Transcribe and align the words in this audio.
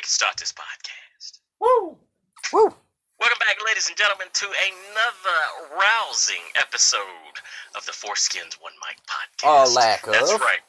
we 0.00 0.02
can 0.02 0.08
start 0.08 0.32
this 0.38 0.54
podcast. 0.56 1.40
Woo! 1.60 1.92
Woo! 2.56 2.72
Welcome 3.20 3.38
back, 3.44 3.60
ladies 3.66 3.86
and 3.88 3.98
gentlemen, 3.98 4.28
to 4.32 4.46
another 4.48 5.76
rousing 5.76 6.40
episode 6.56 7.36
of 7.76 7.84
the 7.84 7.92
Four 7.92 8.16
Skins 8.16 8.56
One 8.64 8.72
Mic 8.80 8.96
podcast. 9.04 9.44
Or 9.44 9.68
lack 9.68 10.06
of. 10.06 10.14
That's 10.14 10.32
right. 10.40 10.64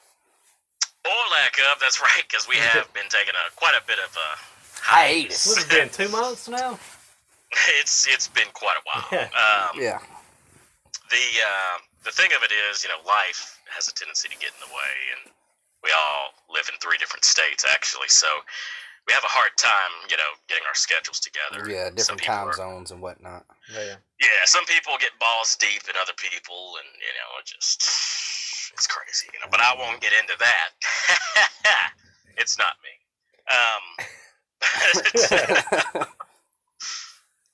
Or 1.07 1.21
lack 1.39 1.55
of. 1.71 1.79
That's 1.79 2.01
right, 2.01 2.23
because 2.27 2.45
we 2.49 2.57
have 2.57 2.91
been 2.93 3.07
taking 3.07 3.31
a 3.31 3.55
quite 3.55 3.71
a 3.71 3.87
bit 3.87 3.99
of 4.03 4.11
a 4.11 4.29
Hiatus. 4.83 5.47
What 5.47 5.55
has 5.59 5.65
it 5.65 5.71
been? 5.71 5.87
Two 5.87 6.11
months 6.11 6.49
now? 6.49 6.77
It's 7.79 8.07
it's 8.11 8.27
been 8.27 8.47
quite 8.51 8.75
a 8.79 8.83
while. 8.83 9.07
Yeah. 9.11 9.27
Um, 9.31 9.79
Yeah. 9.79 9.99
the 11.09 11.25
uh, 11.39 11.77
the 12.03 12.11
thing 12.11 12.31
of 12.35 12.43
it 12.43 12.51
is, 12.51 12.83
you 12.83 12.89
know, 12.89 12.99
life 13.07 13.59
has 13.75 13.87
a 13.87 13.93
tendency 13.93 14.27
to 14.27 14.35
get 14.35 14.51
in 14.55 14.59
the 14.67 14.71
way, 14.75 14.93
and 15.15 15.31
we 15.83 15.91
all 15.91 16.31
live 16.51 16.67
in 16.71 16.75
three 16.79 16.97
different 16.97 17.23
states 17.23 17.63
actually, 17.67 18.07
so 18.07 18.27
we 19.07 19.13
have 19.13 19.23
a 19.23 19.33
hard 19.33 19.51
time, 19.57 19.91
you 20.09 20.17
know, 20.17 20.31
getting 20.47 20.63
our 20.67 20.75
schedules 20.75 21.19
together. 21.19 21.65
Yeah, 21.69 21.87
Some 21.97 22.17
different 22.17 22.21
time 22.23 22.47
are- 22.49 22.53
zones 22.53 22.91
and 22.91 23.01
whatnot. 23.01 23.45
Yeah. 23.73 23.95
Yeah, 24.19 24.41
some 24.45 24.65
people 24.65 24.93
get 24.99 25.17
balls 25.19 25.55
deep 25.57 25.83
in 25.89 25.95
other 25.99 26.13
people, 26.17 26.77
and 26.77 26.87
you 27.01 27.13
know, 27.17 27.29
it 27.41 27.45
just 27.49 27.81
it's 28.73 28.85
crazy, 28.87 29.27
you 29.33 29.39
know. 29.39 29.47
But 29.49 29.59
I 29.61 29.73
won't 29.77 29.99
get 30.01 30.13
into 30.13 30.37
that. 30.37 30.69
it's 32.37 32.57
not 32.57 32.73
me. 32.85 32.93
Um, 33.49 33.83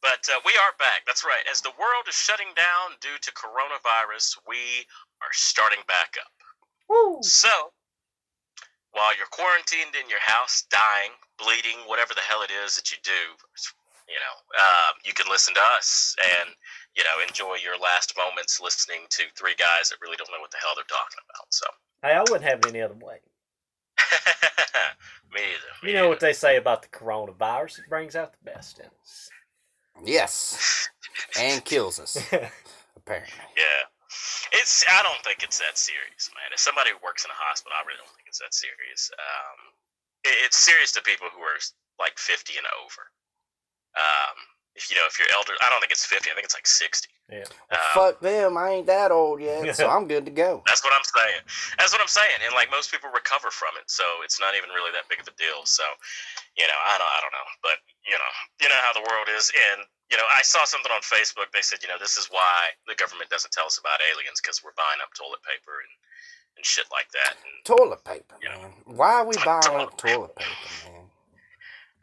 but 0.01 0.21
uh, 0.29 0.39
we 0.45 0.51
are 0.51 0.73
back. 0.79 1.05
That's 1.07 1.23
right. 1.23 1.43
As 1.49 1.61
the 1.61 1.71
world 1.79 2.05
is 2.07 2.15
shutting 2.15 2.51
down 2.55 2.97
due 3.01 3.17
to 3.21 3.31
coronavirus, 3.31 4.37
we 4.47 4.85
are 5.23 5.31
starting 5.31 5.79
back 5.87 6.15
up. 6.19 6.31
Woo! 6.89 7.19
So, 7.21 7.71
while 8.97 9.13
you're 9.15 9.29
quarantined 9.29 9.93
in 9.93 10.09
your 10.09 10.19
house, 10.25 10.65
dying, 10.73 11.13
bleeding, 11.37 11.77
whatever 11.85 12.17
the 12.17 12.25
hell 12.25 12.41
it 12.41 12.49
is 12.49 12.75
that 12.75 12.89
you 12.91 12.97
do, 13.05 13.21
you 14.09 14.17
know, 14.17 14.35
uh, 14.57 14.91
you 15.05 15.13
can 15.13 15.29
listen 15.29 15.53
to 15.53 15.61
us 15.77 16.15
and, 16.41 16.49
you 16.97 17.03
know, 17.05 17.21
enjoy 17.21 17.55
your 17.61 17.77
last 17.77 18.17
moments 18.17 18.59
listening 18.59 19.05
to 19.09 19.23
three 19.37 19.53
guys 19.55 19.89
that 19.93 20.01
really 20.01 20.17
don't 20.17 20.31
know 20.33 20.41
what 20.41 20.49
the 20.49 20.57
hell 20.57 20.73
they're 20.75 20.89
talking 20.89 21.21
about. 21.29 21.45
So, 21.53 21.65
Hey, 22.01 22.13
I 22.17 22.21
wouldn't 22.21 22.43
have 22.43 22.59
it 22.59 22.67
any 22.67 22.81
other 22.81 22.95
way. 22.95 23.19
me 25.33 25.41
either. 25.41 25.71
me 25.83 25.91
You 25.91 25.93
know 25.97 26.09
what 26.09 26.19
they 26.19 26.33
say 26.33 26.57
about 26.57 26.81
the 26.81 26.87
coronavirus? 26.89 27.79
It 27.79 27.89
brings 27.89 28.15
out 28.15 28.31
the 28.33 28.51
best 28.51 28.79
in 28.79 28.85
us. 29.01 29.29
yes. 30.03 30.89
And 31.39 31.65
kills 31.65 31.99
us, 31.99 32.15
apparently. 32.95 33.33
Yeah. 33.57 33.63
It's. 34.53 34.83
I 34.87 35.03
don't 35.03 35.19
think 35.23 35.43
it's 35.43 35.59
that 35.59 35.77
serious, 35.77 36.31
man. 36.33 36.49
As 36.53 36.61
somebody 36.61 36.91
who 36.91 36.99
works 37.03 37.25
in 37.25 37.31
a 37.31 37.39
hospital, 37.39 37.75
I 37.75 37.83
really 37.85 37.99
don't 37.99 38.13
think 38.15 38.27
it's 38.27 38.39
that 38.39 38.53
serious. 38.53 39.11
Um, 39.15 39.59
it, 40.23 40.35
it's 40.47 40.57
serious 40.57 40.91
to 40.95 41.01
people 41.01 41.27
who 41.31 41.41
are 41.41 41.59
like 41.99 42.17
50 42.17 42.57
and 42.57 42.67
over. 42.83 43.03
Um, 43.97 44.37
if 44.77 44.93
you 44.93 44.95
know, 44.95 45.09
if 45.09 45.17
you're 45.17 45.27
elder, 45.33 45.57
I 45.65 45.73
don't 45.73 45.81
think 45.81 45.91
it's 45.91 46.05
50. 46.05 46.29
I 46.29 46.37
think 46.37 46.45
it's 46.45 46.53
like 46.53 46.69
60. 46.69 47.09
Yeah. 47.33 47.49
Um, 47.73 47.91
Fuck 47.97 48.21
them. 48.21 48.55
I 48.55 48.77
ain't 48.77 48.87
that 48.87 49.09
old 49.09 49.41
yet, 49.41 49.75
so 49.75 49.89
I'm 49.93 50.07
good 50.07 50.23
to 50.29 50.31
go. 50.31 50.61
That's 50.69 50.85
what 50.85 50.93
I'm 50.93 51.03
saying. 51.03 51.43
That's 51.81 51.91
what 51.91 51.99
I'm 51.99 52.07
saying. 52.07 52.45
And 52.45 52.53
like 52.53 52.69
most 52.69 52.93
people 52.93 53.09
recover 53.09 53.49
from 53.49 53.73
it, 53.81 53.89
so 53.89 54.05
it's 54.23 54.39
not 54.39 54.53
even 54.53 54.69
really 54.69 54.93
that 54.93 55.09
big 55.09 55.19
of 55.19 55.27
a 55.27 55.35
deal. 55.35 55.65
So, 55.65 55.83
you 56.55 56.69
know, 56.69 56.77
I 56.77 56.95
don't, 57.01 57.09
I 57.09 57.19
don't 57.25 57.33
know, 57.33 57.49
but 57.65 57.81
you 58.05 58.15
know, 58.15 58.31
you 58.61 58.69
know 58.69 58.79
how 58.85 58.93
the 58.93 59.03
world 59.03 59.27
is. 59.33 59.49
And 59.73 59.81
you 60.09 60.17
know, 60.17 60.23
I 60.33 60.41
saw 60.41 60.63
something 60.65 60.91
on 60.91 61.01
Facebook. 61.01 61.51
They 61.53 61.61
said, 61.61 61.79
you 61.83 61.89
know, 61.89 61.99
this 61.99 62.15
is 62.17 62.27
why 62.31 62.71
the 62.87 62.95
government 62.95 63.29
doesn't 63.29 63.51
tell 63.51 63.65
us 63.65 63.77
about 63.77 63.99
aliens 64.11 64.39
because 64.41 64.63
we're 64.63 64.75
buying 64.77 64.99
up 65.03 65.13
toilet 65.13 65.43
paper 65.43 65.79
and 65.83 65.91
and 66.57 66.65
shit 66.65 66.85
like 66.91 67.05
that. 67.13 67.37
And 67.37 67.53
Toilet 67.65 68.03
paper, 68.03 68.35
Yeah. 68.41 68.57
man. 68.57 68.73
Why 68.85 69.13
are 69.21 69.25
we 69.27 69.35
buying 69.45 69.61
Toilet 69.61 69.93
up 69.93 69.97
toilet 69.97 70.35
paper, 70.35 70.89
man? 70.89 71.05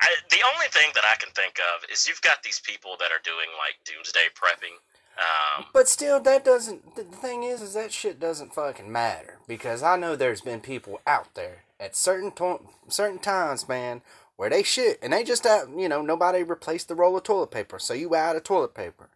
I, 0.00 0.06
the 0.30 0.42
only 0.54 0.66
thing 0.68 0.90
that 0.94 1.04
I 1.04 1.16
can 1.16 1.30
think 1.34 1.58
of 1.58 1.88
is 1.90 2.06
you've 2.06 2.20
got 2.22 2.42
these 2.44 2.60
people 2.60 2.96
that 3.00 3.10
are 3.10 3.22
doing 3.24 3.48
like 3.58 3.82
doomsday 3.84 4.28
prepping. 4.34 4.76
Um, 5.18 5.66
But 5.72 5.88
still, 5.88 6.20
that 6.20 6.44
doesn't. 6.44 6.94
The 6.96 7.04
thing 7.04 7.42
is, 7.44 7.62
is 7.62 7.74
that 7.74 7.92
shit 7.92 8.18
doesn't 8.20 8.54
fucking 8.54 8.90
matter 8.90 9.38
because 9.48 9.82
I 9.82 9.96
know 9.96 10.14
there's 10.16 10.40
been 10.40 10.60
people 10.60 11.00
out 11.06 11.34
there 11.34 11.64
at 11.80 11.96
certain 11.96 12.30
to- 12.32 12.68
certain 12.88 13.18
times, 13.18 13.68
man, 13.68 14.02
where 14.36 14.50
they 14.50 14.62
shit 14.62 14.98
and 15.02 15.12
they 15.12 15.24
just 15.24 15.46
out. 15.46 15.68
You 15.76 15.88
know, 15.88 16.02
nobody 16.02 16.42
replaced 16.42 16.88
the 16.88 16.94
roll 16.94 17.16
of 17.16 17.22
toilet 17.22 17.50
paper, 17.50 17.78
so 17.78 17.94
you 17.94 18.14
out 18.14 18.36
of 18.36 18.44
toilet 18.44 18.74
paper. 18.74 19.10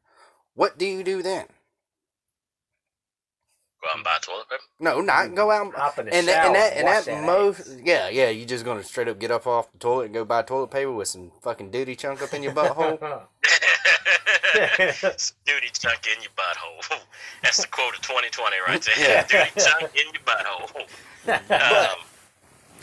What 0.54 0.78
do 0.78 0.86
you 0.86 1.02
do 1.04 1.22
then? 1.22 1.46
go 3.80 3.88
out 3.88 3.96
and 3.96 4.04
buy 4.04 4.18
toilet 4.20 4.48
paper. 4.48 4.62
No, 4.80 5.00
not 5.00 5.34
go 5.34 5.50
out. 5.50 5.74
Hop 5.74 5.98
in 5.98 6.06
the 6.06 6.14
and 6.14 6.26
shower 6.26 6.34
that, 6.34 6.46
and 6.46 6.54
that, 6.54 6.70
and 6.72 6.78
and 6.78 6.86
wash 6.86 7.04
that 7.04 7.22
that 7.22 7.26
most, 7.26 7.78
yeah, 7.84 8.08
yeah, 8.08 8.28
you 8.28 8.44
just 8.44 8.64
gonna 8.64 8.82
straight 8.82 9.08
up 9.08 9.18
get 9.18 9.30
up 9.30 9.46
off 9.46 9.70
the 9.72 9.78
toilet 9.78 10.06
and 10.06 10.14
go 10.14 10.24
buy 10.24 10.42
toilet 10.42 10.70
paper 10.70 10.92
with 10.92 11.08
some 11.08 11.32
fucking 11.42 11.70
duty 11.70 11.94
chunk 11.94 12.22
up 12.22 12.34
in 12.34 12.42
your 12.42 12.52
butthole. 12.52 12.98
Duty 14.54 15.68
chunk 15.72 16.06
in 16.06 16.22
your 16.22 16.32
butthole. 16.36 17.00
That's 17.42 17.58
the 17.58 17.68
quote 17.68 17.94
of 17.94 18.00
2020 18.00 18.56
right 18.66 18.82
there. 18.82 18.94
Yeah. 18.98 19.26
Duty 19.26 19.50
chunk 19.58 19.94
in 19.94 20.12
your 20.12 20.22
butthole. 20.24 20.88
Um, 21.28 21.98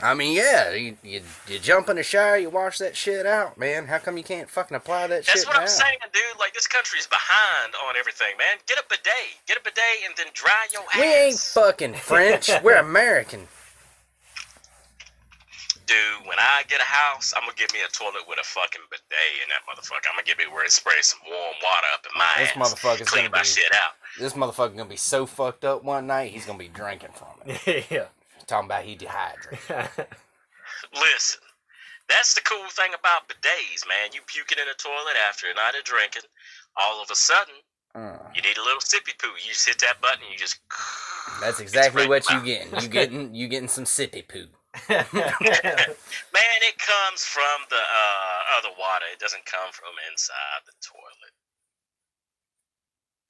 I 0.04 0.14
mean, 0.14 0.36
yeah, 0.36 0.74
you, 0.74 0.98
you 1.04 1.22
you 1.48 1.58
jump 1.60 1.88
in 1.90 1.96
the 1.96 2.04
shower, 2.04 2.38
you 2.38 2.50
wash 2.50 2.80
that 2.80 2.96
shit 2.98 3.26
out, 3.26 3.58
man. 3.58 3.88
How 3.88 3.98
come 3.98 4.18
you 4.18 4.24
can't 4.24 4.50
fucking 4.50 4.76
apply 4.76 5.08
that 5.08 5.26
That's 5.26 5.28
shit 5.28 5.36
That's 5.36 5.46
what 5.48 5.56
now? 5.56 5.62
I'm 5.62 5.68
saying, 5.68 5.98
dude. 6.14 6.22
Like 6.40 6.54
this 6.54 6.68
country's 6.68 7.08
behind 7.08 7.74
on 7.88 7.96
everything, 7.98 8.36
man. 8.38 8.58
Get 8.68 8.78
a 8.78 8.84
bidet, 8.90 9.40
get 9.48 9.58
a 9.58 9.62
bidet, 9.62 9.82
and 10.06 10.14
then 10.18 10.28
dry 10.34 10.68
your 10.74 10.82
ass. 10.84 10.96
We 10.98 11.04
ain't 11.04 11.40
fucking 11.40 11.94
French. 11.96 12.50
We're 12.64 12.76
American. 12.78 13.48
Dude, 15.88 16.26
when 16.26 16.38
I 16.40 16.64
get 16.68 16.82
a 16.82 16.84
house, 16.84 17.32
I'm 17.38 17.44
gonna 17.44 17.54
give 17.56 17.72
me 17.72 17.80
a 17.88 17.92
toilet 17.92 18.24
with 18.28 18.40
a 18.40 18.44
fucking 18.44 18.82
bidet 18.90 19.34
in 19.44 19.50
that 19.50 19.62
motherfucker. 19.70 20.10
I'm 20.10 20.16
gonna 20.18 20.24
give 20.26 20.40
me 20.40 20.46
where 20.52 20.66
it 20.66 20.72
sprays 20.72 21.06
some 21.08 21.20
warm 21.30 21.54
water 21.62 21.88
up 21.94 22.06
in 22.06 22.18
my 22.18 22.34
This 22.40 22.50
ass. 22.50 22.58
motherfucker's 22.74 23.08
clean 23.10 23.26
gonna 23.26 23.38
my 23.38 23.42
be- 23.44 23.48
shit 23.48 23.72
out. 23.74 23.92
This 24.20 24.34
motherfucker 24.34 24.76
gonna 24.76 24.90
be 24.90 24.96
so 24.98 25.26
fucked 25.28 25.64
up 25.64 25.84
one 25.84 26.08
night, 26.08 26.32
he's 26.32 26.46
gonna 26.46 26.58
be 26.58 26.68
drinking 26.70 27.10
from 27.14 27.28
it. 27.46 27.86
yeah. 27.92 28.06
Talking 28.48 28.68
about 28.68 28.84
he 28.84 28.96
dehydrated. 28.96 29.60
Listen, 30.94 31.42
that's 32.10 32.34
the 32.36 32.42
cool 32.42 32.70
thing 32.70 32.92
about 32.98 33.28
bidets, 33.28 33.88
man. 33.88 34.12
You 34.14 34.22
puking 34.28 34.58
in 34.62 34.70
a 34.70 34.76
toilet 34.78 35.16
after 35.28 35.48
a 35.50 35.54
night 35.56 35.74
of 35.78 35.84
drinking, 35.86 36.24
all 36.78 37.02
of 37.02 37.10
a 37.12 37.16
sudden 37.16 37.56
Uh, 37.96 38.18
you 38.36 38.42
need 38.42 38.58
a 38.58 38.64
little 38.64 38.82
sippy 38.82 39.18
poo. 39.18 39.30
You 39.42 39.50
just 39.54 39.68
hit 39.68 39.80
that 39.80 40.02
button, 40.02 40.22
and 40.24 40.32
you 40.32 40.38
just. 40.38 40.60
that's 41.42 41.60
exactly 41.66 42.08
what 42.08 42.28
you 42.30 42.36
mouth. 42.36 42.46
getting. 42.46 42.80
You 42.82 42.88
getting 42.90 43.34
you 43.36 43.48
getting 43.48 43.70
some 43.70 43.86
sippy 43.86 44.28
poo. 44.28 44.48
Man, 44.90 46.60
it 46.68 46.78
comes 46.78 47.24
from 47.24 47.64
the 47.70 47.78
uh, 47.80 48.40
other 48.60 48.70
water. 48.78 49.06
It 49.14 49.20
doesn't 49.20 49.46
come 49.46 49.72
from 49.72 49.96
inside 50.12 50.62
the 50.66 50.74
toilet. 50.84 51.34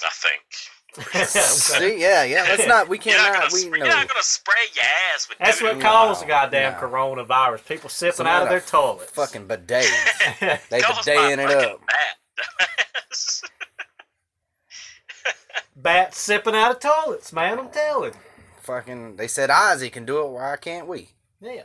I 0.04 0.10
think. 0.12 0.44
See, 1.26 2.00
yeah, 2.00 2.24
yeah. 2.24 2.44
Let's 2.44 2.68
not. 2.68 2.88
We 2.88 2.98
You're 2.98 3.04
can't. 3.04 3.18
not, 3.18 3.34
Not, 3.34 3.34
gonna, 3.42 3.50
we 3.54 3.60
spray, 3.60 3.80
know. 3.80 3.86
you're 3.86 3.96
not 3.96 4.08
gonna 4.08 4.24
spray 4.24 4.56
your 4.74 4.84
ass 5.14 5.28
with 5.30 5.38
That's 5.40 5.62
what 5.62 5.80
caused 5.82 6.22
the 6.24 6.28
goddamn 6.28 6.74
no. 6.74 6.80
coronavirus. 6.80 7.66
People 7.68 7.90
sipping 7.90 8.16
Some 8.16 8.28
out 8.28 8.44
of 8.44 8.50
their 8.50 8.62
toilets. 8.62 9.12
Fucking 9.12 9.48
bidets. 9.48 9.90
They 10.70 10.82
Caused 10.82 11.08
bideting 11.08 11.40
it 11.50 11.52
up. 11.66 11.82
bat. 11.86 12.70
Bats 15.76 16.18
sipping 16.18 16.56
out 16.56 16.72
of 16.72 16.80
toilets, 16.80 17.34
man. 17.34 17.60
I'm 17.60 17.70
telling. 17.70 18.14
you. 18.14 18.20
Fucking. 18.62 19.18
They 19.18 19.28
said 19.28 19.50
Ozzy 19.50 19.92
can 19.92 20.06
do 20.06 20.22
it. 20.26 20.30
Why 20.32 20.56
can't 20.56 20.88
we? 20.88 21.10
Yeah. 21.42 21.64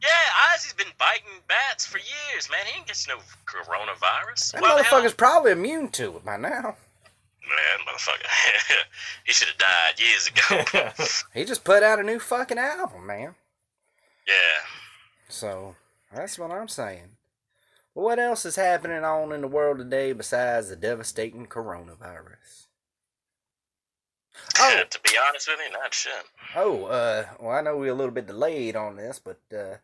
yeah, 0.00 0.54
Ozzy's 0.54 0.72
been 0.72 0.86
biting 0.98 1.42
bats 1.48 1.84
for 1.84 1.98
years, 1.98 2.48
man. 2.50 2.60
He 2.66 2.78
ain't 2.78 2.86
gets 2.86 3.06
no 3.08 3.16
coronavirus. 3.46 4.52
That 4.52 4.62
Why 4.62 4.76
the 4.76 4.82
hell- 4.84 5.00
motherfucker's 5.02 5.14
probably 5.14 5.50
immune 5.52 5.88
to 5.90 6.16
it 6.16 6.24
by 6.24 6.36
now. 6.36 6.76
Man, 7.48 7.86
motherfucker. 7.86 8.84
he 9.24 9.32
should 9.32 9.48
have 9.48 9.58
died 9.58 10.00
years 10.00 10.28
ago. 10.28 11.14
He 11.34 11.44
just 11.44 11.64
put 11.64 11.82
out 11.82 11.98
a 11.98 12.02
new 12.02 12.18
fucking 12.18 12.58
album, 12.58 13.06
man. 13.06 13.34
yeah. 14.26 14.62
So 15.28 15.74
that's 16.14 16.38
what 16.38 16.50
I'm 16.50 16.68
saying. 16.68 17.16
Well, 17.94 18.06
what 18.06 18.18
else 18.18 18.44
is 18.44 18.56
happening 18.56 19.04
on 19.04 19.32
in 19.32 19.40
the 19.40 19.48
world 19.48 19.78
today 19.78 20.12
besides 20.12 20.68
the 20.68 20.76
devastating 20.76 21.46
coronavirus? 21.46 22.66
Oh, 24.58 24.82
to 24.88 25.00
be 25.00 25.10
honest 25.28 25.48
with 25.48 25.58
you, 25.64 25.72
not 25.72 25.94
shit. 25.94 26.12
oh, 26.56 26.84
uh, 26.86 27.24
well, 27.40 27.52
I 27.52 27.60
know 27.60 27.76
we're 27.76 27.92
a 27.92 27.94
little 27.94 28.12
bit 28.14 28.26
delayed 28.26 28.74
on 28.74 28.96
this, 28.96 29.20
but 29.20 29.38
uh, 29.56 29.76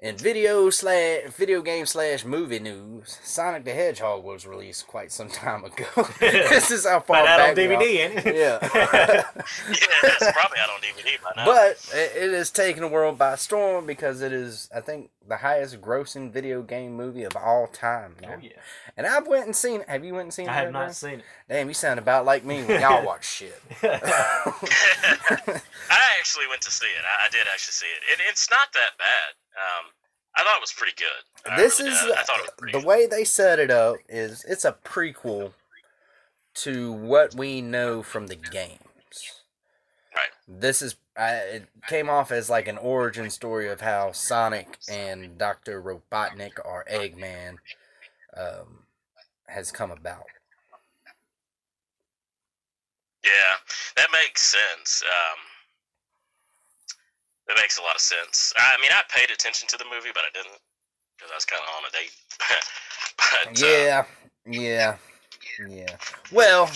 in 0.00 0.16
video 0.16 0.70
slash 0.70 1.22
video 1.30 1.62
game 1.62 1.86
slash 1.86 2.24
movie 2.24 2.58
news, 2.58 3.18
Sonic 3.22 3.64
the 3.64 3.72
Hedgehog 3.72 4.24
was 4.24 4.46
released 4.46 4.86
quite 4.86 5.12
some 5.12 5.28
time 5.28 5.64
ago. 5.64 5.84
this 6.20 6.70
is 6.70 6.86
how 6.86 7.00
far 7.00 7.24
Find 7.24 7.28
out 7.28 7.40
on 7.40 7.54
back 7.54 7.56
we 7.56 7.74
are. 7.74 7.78
DVD, 7.78 7.96
ain't 7.98 8.26
it? 8.26 8.36
Yeah. 8.36 9.24
Yeah, 9.68 9.86
it's 10.04 10.32
probably 10.32 10.58
out 10.58 10.70
on 10.70 10.80
DVD 10.80 11.20
by 11.22 11.32
now. 11.36 11.44
But 11.46 11.90
it 11.94 12.12
it 12.16 12.32
is 12.32 12.50
taking 12.50 12.82
the 12.82 12.88
world 12.88 13.18
by 13.18 13.36
storm 13.36 13.86
because 13.86 14.20
it 14.20 14.32
is, 14.32 14.68
I 14.74 14.80
think, 14.80 15.10
the 15.26 15.36
highest 15.38 15.80
grossing 15.80 16.32
video 16.32 16.62
game 16.62 16.94
movie 16.94 17.24
of 17.24 17.36
all 17.36 17.66
time. 17.66 18.16
Now. 18.22 18.34
Oh 18.34 18.38
yeah. 18.42 18.52
And 18.96 19.06
I've 19.06 19.26
went 19.26 19.46
and 19.46 19.56
seen 19.56 19.80
it. 19.82 19.88
Have 19.88 20.04
you 20.04 20.12
went 20.14 20.24
and 20.24 20.34
seen 20.34 20.46
it? 20.46 20.50
I 20.50 20.52
it? 20.52 20.56
have 20.56 20.64
Red 20.66 20.72
not 20.72 20.86
Ray? 20.86 20.92
seen 20.92 21.18
it. 21.20 21.24
Damn, 21.48 21.68
you 21.68 21.74
sound 21.74 21.98
about 21.98 22.24
like 22.24 22.44
me 22.44 22.62
when 22.64 22.80
y'all 22.80 23.04
watch 23.04 23.26
shit. 23.26 23.60
I 23.82 25.60
actually 26.18 26.46
went 26.48 26.62
to 26.62 26.70
see 26.70 26.86
it. 26.86 27.02
I, 27.04 27.26
I 27.26 27.28
did 27.30 27.42
actually 27.52 27.72
see 27.72 27.86
it. 27.86 28.02
it. 28.12 28.20
It's 28.28 28.48
not 28.50 28.72
that 28.72 28.98
bad. 28.98 29.34
Um, 29.56 29.90
I 30.36 30.42
thought 30.42 30.56
it 30.56 30.60
was 30.60 30.72
pretty 30.72 30.94
good. 30.96 31.50
I 31.50 31.56
this 31.56 31.78
really 31.78 31.92
is 31.92 32.00
did. 32.00 32.12
I 32.12 32.22
thought 32.22 32.38
it 32.38 32.50
was 32.60 32.72
the 32.72 32.78
good. 32.78 32.84
way 32.84 33.06
they 33.06 33.24
set 33.24 33.58
it 33.58 33.70
up 33.70 33.96
is 34.08 34.44
it's 34.48 34.64
a 34.64 34.76
prequel 34.84 35.52
to 36.54 36.92
what 36.92 37.34
we 37.34 37.60
know 37.60 38.02
from 38.02 38.26
the 38.26 38.36
games. 38.36 38.80
Right. 40.14 40.30
This 40.48 40.82
is 40.82 40.96
I, 41.16 41.34
it 41.34 41.68
came 41.88 42.08
off 42.08 42.32
as 42.32 42.50
like 42.50 42.66
an 42.66 42.78
origin 42.78 43.30
story 43.30 43.68
of 43.68 43.80
how 43.80 44.12
Sonic 44.12 44.78
and 44.88 45.38
Doctor 45.38 45.80
Robotnik 45.80 46.58
or 46.64 46.84
Eggman 46.90 47.56
um, 48.36 48.84
has 49.46 49.70
come 49.70 49.90
about. 49.92 50.24
Yeah, 53.24 53.30
that 53.96 54.08
makes 54.12 54.42
sense. 54.42 55.02
Um, 55.02 55.38
that 57.48 57.56
makes 57.60 57.78
a 57.78 57.82
lot 57.82 57.94
of 57.94 58.00
sense. 58.00 58.52
I 58.58 58.76
mean, 58.80 58.90
I 58.92 59.02
paid 59.12 59.30
attention 59.30 59.68
to 59.68 59.76
the 59.76 59.84
movie, 59.84 60.10
but 60.14 60.22
I 60.24 60.32
didn't 60.32 60.58
because 61.16 61.30
I 61.30 61.36
was 61.36 61.44
kind 61.44 61.62
of 61.62 61.68
on 61.76 61.84
a 61.88 61.92
date. 61.92 62.12
but 63.54 63.62
uh, 63.62 63.70
Yeah, 63.70 64.04
yeah, 64.46 64.96
yeah. 65.68 65.96
Well, 66.32 66.70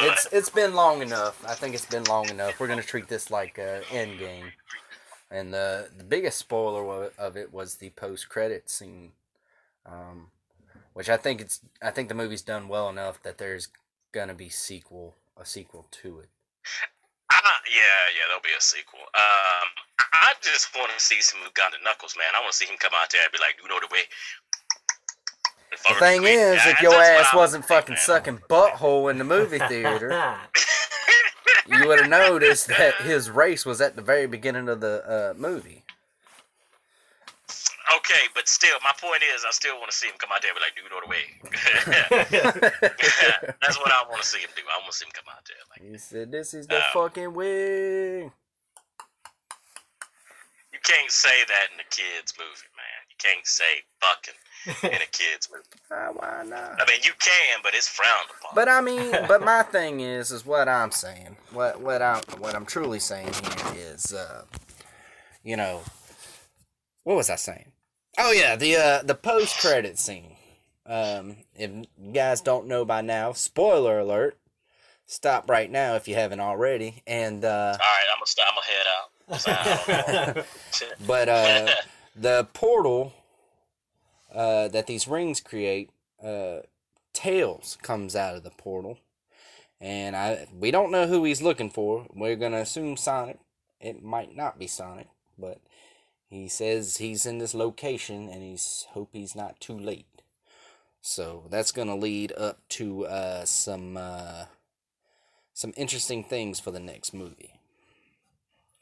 it's 0.00 0.26
it's 0.32 0.48
been 0.48 0.74
long 0.74 1.02
enough. 1.02 1.42
I 1.46 1.54
think 1.54 1.74
it's 1.74 1.86
been 1.86 2.04
long 2.04 2.28
enough. 2.28 2.58
We're 2.58 2.68
gonna 2.68 2.82
treat 2.82 3.08
this 3.08 3.30
like 3.30 3.58
a 3.58 3.82
end 3.90 4.18
game. 4.18 4.52
And 5.30 5.52
the 5.52 5.88
the 5.96 6.04
biggest 6.04 6.38
spoiler 6.38 7.10
of 7.18 7.36
it 7.36 7.52
was 7.52 7.76
the 7.76 7.90
post 7.90 8.28
credit 8.28 8.70
scene, 8.70 9.12
um, 9.86 10.28
which 10.92 11.08
I 11.08 11.16
think 11.16 11.40
it's 11.40 11.60
I 11.82 11.90
think 11.90 12.08
the 12.08 12.14
movie's 12.14 12.42
done 12.42 12.68
well 12.68 12.88
enough 12.88 13.22
that 13.22 13.38
there's 13.38 13.68
gonna 14.12 14.34
be 14.34 14.48
sequel 14.48 15.16
a 15.36 15.44
sequel 15.44 15.86
to 15.90 16.20
it. 16.20 16.28
I, 17.42 17.54
yeah, 17.66 18.02
yeah, 18.14 18.24
there'll 18.28 18.44
be 18.44 18.54
a 18.56 18.62
sequel. 18.62 19.00
Um, 19.00 19.66
I 20.14 20.34
just 20.42 20.74
want 20.76 20.92
to 20.92 21.00
see 21.00 21.20
some 21.20 21.40
Uganda 21.44 21.78
Knuckles, 21.82 22.14
man. 22.16 22.28
I 22.36 22.40
want 22.40 22.52
to 22.52 22.58
see 22.58 22.66
him 22.66 22.76
come 22.78 22.92
out 22.94 23.10
there 23.10 23.22
and 23.22 23.32
be 23.32 23.38
like, 23.38 23.56
"You 23.62 23.68
know 23.68 23.80
the 23.80 23.88
way." 23.90 24.06
The 25.70 25.94
thing 25.98 26.24
is, 26.24 26.60
if 26.66 26.80
your 26.80 26.94
ass 26.94 27.34
wasn't 27.34 27.64
fucking 27.64 27.96
sucking. 27.96 28.38
sucking 28.38 28.48
butthole 28.48 29.10
in 29.10 29.18
the 29.18 29.24
movie 29.24 29.58
theater, 29.58 30.10
you 31.66 31.88
would 31.88 32.00
have 32.00 32.10
noticed 32.10 32.68
that 32.68 32.94
his 33.02 33.30
race 33.30 33.66
was 33.66 33.80
at 33.80 33.96
the 33.96 34.02
very 34.02 34.26
beginning 34.26 34.68
of 34.68 34.80
the 34.80 35.04
uh, 35.04 35.34
movie. 35.36 35.83
Okay, 37.96 38.24
but 38.34 38.48
still, 38.48 38.76
my 38.82 38.92
point 39.00 39.22
is, 39.34 39.44
I 39.46 39.50
still 39.52 39.76
want 39.78 39.90
to 39.90 39.96
see 39.96 40.08
him 40.08 40.14
come 40.18 40.30
out 40.32 40.42
there 40.42 40.50
and 40.52 40.58
be 40.58 40.64
like, 40.64 40.74
"You 40.76 40.84
all 40.94 41.04
the 41.04 41.08
way." 41.10 41.24
That's 43.60 43.78
what 43.78 43.92
I 43.92 44.04
want 44.08 44.22
to 44.22 44.26
see 44.28 44.38
him 44.40 44.50
do. 44.56 44.62
I 44.72 44.78
want 44.80 44.92
to 44.92 44.96
see 44.98 45.04
him 45.06 45.12
come 45.12 45.24
out 45.30 45.44
there 45.46 45.56
like. 45.70 45.82
He 45.92 45.98
said, 45.98 46.32
"This 46.32 46.54
is 46.54 46.66
the 46.66 46.78
Uh, 46.78 46.82
fucking 46.92 47.32
way." 47.34 48.30
You 50.72 50.80
can't 50.82 51.10
say 51.10 51.44
that 51.48 51.66
in 51.72 51.80
a 51.80 51.84
kids 51.90 52.34
movie, 52.38 52.68
man. 52.76 53.00
You 53.08 53.16
can't 53.18 53.46
say 53.46 53.84
fucking 54.00 54.90
in 54.94 55.00
a 55.02 55.06
kids 55.06 55.48
movie. 55.52 55.64
Ah, 55.92 56.08
why 56.12 56.42
not? 56.46 56.80
I 56.80 56.84
mean, 56.90 57.00
you 57.04 57.12
can, 57.20 57.60
but 57.62 57.74
it's 57.74 57.86
frowned 57.86 58.28
upon. 58.40 58.54
But 58.54 58.68
I 58.68 58.80
mean, 58.80 59.12
but 59.28 59.42
my 59.42 59.62
thing 59.62 60.00
is, 60.00 60.30
is 60.32 60.44
what 60.44 60.68
I'm 60.68 60.90
saying. 60.90 61.36
What 61.52 61.80
what 61.80 62.02
I 62.02 62.20
what 62.38 62.54
I'm 62.56 62.66
truly 62.66 62.98
saying 62.98 63.28
here 63.32 63.74
is, 63.76 64.12
uh, 64.12 64.44
you 65.44 65.56
know, 65.56 65.82
what 67.04 67.16
was 67.16 67.30
I 67.30 67.36
saying? 67.36 67.70
Oh 68.18 68.30
yeah, 68.32 68.56
the 68.56 68.76
uh, 68.76 69.02
the 69.02 69.14
post 69.14 69.58
credit 69.60 69.98
scene. 69.98 70.36
Um, 70.86 71.36
if 71.56 71.70
you 71.98 72.12
guys 72.12 72.40
don't 72.40 72.66
know 72.66 72.84
by 72.84 73.00
now, 73.00 73.32
spoiler 73.32 73.98
alert. 73.98 74.38
Stop 75.06 75.50
right 75.50 75.70
now 75.70 75.94
if 75.96 76.08
you 76.08 76.14
haven't 76.14 76.40
already. 76.40 77.02
And 77.06 77.44
uh, 77.44 77.48
All 77.48 77.72
right, 77.78 78.04
I'm 78.12 78.18
gonna 78.18 78.26
stop. 78.26 78.46
I'm 78.48 78.54
gonna 78.54 78.66
head 78.66 78.86
out. 78.86 79.10
'Cause 79.28 79.46
I 79.48 80.22
don't 80.24 80.36
know. 80.36 81.06
but 81.06 81.28
uh, 81.28 81.70
the 82.16 82.48
portal 82.52 83.12
uh, 84.34 84.68
that 84.68 84.86
these 84.86 85.08
rings 85.08 85.40
create, 85.40 85.90
uh, 86.22 86.58
Tails 87.12 87.78
comes 87.82 88.14
out 88.16 88.36
of 88.36 88.42
the 88.44 88.50
portal, 88.50 88.98
and 89.80 90.14
I 90.16 90.46
we 90.58 90.70
don't 90.70 90.90
know 90.92 91.06
who 91.06 91.24
he's 91.24 91.42
looking 91.42 91.70
for. 91.70 92.06
We're 92.14 92.36
gonna 92.36 92.58
assume 92.60 92.96
Sonic. 92.96 93.38
It 93.80 94.02
might 94.02 94.34
not 94.36 94.58
be 94.58 94.66
Sonic, 94.66 95.08
but 95.38 95.58
he 96.34 96.48
says 96.48 96.98
he's 96.98 97.26
in 97.26 97.38
this 97.38 97.54
location, 97.54 98.28
and 98.28 98.42
he's 98.42 98.86
hope 98.90 99.10
he's 99.12 99.34
not 99.34 99.60
too 99.60 99.78
late. 99.78 100.22
So 101.00 101.44
that's 101.50 101.72
gonna 101.72 101.96
lead 101.96 102.32
up 102.36 102.58
to 102.70 103.06
uh, 103.06 103.44
some 103.44 103.96
uh, 103.96 104.46
some 105.52 105.72
interesting 105.76 106.24
things 106.24 106.58
for 106.58 106.70
the 106.70 106.80
next 106.80 107.14
movie. 107.14 107.60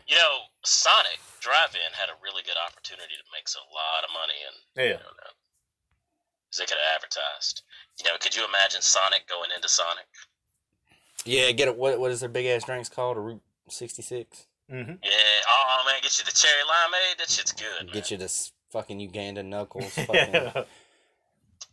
You 0.07 0.17
know, 0.17 0.39
Sonic 0.65 1.21
Drive-In 1.41 1.93
had 1.93 2.09
a 2.09 2.19
really 2.23 2.43
good 2.43 2.57
opportunity 2.67 3.15
to 3.17 3.33
make 3.33 3.47
a 3.55 3.65
lot 3.75 4.05
of 4.05 4.11
money, 4.13 4.39
and 4.47 4.57
yeah. 4.77 4.83
you 4.85 4.99
know, 4.99 5.33
because 6.47 6.59
they 6.59 6.67
could 6.67 6.79
have 6.83 6.97
advertised. 6.97 7.63
You 7.99 8.11
know, 8.11 8.17
could 8.21 8.37
you 8.37 8.45
imagine 8.45 8.83
Sonic 8.83 9.29
going 9.29 9.51
into 9.55 9.69
Sonic? 9.69 10.07
Yeah, 11.25 11.51
get 11.53 11.69
it. 11.69 11.77
What 11.77 11.99
what 12.01 12.11
is 12.11 12.21
their 12.21 12.29
big 12.29 12.47
ass 12.47 12.65
drinks 12.65 12.89
called? 12.89 13.17
A 13.17 13.21
Route 13.21 13.43
sixty 13.69 14.03
six. 14.03 14.47
Mm-hmm. 14.73 14.93
Yeah. 15.03 15.41
Oh 15.49 15.83
man, 15.87 16.01
get 16.03 16.19
you 16.19 16.25
the 16.25 16.33
cherry 16.33 16.63
limeade. 16.63 17.19
That 17.19 17.31
shit's 17.31 17.53
good. 17.53 17.87
Man. 17.87 17.93
Get 17.93 18.11
you 18.11 18.17
this 18.17 18.53
fucking 18.71 19.01
Uganda 19.01 19.43
knuckles. 19.43 19.93
Fucking. 19.95 20.33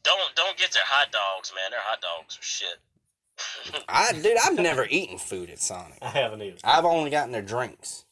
Don't 0.03 0.35
don't 0.35 0.57
get 0.57 0.71
their 0.71 0.83
hot 0.85 1.11
dogs, 1.11 1.53
man. 1.55 1.71
Their 1.71 1.81
hot 1.81 2.01
dogs 2.01 2.37
are 2.37 2.43
shit. 2.43 2.77
I 3.89 4.11
dude, 4.11 4.37
I've 4.43 4.59
never 4.59 4.85
eaten 4.89 5.17
food 5.17 5.49
at 5.49 5.59
Sonic. 5.59 5.97
I 6.01 6.09
haven't 6.09 6.41
either. 6.41 6.57
I've 6.63 6.85
only 6.85 7.09
gotten 7.09 7.31
their 7.31 7.41
drinks. 7.41 8.05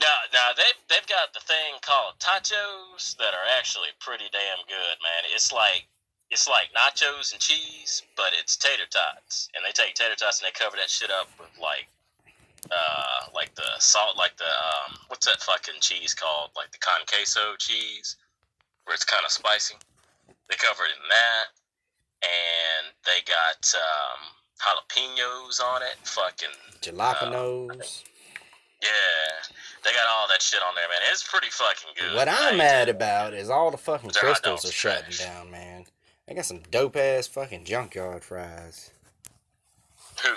Now, 0.00 0.26
now 0.32 0.50
they've 0.56 0.80
they've 0.88 1.08
got 1.08 1.32
the 1.34 1.40
thing 1.40 1.78
called 1.82 2.14
tachos 2.18 3.16
that 3.16 3.34
are 3.34 3.48
actually 3.58 3.88
pretty 4.00 4.26
damn 4.32 4.62
good, 4.66 4.96
man. 5.02 5.22
It's 5.34 5.52
like 5.52 5.86
it's 6.30 6.48
like 6.48 6.70
nachos 6.74 7.32
and 7.32 7.40
cheese, 7.40 8.02
but 8.16 8.32
it's 8.38 8.56
tater 8.56 8.86
tots, 8.90 9.48
and 9.54 9.64
they 9.64 9.72
take 9.72 9.94
tater 9.94 10.16
tots 10.16 10.40
and 10.40 10.46
they 10.46 10.58
cover 10.58 10.76
that 10.76 10.90
shit 10.90 11.10
up 11.10 11.28
with 11.38 11.50
like 11.60 11.86
uh 12.70 13.30
like 13.34 13.54
the 13.54 13.68
salt, 13.78 14.16
like 14.16 14.36
the 14.36 14.44
um 14.44 14.96
what's 15.08 15.26
that 15.26 15.40
fucking 15.40 15.80
cheese 15.80 16.14
called? 16.14 16.50
Like 16.56 16.70
the 16.72 16.78
con 16.78 17.00
queso 17.08 17.56
cheese, 17.58 18.16
where 18.84 18.94
it's 18.94 19.04
kind 19.04 19.24
of 19.24 19.30
spicy. 19.30 19.74
They 20.48 20.56
covered 20.56 20.84
it 20.84 21.00
in 21.02 21.08
that, 21.08 21.46
and 22.22 22.92
they 23.04 23.20
got 23.26 23.72
um 23.74 24.34
jalapenos 24.60 25.60
on 25.60 25.82
it. 25.82 25.96
Fucking 26.04 26.48
Jalapenos. 26.82 28.02
yeah, 28.82 28.88
they 29.84 29.90
got 29.92 30.06
all 30.08 30.28
that 30.28 30.42
shit 30.42 30.60
on 30.66 30.74
there, 30.74 30.88
man. 30.88 30.98
It's 31.10 31.26
pretty 31.28 31.48
fucking 31.50 31.90
good. 31.98 32.14
what 32.14 32.28
I'm 32.28 32.56
mad 32.58 32.88
about 32.88 33.34
is 33.34 33.48
all 33.50 33.70
the 33.70 33.76
fucking 33.78 34.10
crystals 34.10 34.64
are 34.64 34.68
are 34.68 34.72
shutting 34.72 35.12
trash. 35.12 35.18
down, 35.18 35.50
man. 35.50 35.84
They 36.26 36.34
got 36.34 36.46
some 36.46 36.60
dope 36.70 36.96
ass 36.96 37.26
fucking 37.26 37.64
junkyard 37.64 38.24
fries. 38.24 38.90
Who? 40.22 40.34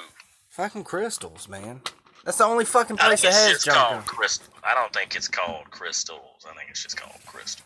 Fucking 0.50 0.84
crystals, 0.84 1.48
man. 1.48 1.82
That's 2.28 2.40
the 2.40 2.44
only 2.44 2.66
fucking 2.66 2.98
I 3.00 3.06
place 3.08 3.22
think 3.22 3.34
that 3.34 3.50
it's 3.52 3.64
has 3.64 3.64
just 3.64 3.78
called 3.78 4.06
crystal. 4.06 4.54
I 4.62 4.74
don't 4.74 4.92
think 4.92 5.16
it's 5.16 5.30
called 5.30 5.72
crystals. 5.72 6.46
I 6.46 6.54
think 6.58 6.70
it's 6.70 6.84
just 6.84 6.98
called 6.98 7.16
crystal. 7.26 7.66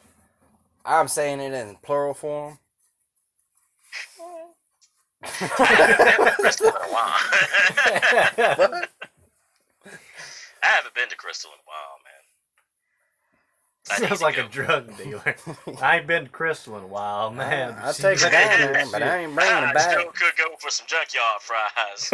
I'm 0.85 1.07
saying 1.07 1.39
it 1.39 1.51
in 1.51 1.77
plural 1.81 2.13
form. 2.13 2.59
crystal 5.23 6.67
in 6.67 6.73
a 6.75 6.91
while. 6.91 7.15
I 10.63 10.67
haven't 10.67 10.93
been 10.93 11.09
to 11.09 11.15
Crystal 11.15 11.49
in 11.49 11.57
a 11.57 11.65
while, 11.65 11.97
man. 12.05 12.13
I 13.89 13.99
need 13.99 14.07
Sounds 14.09 14.19
to 14.19 14.25
like 14.25 14.35
go. 14.35 14.45
a 14.45 14.47
drug 14.47 14.95
dealer. 14.95 15.35
I 15.81 15.97
ain't 15.97 16.05
been 16.05 16.25
to 16.25 16.29
Crystal 16.29 16.77
in 16.77 16.83
a 16.83 16.87
while, 16.87 17.31
man. 17.31 17.75
I'll 17.81 17.93
take 17.93 18.19
it 18.21 18.29
down 18.31 18.31
there, 18.73 18.85
but 18.91 19.01
I 19.01 19.23
ain't 19.23 19.33
bringing 19.33 19.53
I 19.55 19.69
it 19.71 19.73
back. 19.73 19.89
still 19.89 20.11
could 20.11 20.37
go 20.37 20.55
for 20.59 20.69
some 20.69 20.85
junkyard 20.85 21.41
fries. 21.41 22.11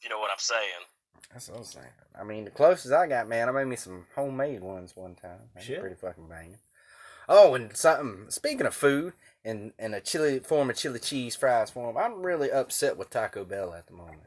Down. 0.00 0.04
you 0.04 0.08
know 0.10 0.20
what 0.20 0.30
I'm 0.30 0.38
saying? 0.38 0.86
That's 1.32 1.48
what 1.48 1.58
I'm 1.58 1.64
saying. 1.64 1.86
I 2.18 2.24
mean, 2.24 2.44
the 2.44 2.50
closest 2.50 2.92
I 2.92 3.06
got, 3.06 3.28
man, 3.28 3.48
I 3.48 3.52
made 3.52 3.66
me 3.66 3.76
some 3.76 4.06
homemade 4.14 4.60
ones 4.62 4.96
one 4.96 5.14
time. 5.14 5.38
They 5.54 5.62
Shit. 5.62 5.80
Pretty 5.80 5.94
fucking 5.96 6.26
banging. 6.28 6.58
Oh, 7.28 7.54
and 7.54 7.76
something. 7.76 8.26
Speaking 8.30 8.66
of 8.66 8.74
food, 8.74 9.12
in 9.44 9.72
in 9.78 9.94
a 9.94 10.00
chili 10.00 10.40
form 10.40 10.68
of 10.70 10.76
chili 10.76 10.98
cheese 10.98 11.36
fries 11.36 11.70
form, 11.70 11.96
I'm 11.96 12.22
really 12.22 12.50
upset 12.50 12.96
with 12.96 13.10
Taco 13.10 13.44
Bell 13.44 13.72
at 13.72 13.86
the 13.86 13.92
moment, 13.92 14.24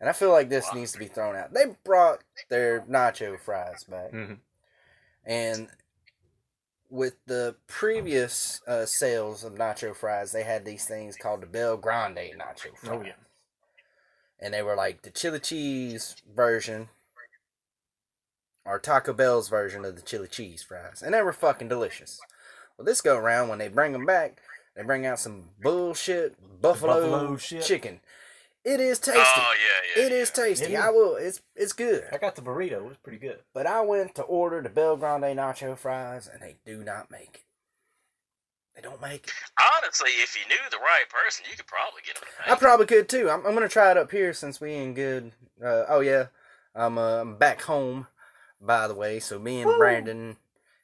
and 0.00 0.08
I 0.08 0.12
feel 0.14 0.30
like 0.30 0.48
this 0.48 0.72
needs 0.72 0.92
to 0.92 0.98
be 0.98 1.06
thrown 1.06 1.36
out. 1.36 1.52
They 1.52 1.76
brought 1.84 2.20
their 2.48 2.80
nacho 2.82 3.38
fries 3.38 3.84
back, 3.84 4.12
Mhm. 4.12 4.38
and 5.24 5.68
with 6.88 7.14
the 7.26 7.56
previous 7.66 8.62
uh, 8.66 8.86
sales 8.86 9.44
of 9.44 9.54
nacho 9.54 9.94
fries, 9.94 10.32
they 10.32 10.44
had 10.44 10.64
these 10.64 10.86
things 10.86 11.16
called 11.16 11.42
the 11.42 11.46
Bell 11.46 11.76
Grande 11.76 12.16
nacho 12.38 12.74
fries 12.76 12.90
Oh 12.90 13.02
yeah. 13.02 13.12
And 14.40 14.52
they 14.52 14.62
were 14.62 14.76
like 14.76 15.02
the 15.02 15.10
chili 15.10 15.40
cheese 15.40 16.16
version 16.34 16.88
or 18.64 18.78
Taco 18.78 19.12
Bell's 19.12 19.48
version 19.48 19.84
of 19.84 19.96
the 19.96 20.02
chili 20.02 20.28
cheese 20.28 20.62
fries, 20.62 21.02
and 21.02 21.14
they 21.14 21.22
were 21.22 21.32
fucking 21.32 21.68
delicious. 21.68 22.18
Well, 22.76 22.84
this 22.84 23.00
go 23.00 23.16
around 23.16 23.48
when 23.48 23.58
they 23.58 23.68
bring 23.68 23.92
them 23.92 24.06
back, 24.06 24.40
they 24.74 24.82
bring 24.82 25.06
out 25.06 25.20
some 25.20 25.50
bullshit 25.62 26.36
buffalo, 26.60 27.00
Buffalo 27.00 27.36
shit. 27.36 27.62
chicken. 27.62 28.00
It 28.64 28.80
is 28.80 28.98
oh, 29.06 29.12
tasty. 29.12 29.40
Oh 29.40 29.54
yeah, 29.54 30.02
yeah. 30.02 30.06
It 30.06 30.12
is 30.12 30.30
tasty. 30.30 30.64
It 30.64 30.70
is. 30.72 30.80
I 30.80 30.90
will. 30.90 31.16
It's 31.16 31.42
it's 31.54 31.74
good. 31.74 32.04
I 32.10 32.16
got 32.16 32.34
the 32.34 32.42
burrito. 32.42 32.72
It 32.72 32.84
was 32.84 32.96
pretty 32.96 33.18
good. 33.18 33.40
But 33.52 33.66
I 33.66 33.82
went 33.82 34.14
to 34.14 34.22
order 34.22 34.62
the 34.62 34.70
Bell 34.70 34.96
Grande 34.96 35.36
nacho 35.36 35.76
fries, 35.76 36.28
and 36.32 36.40
they 36.40 36.56
do 36.64 36.82
not 36.82 37.10
make 37.10 37.34
it. 37.34 37.40
They 38.74 38.82
don't 38.82 39.00
make 39.00 39.26
it. 39.28 39.32
Honestly, 39.82 40.10
if 40.10 40.36
you 40.36 40.48
knew 40.48 40.56
the 40.70 40.78
right 40.78 41.04
person, 41.08 41.44
you 41.48 41.56
could 41.56 41.66
probably 41.66 42.02
get 42.04 42.16
them. 42.16 42.24
I 42.46 42.56
probably 42.56 42.86
could 42.86 43.08
too. 43.08 43.30
I'm, 43.30 43.46
I'm 43.46 43.54
gonna 43.54 43.68
try 43.68 43.90
it 43.90 43.96
up 43.96 44.10
here 44.10 44.32
since 44.32 44.60
we 44.60 44.72
ain't 44.72 44.96
good. 44.96 45.32
Uh, 45.62 45.84
oh 45.88 46.00
yeah, 46.00 46.26
I'm 46.74 46.98
uh, 46.98 47.20
I'm 47.20 47.36
back 47.36 47.62
home, 47.62 48.08
by 48.60 48.88
the 48.88 48.94
way. 48.94 49.20
So 49.20 49.38
me 49.38 49.60
and 49.60 49.70
Woo. 49.70 49.78
Brandon 49.78 50.36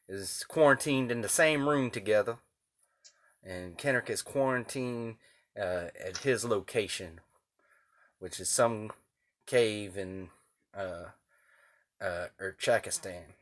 is 0.09 0.44
quarantined 0.49 1.11
in 1.11 1.20
the 1.20 1.28
same 1.28 1.68
room 1.68 1.90
together, 1.90 2.38
and 3.42 3.76
Kendrick 3.76 4.09
is 4.09 4.23
quarantined 4.23 5.16
uh, 5.59 5.88
at 6.04 6.18
his 6.18 6.44
location, 6.44 7.20
which 8.20 8.38
is 8.38 8.49
some 8.49 8.92
cave 9.47 9.97
in 9.97 10.28
uh, 10.76 11.06
uh, 12.00 12.26
Urchakistan. 12.40 13.35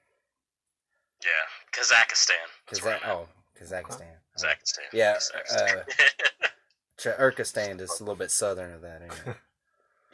Yeah, 1.23 1.49
Kazakhstan. 1.73 2.33
That's 2.67 2.81
Kazakh- 2.81 2.85
where 2.85 3.01
oh, 3.07 3.29
Kazakhstan. 3.61 4.21
Kazakhstan. 4.39 4.89
Yeah, 4.93 5.17
Kazakhstan. 5.19 5.83
Ch- 6.99 7.19
Urkistan 7.19 7.81
is 7.81 7.99
a 7.99 8.03
little 8.03 8.19
bit 8.19 8.31
southern 8.31 8.73
of 8.75 8.83
that. 8.83 9.03
Anyway. 9.03 9.23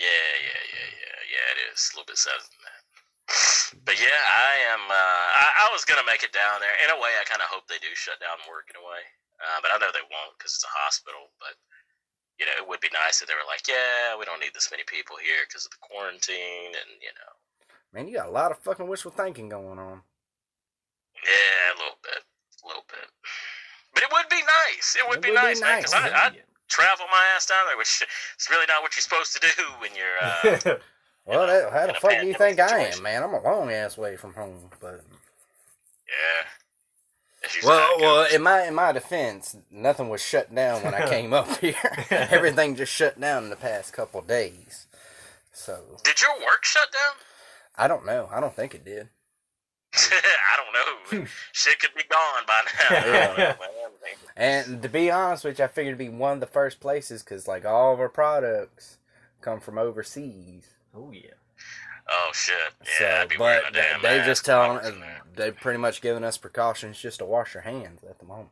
yeah, 0.00 0.30
yeah, 0.40 0.62
yeah, 0.72 0.88
yeah, 1.00 1.18
yeah. 1.32 1.46
It 1.52 1.58
is 1.72 1.80
a 1.92 1.96
little 1.96 2.08
bit 2.08 2.18
southern 2.18 2.44
than 2.44 2.62
that. 2.64 2.82
But 3.84 3.96
yeah, 4.00 4.20
I 4.32 4.52
am. 4.72 4.82
Uh, 4.88 5.26
I, 5.40 5.46
I 5.64 5.72
was 5.72 5.84
gonna 5.84 6.04
make 6.06 6.22
it 6.22 6.32
down 6.32 6.60
there. 6.60 6.76
In 6.84 6.92
a 6.92 6.98
way, 7.00 7.10
I 7.20 7.24
kind 7.24 7.40
of 7.40 7.48
hope 7.48 7.66
they 7.68 7.80
do 7.80 7.88
shut 7.96 8.20
down 8.20 8.36
work 8.48 8.68
in 8.68 8.76
a 8.76 8.84
way, 8.84 9.02
uh, 9.40 9.58
but 9.64 9.72
I 9.72 9.80
know 9.80 9.88
they 9.90 10.04
won't 10.12 10.36
because 10.38 10.54
it's 10.54 10.64
a 10.68 10.72
hospital. 10.84 11.32
But 11.40 11.56
you 12.38 12.44
know, 12.46 12.54
it 12.60 12.66
would 12.68 12.84
be 12.84 12.92
nice 12.92 13.18
if 13.24 13.26
they 13.26 13.34
were 13.34 13.48
like, 13.48 13.64
yeah, 13.66 14.14
we 14.14 14.28
don't 14.28 14.38
need 14.38 14.52
this 14.54 14.68
many 14.70 14.84
people 14.86 15.16
here 15.18 15.42
because 15.48 15.64
of 15.66 15.72
the 15.74 15.82
quarantine, 15.82 16.70
and 16.76 16.90
you 17.00 17.10
know, 17.16 17.32
Man, 17.96 18.06
you 18.10 18.14
got 18.18 18.28
a 18.28 18.34
lot 18.34 18.50
of 18.52 18.58
fucking 18.60 18.86
wishful 18.86 19.10
thinking 19.14 19.48
going 19.48 19.78
on. 19.78 20.02
yeah, 21.22 21.66
a 21.74 21.78
little 21.78 21.98
bit, 22.02 22.22
a 22.22 22.64
little 22.66 22.86
bit. 22.90 23.08
But 23.94 24.02
it 24.02 24.10
would 24.12 24.28
be 24.28 24.42
nice. 24.42 24.96
It 24.98 25.08
would 25.08 25.18
It 25.18 25.22
be 25.22 25.30
would 25.30 25.36
be 25.36 25.42
nice, 25.42 25.60
man. 25.60 25.78
Because 25.78 25.94
I, 25.94 26.08
I 26.08 26.30
travel 26.68 27.06
my 27.10 27.24
ass 27.34 27.46
down 27.46 27.66
there, 27.66 27.78
which 27.78 28.02
is 28.38 28.50
really 28.50 28.66
not 28.68 28.82
what 28.82 28.94
you're 28.96 29.02
supposed 29.02 29.32
to 29.34 29.40
do 29.40 29.64
when 29.80 29.90
you're. 29.94 30.18
Uh, 30.20 30.78
Well, 31.26 31.46
that, 31.46 31.72
how 31.72 31.86
the 31.86 31.94
fuck 31.94 32.10
do 32.20 32.26
you 32.26 32.34
pandemic 32.34 32.58
think 32.58 32.60
I 32.60 32.78
am, 32.80 33.02
man? 33.02 33.22
I'm 33.22 33.32
a 33.32 33.40
long 33.42 33.70
ass 33.70 33.96
way 33.96 34.16
from 34.16 34.34
home, 34.34 34.70
but 34.78 35.00
yeah. 36.06 36.46
Well, 37.64 37.96
well, 37.98 38.26
in 38.34 38.42
my 38.42 38.66
in 38.66 38.74
my 38.74 38.92
defense, 38.92 39.56
nothing 39.70 40.08
was 40.08 40.22
shut 40.22 40.54
down 40.54 40.82
when 40.82 40.94
I 40.94 41.08
came 41.10 41.32
up 41.32 41.56
here. 41.58 41.74
Everything 42.10 42.76
just 42.76 42.92
shut 42.92 43.20
down 43.20 43.44
in 43.44 43.50
the 43.50 43.56
past 43.56 43.92
couple 43.92 44.20
of 44.20 44.26
days. 44.26 44.86
So 45.52 45.98
Did 46.04 46.20
your 46.20 46.34
work 46.40 46.64
shut 46.64 46.92
down? 46.92 47.14
I 47.76 47.88
don't 47.88 48.04
know. 48.04 48.28
I 48.30 48.40
don't 48.40 48.54
think 48.54 48.74
it 48.74 48.84
did. 48.84 49.08
I 50.12 50.56
don't 50.56 51.20
know. 51.20 51.26
Shit 51.52 51.78
could 51.78 51.94
be 51.94 52.02
gone 52.08 52.44
by 52.46 52.60
now. 52.66 52.96
I 52.96 53.00
don't 53.00 53.38
know, 53.38 53.44
man. 53.44 53.56
And 54.36 54.82
to 54.82 54.88
be 54.88 55.10
honest 55.10 55.44
with 55.44 55.58
you, 55.58 55.64
I 55.64 55.68
figured 55.68 55.94
it'd 55.94 55.98
be 55.98 56.08
one 56.08 56.34
of 56.34 56.40
the 56.40 56.46
first 56.46 56.80
places 56.80 57.22
because 57.22 57.46
like 57.46 57.64
all 57.64 57.92
of 57.92 58.00
our 58.00 58.08
products 58.08 58.98
come 59.40 59.60
from 59.60 59.78
overseas. 59.78 60.66
oh 60.96 61.10
yeah. 61.12 61.30
Oh 62.08 62.30
shit. 62.34 62.54
Yeah, 63.00 63.18
so, 63.18 63.22
I'd 63.22 63.28
be 63.28 63.36
wearing 63.38 63.62
but 63.64 63.72
they, 63.72 63.80
damn 63.80 64.02
they 64.02 64.26
just 64.26 64.46
while 64.46 64.60
I 64.60 64.80
telling 64.80 65.00
was 65.00 65.08
they've 65.36 65.56
pretty 65.56 65.78
much 65.78 66.02
given 66.02 66.24
us 66.24 66.36
precautions 66.36 67.00
just 67.00 67.20
to 67.20 67.24
wash 67.24 67.54
your 67.54 67.62
hands 67.62 68.02
at 68.04 68.18
the 68.18 68.26
moment. 68.26 68.50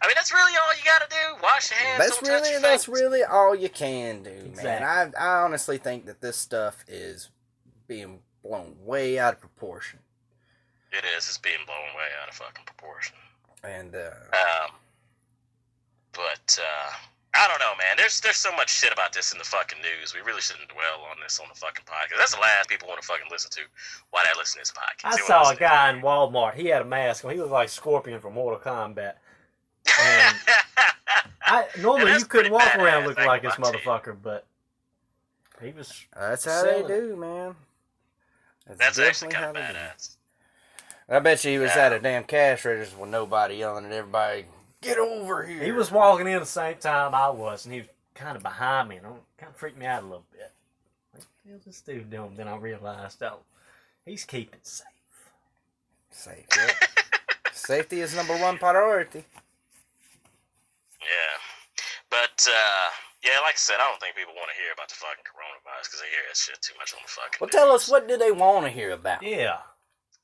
I 0.00 0.06
mean, 0.06 0.14
that's 0.14 0.32
really 0.32 0.52
all 0.52 0.76
you 0.76 0.84
gotta 0.84 1.08
do. 1.10 1.42
Wash 1.42 1.70
your 1.70 1.80
hands. 1.80 1.98
That's 1.98 2.10
don't 2.20 2.24
touch 2.24 2.40
really 2.42 2.52
your 2.52 2.60
that's 2.60 2.84
face. 2.84 2.94
really 2.94 3.24
all 3.24 3.54
you 3.54 3.68
can 3.68 4.22
do, 4.22 4.30
man. 4.30 4.46
Exactly. 4.46 5.18
I 5.18 5.40
I 5.40 5.42
honestly 5.42 5.78
think 5.78 6.06
that 6.06 6.20
this 6.20 6.36
stuff 6.36 6.84
is 6.88 7.30
being 7.88 8.20
blown 8.46 8.74
way 8.84 9.18
out 9.18 9.34
of 9.34 9.40
proportion. 9.40 9.98
It 10.92 11.04
is. 11.16 11.28
It's 11.28 11.38
being 11.38 11.58
blown 11.66 11.78
way 11.96 12.08
out 12.22 12.28
of 12.28 12.34
fucking 12.34 12.64
proportion. 12.64 13.16
And 13.64 13.94
uh, 13.94 14.10
Um, 14.32 14.70
but 16.12 16.58
uh, 16.60 16.90
I 17.34 17.48
don't 17.48 17.58
know, 17.58 17.74
man. 17.78 17.96
There's 17.96 18.20
there's 18.20 18.36
so 18.36 18.52
much 18.52 18.70
shit 18.72 18.92
about 18.92 19.12
this 19.12 19.32
in 19.32 19.38
the 19.38 19.44
fucking 19.44 19.78
news. 19.80 20.14
We 20.14 20.20
really 20.20 20.40
shouldn't 20.40 20.68
dwell 20.68 21.06
on 21.10 21.16
this 21.22 21.38
on 21.40 21.46
the 21.52 21.58
fucking 21.58 21.84
podcast. 21.84 22.18
That's 22.18 22.34
the 22.34 22.40
last 22.40 22.68
people 22.68 22.88
want 22.88 23.00
to 23.00 23.06
fucking 23.06 23.26
listen 23.30 23.50
to. 23.52 23.60
Why 24.10 24.24
they 24.24 24.38
listen 24.38 24.54
to 24.54 24.60
this 24.60 24.72
podcast? 24.72 25.12
I 25.12 25.16
They 25.16 25.22
saw 25.22 25.50
a 25.50 25.56
guy 25.56 25.90
in 25.90 26.00
Walmart. 26.00 26.54
He 26.54 26.66
had 26.66 26.82
a 26.82 26.86
mask 26.86 27.24
on. 27.24 27.32
He 27.32 27.38
looked 27.38 27.50
like 27.52 27.68
Scorpion 27.68 28.20
from 28.20 28.34
Mortal 28.34 28.60
Kombat. 28.60 29.14
And 30.00 30.36
I 31.42 31.66
normally 31.80 32.12
you 32.12 32.24
couldn't 32.24 32.52
walk 32.52 32.74
around 32.76 33.06
looking 33.06 33.26
like 33.26 33.42
this 33.42 33.58
watch 33.58 33.74
it. 33.74 33.80
motherfucker, 33.82 34.16
but 34.20 34.46
he 35.60 35.72
was. 35.72 36.04
that's 36.18 36.44
how 36.44 36.62
Selling. 36.62 36.86
they 36.86 36.94
do, 37.00 37.16
man. 37.16 37.54
That's 38.66 38.98
actually 38.98 39.32
kind 39.32 39.56
of 39.56 39.62
how 39.62 39.66
they 39.66 39.72
do. 39.72 39.78
badass. 39.78 40.16
I 41.08 41.18
bet 41.20 41.44
you 41.44 41.52
he 41.52 41.58
was 41.58 41.74
Yeah. 41.76 41.86
at 41.86 41.92
a 41.92 42.00
damn 42.00 42.24
cash 42.24 42.64
register 42.64 42.96
with 42.96 43.10
nobody 43.10 43.56
yelling 43.56 43.86
at 43.86 43.92
everybody, 43.92 44.46
"Get 44.80 44.98
over 44.98 45.44
here!" 45.44 45.62
He 45.62 45.70
was 45.72 45.90
walking 45.90 46.26
in 46.26 46.40
the 46.40 46.46
same 46.46 46.76
time 46.78 47.14
I 47.14 47.28
was, 47.28 47.64
and 47.64 47.72
he 47.74 47.80
was 47.82 47.88
kind 48.14 48.36
of 48.36 48.42
behind 48.42 48.88
me, 48.88 48.96
and 48.96 49.06
it 49.06 49.12
kind 49.38 49.50
of 49.52 49.56
freaked 49.56 49.78
me 49.78 49.86
out 49.86 50.02
a 50.02 50.06
little 50.06 50.26
bit. 50.32 50.50
Like, 51.14 51.22
what 51.22 51.26
the 51.44 51.50
hell 51.50 51.60
this 51.64 51.80
dude 51.80 52.10
doing? 52.10 52.34
Then 52.34 52.48
I 52.48 52.56
realized, 52.56 53.22
oh, 53.22 53.38
he's 54.04 54.24
keeping 54.24 54.58
safe. 54.62 54.86
safe. 56.10 56.46
Yeah. 56.56 56.72
Safety 57.52 58.00
is 58.00 58.14
number 58.14 58.36
one 58.36 58.58
priority. 58.58 59.24
Yeah, 61.00 61.38
but 62.10 62.48
uh, 62.50 62.90
yeah, 63.26 63.42
like 63.42 63.58
I 63.58 63.62
said, 63.66 63.82
I 63.82 63.90
don't 63.90 63.98
think 63.98 64.14
people 64.14 64.38
want 64.38 64.54
to 64.54 64.58
hear 64.58 64.70
about 64.70 64.86
the 64.86 64.94
fucking 64.94 65.26
coronavirus 65.26 65.90
because 65.90 65.98
they 65.98 66.10
hear 66.14 66.22
that 66.30 66.38
shit 66.38 66.62
too 66.62 66.78
much 66.78 66.94
on 66.94 67.02
the 67.02 67.10
fucking. 67.10 67.42
Well, 67.42 67.50
tell 67.50 67.74
us 67.74 67.90
what 67.90 68.06
do 68.06 68.14
they 68.14 68.30
want 68.30 68.62
to 68.62 68.70
hear 68.70 68.94
about? 68.94 69.26
Yeah. 69.26 69.66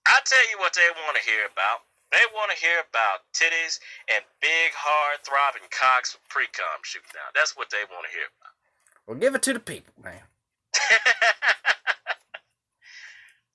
I 0.06 0.22
tell 0.22 0.46
you 0.54 0.62
what 0.62 0.70
they 0.78 0.86
want 1.02 1.18
to 1.18 1.24
hear 1.26 1.50
about. 1.50 1.82
They 2.14 2.22
want 2.30 2.54
to 2.54 2.58
hear 2.62 2.78
about 2.86 3.26
titties 3.34 3.82
and 4.06 4.22
big, 4.38 4.70
hard, 4.78 5.26
throbbing 5.26 5.66
cocks 5.74 6.14
with 6.14 6.22
pre-com 6.30 6.86
shooting 6.86 7.18
out. 7.18 7.34
That's 7.34 7.58
what 7.58 7.74
they 7.74 7.82
want 7.90 8.06
to 8.06 8.12
hear 8.14 8.30
about. 8.38 8.54
Well, 9.10 9.18
give 9.18 9.34
it 9.34 9.42
to 9.50 9.56
the 9.58 9.64
people, 9.64 9.90
man. 9.98 10.22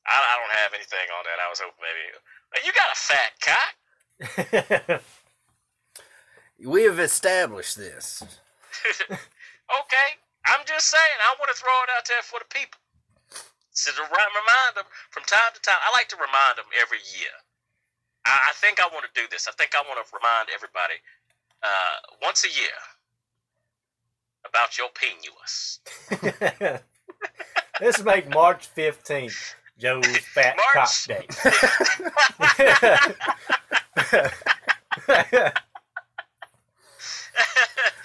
I, 0.04 0.12
I 0.12 0.34
don't 0.44 0.56
have 0.60 0.76
anything 0.76 1.08
on 1.16 1.24
that. 1.24 1.40
I 1.40 1.48
was 1.48 1.64
hoping 1.64 1.80
maybe 1.80 2.04
you 2.68 2.76
got 2.76 2.92
a 2.92 3.00
fat 3.00 3.32
cock. 3.40 3.72
We 6.66 6.84
have 6.84 7.00
established 7.00 7.78
this. 7.78 8.24
okay, 9.70 10.10
I'm 10.46 10.64
just 10.66 10.88
saying. 10.88 11.18
I 11.24 11.36
want 11.40 11.52
to 11.52 11.58
throw 11.60 11.76
it 11.86 11.92
out 11.96 12.06
there 12.08 12.24
for 12.24 12.40
the 12.40 12.50
people. 12.50 12.80
So 13.72 13.92
to 13.94 14.02
remind 14.02 14.74
them 14.74 14.90
from 15.12 15.24
time 15.30 15.54
to 15.54 15.62
time. 15.62 15.78
I 15.86 15.94
like 15.94 16.10
to 16.10 16.18
remind 16.18 16.58
them 16.58 16.66
every 16.82 16.98
year. 17.14 17.30
I, 18.26 18.50
I 18.50 18.54
think 18.58 18.80
I 18.80 18.90
want 18.92 19.06
to 19.06 19.14
do 19.14 19.28
this. 19.30 19.48
I 19.48 19.52
think 19.54 19.76
I 19.76 19.84
want 19.86 20.02
to 20.02 20.08
remind 20.10 20.50
everybody 20.50 20.98
uh, 21.62 21.96
once 22.24 22.44
a 22.44 22.50
year 22.50 22.74
about 24.50 24.78
your 24.78 24.90
penulus. 24.98 25.80
Let's 27.82 28.02
make 28.04 28.30
March 28.34 28.68
15th 28.76 29.54
Joe's 29.78 30.18
Fat 30.34 30.56
March- 30.58 31.08
Cock 31.08 31.28
Day. 35.08 35.52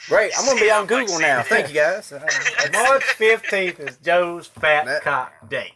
Great, 0.08 0.32
I'm 0.38 0.44
gonna 0.46 0.60
be 0.60 0.70
on 0.70 0.76
I'm 0.78 0.80
like 0.82 0.88
Google 0.88 1.18
now. 1.20 1.42
seeing 1.42 1.62
Thank 1.62 1.68
you 1.74 1.80
guys. 1.80 2.12
Uh, 2.12 2.18
March 2.72 3.02
15th 3.18 3.78
is 3.80 3.96
Joe's 3.98 4.46
Fat 4.48 4.84
That- 4.86 5.02
Cock 5.02 5.32
Day. 5.48 5.72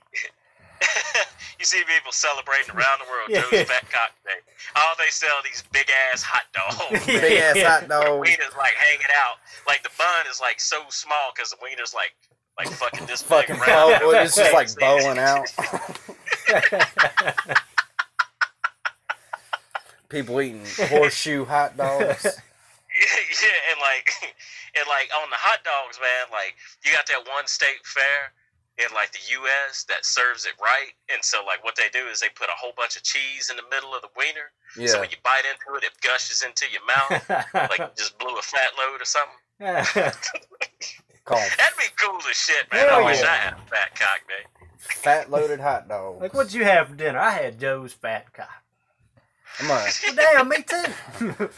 you 1.59 1.65
see 1.65 1.83
people 1.87 2.13
celebrating 2.13 2.75
around 2.75 2.99
the 3.01 3.07
world 3.11 3.29
Yeah. 3.31 3.43
Joe's 3.59 3.69
Fat 3.69 3.89
Cock 3.91 4.11
Day. 4.25 4.33
Oh, 4.77 4.95
they 4.99 5.09
sell 5.11 5.31
these 5.45 5.63
big 5.73 5.87
ass 6.13 6.23
hot 6.23 6.43
dogs. 6.53 7.07
Big 7.07 7.39
ass 7.41 7.63
hot 7.63 7.83
the 7.83 7.89
dog. 7.89 8.21
wiener's 8.21 8.55
like 8.59 8.73
hanging 8.75 9.07
out. 9.17 9.37
Like 9.67 9.83
the 9.83 9.91
bun 9.97 10.27
is 10.31 10.41
like 10.41 10.61
so 10.61 10.79
small 10.91 11.33
because 11.35 11.51
the 11.51 11.57
wiener's 11.63 11.95
like 11.95 12.15
like 12.59 12.69
fucking 12.69 13.07
this 13.07 13.23
Fucking 13.23 13.57
big. 13.57 13.67
bow. 13.67 13.91
round. 13.91 14.03
It's 14.27 14.35
just 14.37 14.53
like 14.53 14.69
bowing 14.79 15.19
out. 15.19 15.47
People 20.09 20.41
eating 20.41 20.65
horseshoe 20.89 21.45
hot 21.45 21.77
dogs. 21.77 22.41
yeah, 23.43 23.71
and 23.73 23.79
like 23.81 24.09
and 24.77 24.87
like 24.89 25.09
on 25.13 25.29
the 25.31 25.39
hot 25.39 25.61
dogs, 25.65 26.01
man, 26.01 26.33
like 26.33 26.57
you 26.85 26.93
got 26.93 27.07
that 27.09 27.29
one 27.29 27.47
state 27.47 27.85
fair 27.85 28.33
in 28.79 28.93
like 28.93 29.13
the 29.13 29.25
US 29.41 29.85
that 29.89 30.05
serves 30.05 30.45
it 30.45 30.53
right. 30.61 30.93
And 31.13 31.25
so 31.25 31.45
like 31.45 31.65
what 31.65 31.77
they 31.77 31.89
do 31.93 32.07
is 32.09 32.21
they 32.21 32.29
put 32.35 32.49
a 32.49 32.57
whole 32.57 32.73
bunch 32.77 32.97
of 32.97 33.03
cheese 33.03 33.49
in 33.49 33.57
the 33.57 33.65
middle 33.71 33.95
of 33.95 34.03
the 34.03 34.13
wiener. 34.17 34.53
Yeah. 34.77 34.89
So 34.89 35.01
when 35.01 35.11
you 35.11 35.17
bite 35.25 35.45
into 35.49 35.77
it, 35.77 35.85
it 35.85 35.97
gushes 36.01 36.45
into 36.45 36.67
your 36.69 36.85
mouth 36.85 37.69
like 37.73 37.79
you 37.79 37.93
just 37.97 38.19
blew 38.19 38.37
a 38.37 38.43
fat 38.43 38.73
load 38.77 39.01
or 39.01 39.09
something. 39.09 39.41
That'd 41.57 41.79
be 41.79 41.91
cool 41.97 42.19
as 42.19 42.37
shit, 42.37 42.71
man. 42.73 42.89
Hell 42.89 43.01
I 43.01 43.05
wish 43.05 43.21
yeah. 43.21 43.33
I 43.33 43.37
had 43.37 43.53
a 43.55 43.67
fat 43.69 43.99
cock 43.99 44.21
day. 44.29 44.67
fat 44.79 45.31
loaded 45.31 45.61
hot 45.61 45.89
dogs. 45.89 46.21
like, 46.21 46.35
what'd 46.35 46.53
you 46.53 46.65
have 46.65 46.89
for 46.89 46.95
dinner? 46.95 47.19
I 47.19 47.31
had 47.31 47.59
Joe's 47.59 47.93
Fat 47.93 48.33
Cock. 48.33 48.49
I'm 49.59 49.69
gonna, 49.69 49.91
Well, 50.07 50.15
damn, 50.15 50.49
me 50.49 50.57
too. 50.63 51.49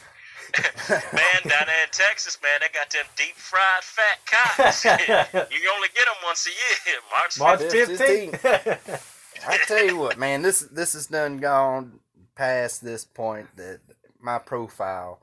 Man, 0.91 1.43
down 1.45 1.67
there 1.67 1.85
in 1.85 1.91
Texas, 1.93 2.39
man, 2.43 2.61
they 2.61 2.69
got 2.73 2.89
them 2.91 3.05
deep 3.17 3.37
fried 3.37 3.83
fat 3.83 4.19
cotton. 4.27 5.47
you 5.51 5.71
only 5.75 5.89
get 5.95 6.07
them 6.07 6.17
once 6.25 6.47
a 6.47 6.51
year. 6.51 7.01
March, 7.19 7.39
March 7.39 7.61
15th. 7.61 8.41
15th. 8.41 9.15
I 9.47 9.59
tell 9.67 9.85
you 9.85 9.97
what, 9.97 10.19
man, 10.19 10.43
this 10.43 10.61
this 10.61 10.95
has 10.95 11.07
done 11.07 11.39
gone 11.39 12.01
past 12.35 12.83
this 12.83 13.05
point 13.05 13.49
that 13.57 13.81
my 14.21 14.39
profile 14.39 15.21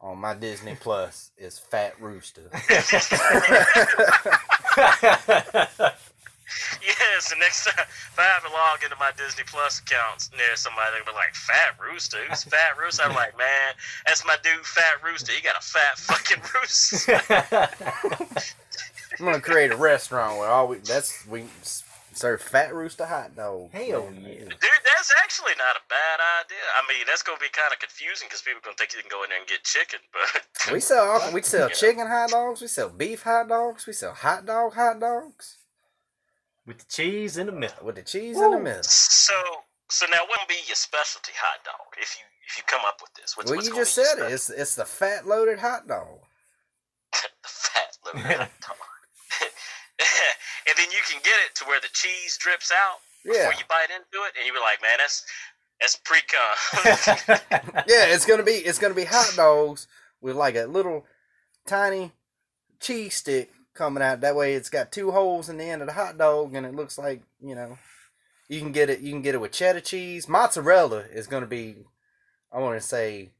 on 0.00 0.18
my 0.18 0.34
Disney 0.34 0.76
Plus 0.78 1.30
is 1.38 1.58
Fat 1.58 1.94
Rooster. 1.98 2.50
Yes, 6.84 7.30
the 7.30 7.36
next 7.40 7.64
time 7.64 7.86
if 7.88 8.18
I 8.18 8.22
have 8.22 8.44
to 8.44 8.50
log 8.52 8.82
into 8.84 8.96
my 9.00 9.10
Disney 9.16 9.44
Plus 9.46 9.80
accounts 9.80 10.30
near 10.36 10.54
somebody, 10.56 10.90
they'll 10.96 11.12
be 11.12 11.16
like, 11.16 11.34
Fat 11.34 11.74
Rooster? 11.80 12.18
Who's 12.28 12.44
Fat 12.44 12.76
Rooster? 12.78 13.02
I'm 13.04 13.14
like, 13.14 13.36
man, 13.38 13.72
that's 14.06 14.24
my 14.26 14.36
dude, 14.42 14.64
Fat 14.66 15.02
Rooster. 15.04 15.32
He 15.32 15.40
got 15.42 15.56
a 15.56 15.62
fat 15.64 15.98
fucking 15.98 16.42
rooster. 16.54 17.20
I'm 19.18 19.24
gonna 19.26 19.40
create 19.40 19.70
a 19.70 19.76
restaurant 19.76 20.38
where 20.38 20.48
all 20.48 20.68
we 20.68 20.78
that's 20.78 21.24
we 21.26 21.44
serve 22.12 22.42
Fat 22.42 22.74
Rooster 22.74 23.06
hot 23.06 23.34
dogs. 23.36 23.72
Hell 23.72 24.10
man. 24.10 24.22
yeah. 24.24 24.38
Dude, 24.44 24.82
that's 24.84 25.12
actually 25.22 25.52
not 25.58 25.76
a 25.76 25.82
bad 25.88 26.18
idea. 26.44 26.62
I 26.78 26.82
mean, 26.92 27.04
that's 27.06 27.22
going 27.22 27.36
to 27.38 27.42
be 27.42 27.48
kind 27.50 27.72
of 27.72 27.78
confusing 27.80 28.26
because 28.28 28.40
people 28.42 28.60
going 28.62 28.76
to 28.76 28.78
think 28.80 28.94
you 28.94 29.00
can 29.00 29.10
go 29.10 29.22
in 29.24 29.30
there 29.30 29.38
and 29.38 29.48
get 29.48 29.64
chicken, 29.64 29.98
but. 30.12 30.72
We 30.72 30.78
sell 30.80 31.04
all- 31.10 31.32
we 31.32 31.42
sell 31.42 31.68
Yeah. 31.68 31.74
chicken 31.74 32.06
hot 32.06 32.30
dogs, 32.30 32.60
we 32.60 32.68
sell 32.68 32.88
beef 32.88 33.22
hot 33.24 33.48
dogs, 33.48 33.86
we 33.86 33.92
sell 33.92 34.14
hot 34.14 34.46
dog 34.46 34.74
hot 34.74 35.00
dogs 35.00 35.56
With 36.66 36.78
the 36.78 36.86
cheese 36.86 37.36
in 37.36 37.46
the 37.46 37.52
middle. 37.52 37.84
with 37.84 37.96
the 37.96 38.02
cheese 38.02 38.40
in 38.40 38.50
the 38.50 38.58
middle. 38.58 38.82
So, 38.82 39.34
so 39.90 40.06
now 40.10 40.18
what 40.26 40.40
would 40.40 40.48
be 40.48 40.60
your 40.66 40.76
specialty 40.76 41.32
hot 41.36 41.62
dog 41.64 41.92
if 42.00 42.16
you 42.16 42.24
if 42.48 42.56
you 42.58 42.62
come 42.66 42.80
up 42.86 43.00
with 43.02 43.12
this? 43.14 43.36
What's, 43.36 43.50
Well, 43.50 43.56
what's 43.58 43.68
you 43.68 43.74
just 43.74 43.94
said 43.94 44.18
it. 44.18 44.32
It's 44.32 44.48
it's 44.50 44.74
the 44.74 44.84
fat 44.84 45.26
loaded 45.26 45.58
hot 45.58 45.86
dog. 45.86 46.20
the 47.12 47.48
fat 47.48 47.96
little 48.04 48.20
hot 48.22 48.50
dog. 48.60 48.76
and 50.68 50.74
then 50.78 50.90
you 50.90 50.98
can 51.10 51.20
get 51.22 51.34
it 51.46 51.54
to 51.56 51.64
where 51.66 51.80
the 51.80 51.88
cheese 51.92 52.36
drips 52.38 52.72
out 52.72 52.98
Yeah, 53.24 53.48
before 53.48 53.54
you 53.60 53.64
bite 53.68 53.90
into 53.94 54.24
it, 54.26 54.32
and 54.38 54.46
you 54.46 54.52
be 54.52 54.58
like, 54.60 54.80
man, 54.80 54.96
that's 54.98 55.24
that's 55.80 55.96
pre 55.96 56.20
cum. 56.26 57.84
yeah. 57.86 58.06
It's 58.14 58.24
gonna 58.24 58.42
be 58.42 58.52
it's 58.52 58.78
gonna 58.78 58.94
be 58.94 59.04
hot 59.04 59.32
dogs 59.36 59.86
with 60.22 60.36
like 60.36 60.56
a 60.56 60.64
little 60.64 61.04
tiny 61.66 62.12
cheese 62.80 63.16
stick 63.16 63.50
coming 63.74 64.02
out. 64.02 64.20
That 64.20 64.36
way, 64.36 64.54
it's 64.54 64.70
got 64.70 64.92
two 64.92 65.10
holes 65.10 65.48
in 65.48 65.56
the 65.58 65.64
end 65.64 65.82
of 65.82 65.88
the 65.88 65.94
hot 65.94 66.16
dog, 66.18 66.54
and 66.54 66.64
it 66.66 66.74
looks 66.74 66.96
like 66.98 67.22
you 67.40 67.54
know. 67.54 67.78
You 68.48 68.60
can 68.60 68.72
get 68.72 68.90
it. 68.90 69.00
You 69.00 69.10
can 69.10 69.22
get 69.22 69.34
it 69.34 69.40
with 69.40 69.52
cheddar 69.52 69.80
cheese. 69.80 70.28
Mozzarella 70.28 71.04
is 71.12 71.26
gonna 71.26 71.46
be. 71.46 71.76
I 72.52 72.58
want 72.60 72.80
to 72.80 72.86
say, 72.86 73.30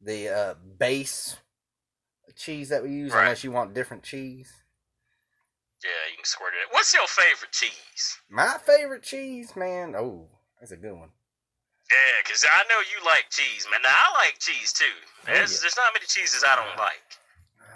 the 0.00 0.28
uh, 0.28 0.54
base 0.78 1.36
cheese 2.36 2.68
that 2.68 2.82
we 2.82 2.90
use, 2.90 3.12
Right. 3.12 3.22
unless 3.22 3.44
you 3.44 3.50
want 3.50 3.72
different 3.72 4.02
cheese. 4.02 4.52
yeah, 5.82 5.90
you 6.10 6.16
can 6.16 6.24
squirt 6.24 6.52
it. 6.52 6.72
What's 6.72 6.92
your 6.92 7.06
favorite 7.06 7.52
cheese? 7.52 8.18
My 8.28 8.58
favorite 8.58 9.02
cheese, 9.02 9.56
man. 9.56 9.94
Oh, 9.96 10.28
that's 10.60 10.72
a 10.72 10.76
good 10.76 10.92
one. 10.92 11.10
Yeah, 11.90 11.96
because 12.24 12.44
I 12.44 12.62
know 12.68 12.80
you 12.80 13.06
like 13.06 13.30
cheese, 13.30 13.66
man. 13.70 13.80
Now, 13.82 13.88
I 13.94 14.26
like 14.26 14.38
cheese 14.40 14.72
too. 14.72 14.84
Oh, 14.84 15.32
There's, 15.32 15.52
yeah. 15.54 15.58
there's 15.62 15.76
not 15.76 15.94
many 15.94 16.04
cheeses 16.06 16.44
I 16.46 16.56
don't 16.56 16.76
like. 16.78 17.15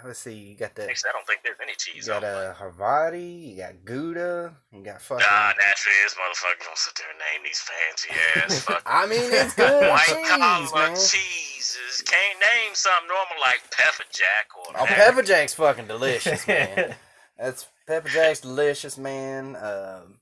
Let's 0.05 0.19
see. 0.19 0.33
You 0.33 0.55
got 0.55 0.75
that. 0.75 0.89
Actually, 0.89 1.09
I 1.09 1.13
don't 1.13 1.27
think 1.27 1.41
there's 1.43 1.57
any 1.61 1.73
cheese 1.77 2.07
You 2.07 2.13
got 2.13 2.23
uh, 2.23 2.53
Havarti. 2.55 3.49
You 3.51 3.57
got 3.57 3.85
Gouda. 3.85 4.53
You 4.73 4.83
got 4.83 5.01
fucking. 5.01 5.25
Nah, 5.29 5.53
naturally, 5.59 5.97
this 6.03 6.13
motherfucker 6.15 6.63
gonna 6.63 6.75
sit 6.75 6.93
there 6.95 7.07
and 7.09 7.19
name 7.19 7.43
these 7.43 7.59
fancy 7.59 8.09
ass 8.35 8.61
fucking 8.65 8.83
I 8.85 9.05
mean, 9.07 9.31
it's 9.31 9.55
good 9.55 9.89
white 9.89 10.05
cheese, 10.07 10.27
collar 10.29 10.87
man. 10.87 10.95
cheeses. 10.95 12.03
Can't 12.05 12.39
name 12.39 12.73
something 12.73 13.07
normal 13.07 13.35
like 13.41 13.61
pepper 13.71 14.03
jack 14.11 14.47
or 14.57 14.81
Oh, 14.81 14.85
pepper 14.85 15.21
jack's 15.21 15.53
fucking 15.53 15.87
delicious, 15.87 16.47
man. 16.47 16.95
That's 17.37 17.67
pepper 17.87 18.09
jack's 18.09 18.41
delicious, 18.41 18.97
man. 18.97 19.55
Um, 19.55 20.17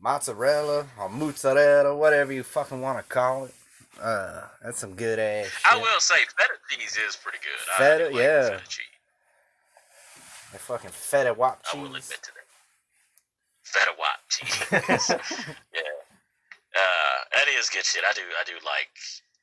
mozzarella 0.00 0.86
or 0.98 1.08
mozzarella, 1.08 1.96
whatever 1.96 2.32
you 2.32 2.42
fucking 2.42 2.80
want 2.80 2.98
to 2.98 3.04
call 3.04 3.46
it. 3.46 3.54
Uh, 4.02 4.42
that's 4.62 4.78
some 4.78 4.94
good 4.94 5.18
ass. 5.18 5.46
Shit. 5.46 5.72
I 5.72 5.76
will 5.76 6.00
say 6.00 6.16
feta 6.16 6.54
cheese 6.70 6.96
is 7.08 7.16
pretty 7.16 7.38
good. 7.38 7.68
I 7.74 7.78
Feta, 7.78 8.10
do 8.10 8.14
like 8.16 8.22
yeah. 8.24 8.48
Feta 8.58 8.68
cheese. 8.68 8.86
That 10.52 10.60
fucking 10.60 10.90
feta 10.90 11.34
wop 11.34 11.62
cheese. 11.64 11.74
I 11.74 11.82
will 11.82 11.86
admit 11.88 12.20
to 12.22 12.30
that. 12.34 12.46
Feta 13.62 13.90
wop 13.98 14.18
cheese. 14.28 15.08
yeah. 15.74 15.80
Uh, 16.76 17.18
that 17.36 17.46
is 17.58 17.68
good 17.70 17.84
shit. 17.84 18.02
I 18.08 18.12
do. 18.12 18.22
I 18.22 18.44
do 18.44 18.52
like. 18.64 18.88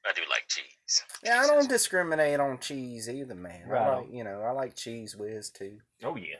I 0.05 0.11
do 0.13 0.21
like 0.29 0.43
cheese. 0.47 1.03
Yeah, 1.23 1.41
I 1.43 1.47
don't 1.47 1.69
discriminate 1.69 2.39
on 2.39 2.57
cheese 2.59 3.07
either, 3.07 3.35
man. 3.35 3.61
I 3.67 3.69
Right. 3.69 3.97
like, 3.99 4.07
you 4.11 4.23
know, 4.23 4.41
I 4.41 4.51
like 4.51 4.75
cheese 4.75 5.15
whiz 5.15 5.49
too. 5.51 5.77
oh 6.03 6.15
yeah. 6.15 6.37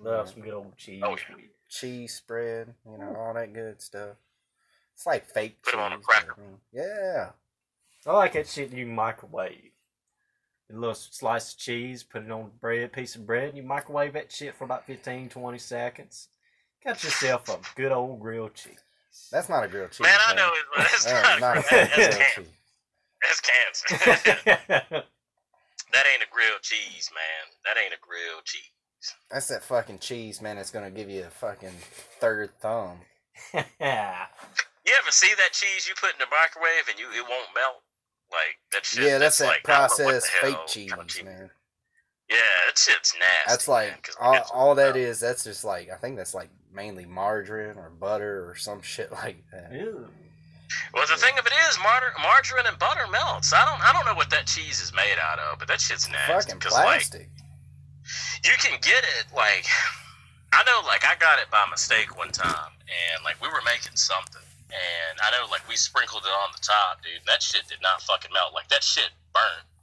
Love 0.00 0.30
some 0.30 0.42
good 0.42 0.54
old 0.54 0.76
cheese. 0.76 1.02
Oh, 1.04 1.10
yeah. 1.10 1.36
cheese 1.68 2.14
spread, 2.14 2.74
you 2.90 2.98
know, 2.98 3.14
all 3.16 3.34
that 3.34 3.52
good 3.52 3.80
stuff. 3.82 4.16
It's 4.94 5.06
like 5.06 5.26
fake 5.28 5.62
Put 5.62 5.74
'em 5.74 5.80
cheese. 5.80 5.84
on 5.84 5.92
a 5.92 5.98
cracker. 5.98 6.34
I 6.36 6.40
mean, 6.40 6.58
Yeah. 6.72 7.30
I 8.06 8.12
like 8.12 8.34
that 8.34 8.48
shit 8.48 8.72
you 8.72 8.86
microwave. 8.86 9.70
A 10.70 10.74
little 10.74 10.94
slice 10.94 11.52
of 11.52 11.58
cheese, 11.58 12.02
put 12.02 12.24
it 12.24 12.30
on 12.30 12.50
bread, 12.60 12.92
piece 12.92 13.16
of 13.16 13.26
bread, 13.26 13.48
and 13.50 13.56
you 13.56 13.62
microwave 13.62 14.14
that 14.14 14.32
shit 14.32 14.54
for 14.54 14.64
about 14.64 14.86
15, 14.86 15.28
20 15.28 15.58
seconds. 15.58 16.28
Got 16.84 17.02
yourself 17.02 17.48
a 17.48 17.58
good 17.76 17.92
old 17.92 18.20
grilled 18.20 18.54
cheese. 18.54 18.80
That's 19.30 19.48
not 19.48 19.64
a 19.64 19.68
grilled 19.68 19.92
cheese. 19.92 20.00
Man, 20.06 20.18
I 20.26 20.34
know 20.34 20.48
it, 20.48 20.64
but 20.74 20.82
that's 20.84 21.04
That 21.12 21.34
is 21.36 21.40
not, 21.40 21.40
not 21.40 21.56
a 21.58 21.60
that, 21.70 21.90
that's, 21.96 22.34
grilled 22.34 22.48
cheese. 22.48 22.54
that's 23.22 23.40
cancer. 23.40 24.44
that 25.92 26.06
ain't 26.12 26.22
a 26.22 26.30
grilled 26.32 26.62
cheese, 26.62 27.10
man. 27.14 27.54
That 27.64 27.80
ain't 27.82 27.94
a 27.94 28.00
grilled 28.00 28.44
cheese. 28.44 28.62
That's 29.30 29.48
that 29.48 29.62
fucking 29.62 29.98
cheese, 29.98 30.40
man. 30.40 30.56
That's 30.56 30.70
gonna 30.70 30.90
give 30.90 31.10
you 31.10 31.24
a 31.24 31.30
fucking 31.30 31.76
third 32.20 32.50
thumb. 32.60 32.98
You 34.84 34.92
ever 35.00 35.10
see 35.10 35.32
that 35.36 35.52
cheese 35.52 35.88
you 35.88 35.94
put 35.96 36.12
in 36.12 36.18
the 36.18 36.28
microwave 36.28 36.88
and 36.90 36.98
you 36.98 37.08
it 37.08 37.24
won't 37.24 37.48
melt? 37.54 37.83
Like 38.34 38.58
that 38.72 38.84
shit. 38.86 39.04
yeah, 39.04 39.18
that's, 39.18 39.38
that 39.38 39.46
like, 39.46 39.68
I 39.68 39.86
don't 39.86 39.98
know 39.98 40.04
what 40.06 40.12
the 40.14 40.20
processed 40.20 40.32
fake 40.40 40.66
cheese, 40.66 40.90
kind 40.90 41.02
of 41.02 41.08
cheese- 41.08 41.24
man. 41.24 41.50
Yeah, 42.30 42.36
that 42.66 42.78
shit's 42.78 43.14
nasty. 43.14 43.34
That's 43.48 43.68
man, 43.68 43.92
all, 44.20 44.40
all 44.52 44.74
that 44.76 44.96
is. 44.96 45.20
That's 45.20 45.44
just 45.44 45.62
like 45.64 45.90
I 45.90 45.96
think 45.96 46.16
that's 46.16 46.34
like 46.34 46.48
mainly 46.72 47.04
margarine 47.04 47.76
or 47.76 47.90
butter 47.90 48.48
or 48.48 48.56
some 48.56 48.80
shit 48.82 49.12
like 49.22 49.44
that. 49.52 49.72
Ew. 49.72 50.08
Well, 50.94 51.06
the 51.06 51.16
thing 51.16 51.38
of 51.38 51.46
it 51.46 51.52
is, 51.68 51.78
mar- 51.82 52.14
margarine 52.20 52.66
and 52.66 52.78
butter 52.78 53.06
melts. 53.12 53.52
I 53.52 53.64
don't, 53.66 53.80
I 53.86 53.92
don't 53.92 54.06
know 54.06 54.14
what 54.14 54.30
that 54.30 54.46
cheese 54.46 54.80
is 54.80 54.92
made 54.94 55.16
out 55.20 55.38
of, 55.38 55.58
but 55.58 55.68
that 55.68 55.80
shit's 55.80 56.08
nasty. 56.10 56.32
Fucking 56.50 56.60
'cause, 56.60 56.72
like, 56.72 57.04
you 58.44 58.52
can 58.58 58.78
get 58.80 59.04
it 59.20 59.26
like 59.36 59.66
I 60.52 60.62
know 60.64 60.80
like 60.86 61.04
I 61.04 61.14
got 61.20 61.38
it 61.38 61.50
by 61.50 61.64
mistake 61.70 62.16
one 62.16 62.30
time 62.30 62.72
and 62.88 63.24
like 63.24 63.40
we 63.42 63.48
were 63.48 63.62
making 63.64 63.96
something 63.96 64.42
and 64.72 65.14
I 65.20 65.30
know 65.34 65.46
like 65.50 65.66
we 65.68 65.76
sprinkled 65.76 66.24
it 66.24 66.34
on 66.44 66.50
the 66.52 66.62
top, 66.62 67.02
dude. 67.02 67.24
That 67.26 67.42
shit 67.42 67.68
did 67.68 67.82
not 67.82 68.02
fucking 68.02 68.32
melt. 68.32 68.54
Like 68.54 68.68
that 68.68 68.84
shit 68.84 69.10
burned. 69.32 69.68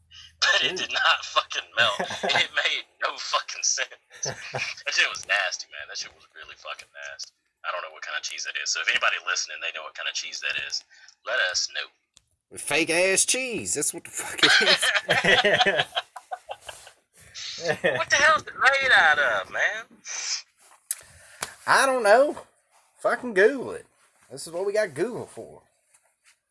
But 0.41 0.65
it 0.65 0.73
did 0.73 0.89
not 0.89 1.21
fucking 1.21 1.69
melt. 1.77 2.01
it 2.33 2.49
made 2.57 2.85
no 3.05 3.13
fucking 3.13 3.61
sense. 3.61 4.25
That 4.25 4.89
shit 4.89 5.05
was 5.13 5.21
nasty, 5.29 5.69
man. 5.69 5.85
That 5.85 6.01
shit 6.01 6.09
was 6.17 6.25
really 6.33 6.57
fucking 6.57 6.89
nasty. 6.89 7.29
I 7.61 7.69
don't 7.69 7.85
know 7.85 7.93
what 7.93 8.01
kind 8.01 8.17
of 8.17 8.25
cheese 8.25 8.49
that 8.49 8.57
is. 8.57 8.73
So 8.73 8.81
if 8.81 8.89
anybody 8.89 9.21
listening, 9.29 9.61
they 9.61 9.69
know 9.77 9.85
what 9.85 9.93
kind 9.93 10.09
of 10.09 10.17
cheese 10.17 10.41
that 10.41 10.57
is, 10.65 10.81
let 11.29 11.37
us 11.53 11.69
know. 11.77 11.85
Fake 12.57 12.89
ass 12.89 13.23
cheese. 13.25 13.75
That's 13.75 13.93
what 13.93 14.03
the 14.03 14.09
fuck 14.09 14.39
it 14.41 14.49
is. 15.45 15.85
What 17.61 18.09
the 18.09 18.15
hell 18.15 18.37
is 18.37 18.43
it 18.43 18.53
made 18.59 18.91
out 18.91 19.19
of, 19.19 19.51
man? 19.51 19.85
I 21.67 21.85
don't 21.85 22.01
know. 22.01 22.35
Fucking 22.99 23.35
Google 23.35 23.71
it. 23.71 23.85
This 24.31 24.47
is 24.47 24.53
what 24.53 24.65
we 24.65 24.71
got 24.71 24.93
Google 24.93 25.25
for. 25.25 25.61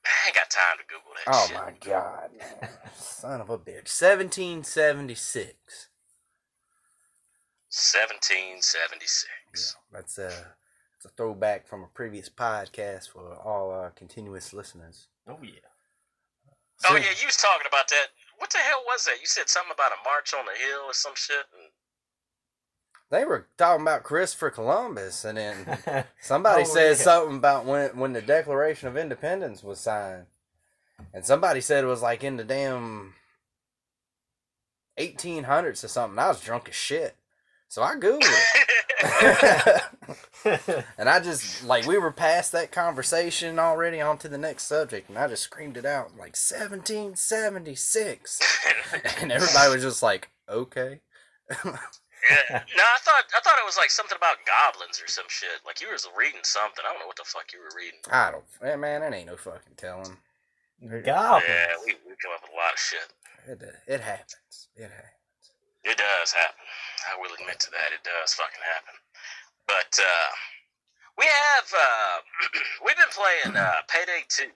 I 0.05 0.11
ain't 0.27 0.35
got 0.35 0.51
time 0.51 0.77
to 0.77 0.85
Google 0.87 1.12
that 1.14 1.25
shit. 1.35 1.35
Oh 1.35 1.47
shit. 1.47 1.57
my 1.57 1.73
god, 1.93 2.31
man. 2.38 2.69
Son 2.95 3.40
of 3.40 3.49
a 3.49 3.57
bitch. 3.57 3.88
1776. 3.88 5.88
1776. 7.71 9.77
That's 9.93 10.19
a, 10.19 10.29
that's 10.29 11.07
a 11.07 11.11
throwback 11.16 11.66
from 11.66 11.85
a 11.85 11.87
previous 11.87 12.29
podcast 12.29 13.09
for 13.09 13.35
all 13.37 13.71
our 13.71 13.88
continuous 13.90 14.53
listeners. 14.53 15.09
oh 15.27 15.38
yeah. 15.43 15.61
Oh 16.88 16.97
yeah, 16.97 17.12
you 17.21 17.27
was 17.27 17.37
talking 17.37 17.66
about 17.69 17.88
that. 17.88 18.09
What 18.38 18.51
the 18.51 18.59
hell 18.59 18.83
was 18.87 19.05
that? 19.05 19.21
You 19.21 19.27
said 19.27 19.49
something 19.49 19.73
about 19.73 19.93
a 19.93 20.03
march 20.05 20.35
on 20.35 20.45
the 20.45 20.53
hill 20.59 20.81
or 20.88 20.95
some 20.95 21.14
shit. 21.14 21.47
And 21.53 21.71
They 23.11 23.25
were 23.25 23.49
talking 23.59 23.83
about 23.83 24.05
Christopher 24.05 24.51
Columbus, 24.51 25.25
and 25.25 25.37
then 25.37 26.05
somebody 26.20 26.62
Oh, 26.62 26.64
said 26.64 26.90
yeah. 26.90 26.94
something 26.94 27.37
about 27.38 27.64
when 27.66 27.96
when 27.99 28.12
the 28.12 28.23
Declaration 28.23 28.87
of 28.88 28.96
Independence 28.96 29.64
was 29.64 29.81
signed, 29.81 30.27
and 31.12 31.27
somebody 31.27 31.61
said 31.61 31.83
it 31.83 31.88
was 31.88 32.03
like 32.03 32.23
in 32.23 32.37
the 32.37 32.44
damn 32.44 33.14
1800s 34.99 35.85
or 35.85 35.88
something. 35.88 36.18
I 36.18 36.29
was 36.29 36.40
drunk 36.40 36.68
as 36.68 36.75
shit, 36.75 37.16
so 37.68 37.83
I 37.83 37.94
googled 37.96 38.23
it. 38.23 39.83
And 40.99 41.09
I 41.09 41.20
just 41.20 41.64
like 41.64 41.87
we 41.87 41.96
were 41.99 42.11
past 42.12 42.53
that 42.53 42.73
conversation 42.73 43.59
already 43.59 44.01
on 44.01 44.16
to 44.18 44.29
the 44.29 44.38
next 44.38 44.62
subject, 44.64 45.09
and 45.11 45.18
I 45.18 45.27
just 45.29 45.42
screamed 45.42 45.77
it 45.77 45.85
out 45.85 46.12
like 46.12 46.35
1776, 46.37 48.40
and 49.20 49.31
everybody 49.33 49.75
was 49.75 49.83
just 49.83 50.03
like, 50.03 50.31
okay. 50.49 51.01
Yeah. 52.29 52.63
No, 52.77 52.85
I 52.85 52.99
thought 53.01 53.25
I 53.33 53.41
thought 53.41 53.57
it 53.57 53.65
was 53.65 53.77
like 53.81 53.91
something 53.91 54.17
about 54.17 54.37
goblins 54.45 55.01
or 55.01 55.09
some 55.09 55.25
shit. 55.29 55.63
Like 55.65 55.81
you 55.81 55.89
was 55.89 56.05
reading 56.17 56.45
something. 56.45 56.85
I 56.85 56.93
don't 56.93 57.01
know 57.01 57.09
what 57.09 57.17
the 57.17 57.25
fuck 57.25 57.49
you 57.53 57.61
were 57.65 57.73
reading. 57.77 58.01
I 58.13 58.33
don't, 58.35 58.45
man, 58.81 59.01
that 59.01 59.15
ain't 59.15 59.27
no 59.31 59.37
fucking 59.37 59.77
telling. 59.81 60.17
Goblins. 60.81 61.45
Yeah, 61.49 61.77
we, 61.85 61.97
we 62.09 62.17
come 62.21 62.33
up 62.37 62.41
with 62.45 62.53
a 62.53 62.61
lot 62.61 62.73
of 62.73 62.81
shit. 62.81 63.09
It, 63.49 63.59
it 63.89 64.01
happens. 64.01 64.69
It 64.77 64.89
happens. 64.89 65.45
It 65.85 65.97
does 65.97 66.33
happen. 66.33 66.65
I 67.09 67.17
will 67.21 67.33
admit 67.41 67.57
to 67.65 67.71
that. 67.73 67.93
It 67.97 68.05
does 68.05 68.37
fucking 68.37 68.65
happen. 68.69 68.97
But 69.69 69.93
uh, 69.97 70.31
we 71.17 71.25
have 71.25 71.69
uh, 71.73 72.17
we've 72.85 72.97
been 73.01 73.13
playing 73.17 73.57
uh, 73.57 73.81
Payday 73.93 74.29
Two. 74.29 74.53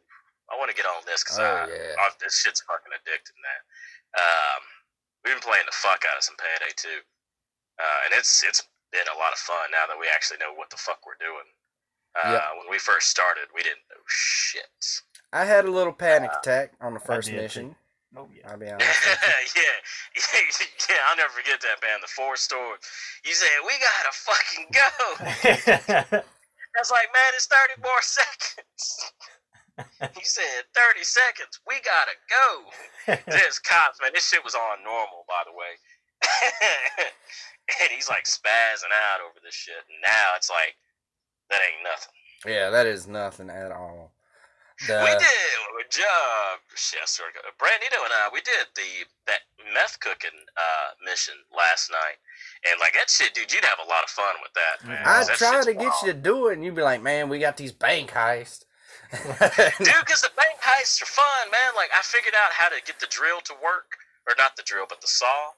I 0.53 0.61
want 0.61 0.69
to 0.69 0.77
get 0.77 0.85
on 0.85 1.01
this 1.09 1.25
because 1.25 1.41
Oh, 1.41 1.65
yeah. 1.69 1.97
this 2.21 2.41
shit's 2.45 2.61
fucking 2.69 2.93
addicting. 2.93 3.37
That 3.41 3.61
um, 4.21 4.61
we've 5.25 5.33
been 5.37 5.45
playing 5.45 5.65
the 5.65 5.73
fuck 5.77 6.05
out 6.05 6.21
of 6.21 6.25
some 6.25 6.37
Payday 6.37 6.77
Two, 6.77 7.01
uh, 7.79 7.99
and 8.07 8.15
it's 8.19 8.43
it's 8.47 8.63
been 8.93 9.07
a 9.15 9.19
lot 9.19 9.33
of 9.33 9.39
fun 9.39 9.71
now 9.73 9.87
that 9.89 9.99
we 9.99 10.07
actually 10.13 10.39
know 10.39 10.55
what 10.55 10.71
the 10.71 10.77
fuck 10.77 11.01
we're 11.07 11.19
doing. 11.21 11.49
Uh, 12.15 12.31
Yep. 12.39 12.43
When 12.63 12.71
we 12.71 12.79
first 12.79 13.09
started, 13.11 13.51
we 13.55 13.63
didn't 13.63 13.83
know 13.91 13.99
shit. 14.07 14.71
I 15.33 15.45
had 15.45 15.65
a 15.65 15.71
little 15.71 15.93
panic 15.93 16.31
Uh, 16.33 16.39
attack 16.39 16.73
on 16.81 16.95
the 16.95 17.01
first 17.03 17.33
mission. 17.33 17.75
Oh 18.17 18.29
yeah. 18.31 18.47
I'll 18.49 18.57
be 18.59 18.71
honest. 18.71 18.87
yeah, 19.03 19.43
yeah, 19.59 19.77
yeah. 20.91 21.03
I'll 21.11 21.17
never 21.19 21.35
forget 21.35 21.59
that, 21.63 21.83
man. 21.83 21.99
The 22.01 22.07
four 22.07 22.37
store. 22.37 22.79
You 23.27 23.35
said 23.35 23.51
we 23.67 23.75
gotta 23.83 24.15
fucking 24.15 24.67
go. 24.71 26.23
I 26.23 26.79
was 26.79 26.91
like, 26.95 27.11
man, 27.11 27.33
it's 27.35 27.47
thirty 27.51 27.83
more 27.83 28.03
seconds. 28.03 29.11
he 30.15 30.23
said 30.23 30.71
thirty 30.71 31.03
seconds. 31.03 31.59
We 31.67 31.83
gotta 31.83 32.15
go. 32.31 32.47
There's 33.27 33.59
cops, 33.59 33.99
man. 34.01 34.13
This 34.15 34.29
shit 34.29 34.45
was 34.45 34.55
on 34.55 34.85
normal, 34.85 35.25
by 35.27 35.43
the 35.47 35.53
way. 35.59 35.75
And 37.69 37.91
he's 37.95 38.09
like 38.09 38.25
spazzing 38.25 38.93
out 39.13 39.21
over 39.25 39.41
this 39.43 39.55
shit. 39.55 39.81
And 39.89 40.01
now 40.03 40.33
it's 40.37 40.51
like 40.51 40.77
that 41.51 41.61
ain't 41.61 41.85
nothing. 41.85 42.15
Yeah, 42.47 42.71
that 42.71 42.87
is 42.87 43.07
nothing 43.07 43.49
at 43.51 43.73
all. 43.73 44.13
we 44.81 44.87
The, 44.87 45.17
did 45.19 45.91
job. 45.95 46.59
Shit, 46.75 47.01
I 47.03 47.07
swear 47.07 47.31
to 47.31 47.41
Brandito 47.57 48.03
and 48.03 48.13
I, 48.13 48.29
we 48.33 48.41
did 48.43 48.67
the 48.75 49.07
that 49.31 49.47
meth 49.73 50.01
cooking 50.01 50.35
uh, 50.59 50.89
mission 51.05 51.35
last 51.55 51.91
night, 51.91 52.19
and 52.69 52.81
like 52.81 52.95
that 52.95 53.09
shit, 53.09 53.33
dude, 53.35 53.53
you'd 53.53 53.65
have 53.65 53.79
a 53.85 53.89
lot 53.89 54.03
of 54.03 54.11
fun 54.11 54.35
with 54.43 54.53
that, 54.59 54.77
man. 54.89 54.99
I 55.07 55.21
I 55.23 55.25
That 55.25 55.39
try 55.39 55.53
shit's 55.63 55.67
to 55.67 55.75
get 55.75 55.95
wild. 55.95 56.03
you 56.07 56.13
to 56.13 56.19
do 56.19 56.49
it, 56.49 56.55
and 56.59 56.65
you'd 56.65 56.75
be 56.75 56.83
like, 56.83 57.03
"Man, 57.03 57.29
we 57.29 57.39
got 57.39 57.57
these 57.57 57.73
bank 57.73 58.11
heists." 58.11 58.65
dude, 59.15 60.03
because 60.03 60.23
the 60.27 60.35
bank 60.35 60.59
heists 60.61 61.01
are 61.03 61.07
fun, 61.07 61.51
man. 61.53 61.73
Like 61.77 61.91
I 61.95 62.03
figured 62.03 62.35
out 62.35 62.53
how 62.53 62.69
to 62.69 62.83
get 62.85 62.99
the 62.99 63.07
drill 63.07 63.41
to 63.45 63.55
work, 63.63 63.95
or 64.27 64.35
not 64.37 64.57
the 64.57 64.63
drill, 64.67 64.87
but 64.89 65.01
the 65.01 65.07
saw, 65.07 65.55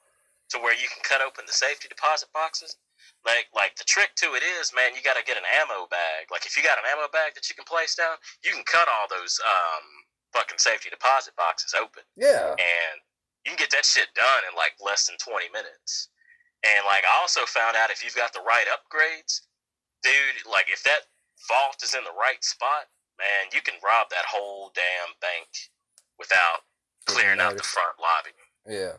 to 0.49 0.59
where 0.59 0.75
you 0.75 0.87
can 0.87 1.03
cut 1.03 1.21
open 1.21 1.45
the 1.45 1.53
safety 1.53 1.87
deposit 1.87 2.29
boxes. 2.33 2.77
Like, 3.25 3.47
like 3.55 3.75
the 3.75 3.83
trick 3.83 4.15
to 4.23 4.35
it 4.35 4.43
is, 4.43 4.71
man, 4.75 4.95
you 4.95 5.01
got 5.03 5.15
to 5.19 5.23
get 5.23 5.35
an 5.37 5.47
ammo 5.59 5.87
bag. 5.91 6.31
Like, 6.31 6.45
if 6.45 6.55
you 6.55 6.63
got 6.63 6.79
an 6.79 6.87
ammo 6.91 7.07
bag 7.11 7.35
that 7.35 7.47
you 7.49 7.55
can 7.55 7.67
place 7.67 7.95
down, 7.95 8.15
you 8.43 8.51
can 8.51 8.63
cut 8.63 8.87
all 8.87 9.07
those 9.09 9.39
um 9.43 9.85
fucking 10.35 10.59
safety 10.59 10.91
deposit 10.91 11.35
boxes 11.35 11.73
open, 11.73 12.03
yeah, 12.15 12.51
and 12.55 12.95
you 13.43 13.55
can 13.55 13.59
get 13.59 13.71
that 13.71 13.87
shit 13.87 14.11
done 14.15 14.43
in 14.47 14.55
like 14.55 14.75
less 14.83 15.07
than 15.07 15.15
twenty 15.19 15.47
minutes. 15.51 16.09
And 16.63 16.83
like, 16.85 17.03
I 17.07 17.21
also 17.21 17.45
found 17.47 17.75
out 17.77 17.91
if 17.91 18.03
you've 18.03 18.15
got 18.17 18.33
the 18.33 18.43
right 18.43 18.67
upgrades, 18.67 19.45
dude. 20.03 20.43
Like, 20.47 20.67
if 20.71 20.83
that 20.83 21.07
vault 21.47 21.79
is 21.83 21.95
in 21.95 22.03
the 22.03 22.15
right 22.17 22.43
spot, 22.43 22.91
man, 23.19 23.51
you 23.53 23.61
can 23.61 23.75
rob 23.83 24.09
that 24.09 24.25
whole 24.27 24.71
damn 24.75 25.15
bank 25.21 25.47
without 26.19 26.65
clearing 27.05 27.39
out 27.39 27.55
the 27.55 27.63
front 27.63 27.95
lobby. 27.99 28.35
yeah. 28.67 28.97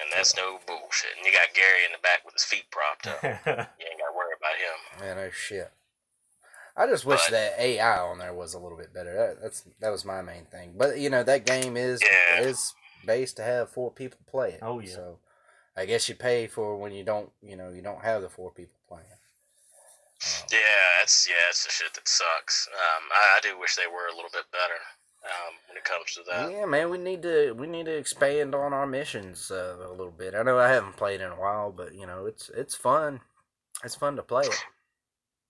And 0.00 0.12
that's 0.12 0.36
no 0.36 0.58
bullshit. 0.66 1.10
And 1.16 1.24
you 1.26 1.32
got 1.32 1.54
Gary 1.54 1.84
in 1.86 1.92
the 1.92 2.02
back 2.02 2.24
with 2.24 2.34
his 2.34 2.44
feet 2.44 2.64
propped 2.70 3.06
up. 3.06 3.22
You 3.24 3.86
ain't 3.88 3.98
got 3.98 4.10
to 4.10 4.16
worry 4.16 4.34
about 4.36 4.56
him. 4.60 5.00
Man, 5.16 5.18
oh 5.26 5.30
shit. 5.30 5.72
I 6.76 6.86
just 6.86 7.06
wish 7.06 7.24
But- 7.26 7.30
that 7.32 7.58
AI 7.58 7.98
on 7.98 8.18
there 8.18 8.34
was 8.34 8.52
a 8.54 8.58
little 8.58 8.76
bit 8.76 8.92
better. 8.92 9.14
That, 9.16 9.40
that's 9.42 9.62
that 9.80 9.88
was 9.90 10.04
my 10.04 10.20
main 10.22 10.44
thing. 10.46 10.74
But 10.76 10.98
you 10.98 11.08
know 11.08 11.22
that 11.22 11.46
game 11.46 11.76
is 11.76 12.02
Yeah. 12.02 12.42
is 12.42 12.74
based 13.06 13.36
to 13.38 13.42
have 13.42 13.70
four 13.70 13.90
people 13.90 14.18
play 14.26 14.50
it. 14.50 14.58
Oh, 14.62 14.80
yeah. 14.80 14.92
So 14.94 15.18
I 15.76 15.86
guess 15.86 16.08
you 16.08 16.14
pay 16.14 16.46
for 16.46 16.76
when 16.76 16.92
you 16.92 17.02
don't 17.04 17.30
you 17.42 17.56
know 17.56 17.70
you 17.70 17.80
don't 17.80 18.02
have 18.04 18.20
the 18.20 18.28
four 18.28 18.50
people 18.52 18.76
playing. 18.88 19.06
Um, 19.10 20.46
Yeah, 20.52 21.02
it's 21.02 21.26
yeah, 21.28 21.48
it's 21.48 21.64
the 21.64 21.70
shit 21.70 21.94
that 21.94 22.06
sucks. 22.08 22.68
Um, 22.72 23.04
I, 23.12 23.38
I 23.38 23.40
do 23.40 23.58
wish 23.58 23.76
they 23.76 23.86
were 23.86 24.08
a 24.12 24.14
little 24.16 24.30
bit 24.32 24.44
better 24.52 24.80
um, 25.26 25.54
when 25.68 25.76
it 25.76 25.84
comes 25.84 26.14
to 26.14 26.22
that. 26.30 26.50
yeah, 26.50 26.64
man, 26.64 26.90
we 26.90 26.98
need 26.98 27.22
to 27.22 27.52
we 27.52 27.66
need 27.66 27.86
to 27.86 27.96
expand 27.96 28.54
on 28.54 28.72
our 28.72 28.86
missions 28.86 29.50
uh, 29.50 29.76
a 29.82 29.90
little 29.90 30.14
bit. 30.16 30.34
I 30.34 30.42
know 30.42 30.58
I 30.58 30.68
haven't 30.68 30.96
played 30.96 31.20
in 31.20 31.30
a 31.30 31.40
while, 31.40 31.72
but 31.72 31.94
you 31.94 32.06
know 32.06 32.26
it's 32.26 32.48
it's 32.50 32.74
fun. 32.74 33.20
It's 33.84 33.94
fun 33.94 34.16
to 34.16 34.22
play 34.22 34.44
it. 34.44 34.64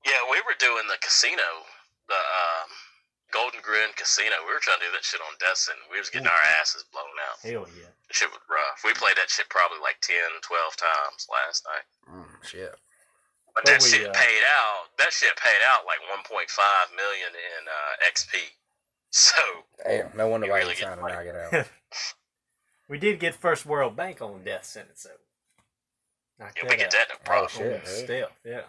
Yeah, 0.04 0.22
we 0.30 0.38
were 0.46 0.58
doing 0.58 0.86
the 0.86 0.98
casino, 1.02 1.66
the 2.08 2.18
um, 2.18 2.70
Golden 3.34 3.60
Grin 3.62 3.90
Casino. 3.98 4.34
We 4.46 4.54
were 4.54 4.62
trying 4.62 4.78
to 4.82 4.86
do 4.86 4.94
that 4.94 5.02
shit 5.04 5.22
on 5.22 5.34
Destin. 5.38 5.78
We 5.90 5.98
was 5.98 6.10
getting 6.10 6.30
Ooh. 6.30 6.34
our 6.34 6.44
asses 6.62 6.86
blown 6.94 7.10
out. 7.26 7.38
Hell 7.42 7.66
yeah. 7.74 7.90
The 8.06 8.14
shit 8.14 8.30
was 8.30 8.42
rough. 8.46 8.82
We 8.86 8.94
played 8.94 9.18
that 9.18 9.30
shit 9.30 9.50
probably 9.50 9.82
like 9.82 9.98
10, 10.02 10.14
12 10.42 10.78
times 10.78 11.26
last 11.26 11.66
night. 11.66 11.86
Mm, 12.06 12.32
shit. 12.46 12.74
But 13.54 13.66
But 13.66 13.66
that 13.66 13.82
we, 13.82 13.88
shit 13.90 14.06
uh, 14.06 14.14
paid 14.14 14.44
out. 14.46 14.94
That 15.02 15.10
shit 15.10 15.34
paid 15.38 15.62
out 15.74 15.86
like 15.90 15.98
1.5 16.06 16.46
million 16.94 17.30
in 17.34 17.62
uh, 17.66 17.92
XP. 18.06 18.46
So 19.16 19.32
Damn, 19.82 20.12
no 20.14 20.28
wonder 20.28 20.46
why 20.46 20.58
really 20.58 20.74
you're 20.76 20.92
get 20.92 20.92
trying 20.92 20.98
to 21.00 21.08
knock 21.08 21.24
it 21.24 21.54
out. 21.56 21.66
we 22.88 22.98
did 22.98 23.18
get 23.18 23.34
First 23.34 23.64
World 23.64 23.96
Bank 23.96 24.20
on 24.20 24.44
death 24.44 24.66
sentence, 24.66 25.08
though. 25.08 26.44
Knock 26.44 26.52
yeah, 26.60 26.68
we 26.68 26.76
get 26.76 26.90
that 26.90 27.08
no 27.08 27.14
Oh, 27.16 27.24
problem. 27.24 27.48
shit. 27.48 27.80
Oh, 27.80 27.88
really? 27.88 28.04
Still, 28.04 28.28
yeah. 28.44 28.68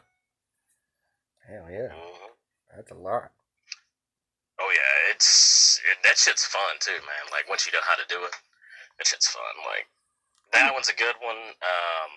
Hell 1.48 1.68
yeah, 1.70 1.92
Mhm. 1.92 2.32
that's 2.76 2.92
a 2.92 2.96
lot. 2.96 3.32
Oh 4.60 4.72
yeah, 4.74 5.12
it's 5.12 5.82
it, 5.84 5.98
that 6.04 6.18
shit's 6.18 6.46
fun 6.46 6.76
too, 6.80 6.92
man. 7.04 7.26
Like 7.32 7.50
once 7.50 7.66
you 7.66 7.74
know 7.74 7.84
how 7.84 7.96
to 7.96 8.08
do 8.08 8.24
it, 8.24 8.32
that 8.98 9.08
shit's 9.08 9.28
fun. 9.28 9.56
Like 9.68 9.88
that 10.54 10.74
one's 10.74 10.88
a 10.88 10.96
good 10.96 11.16
one. 11.20 11.36
Um, 11.36 12.12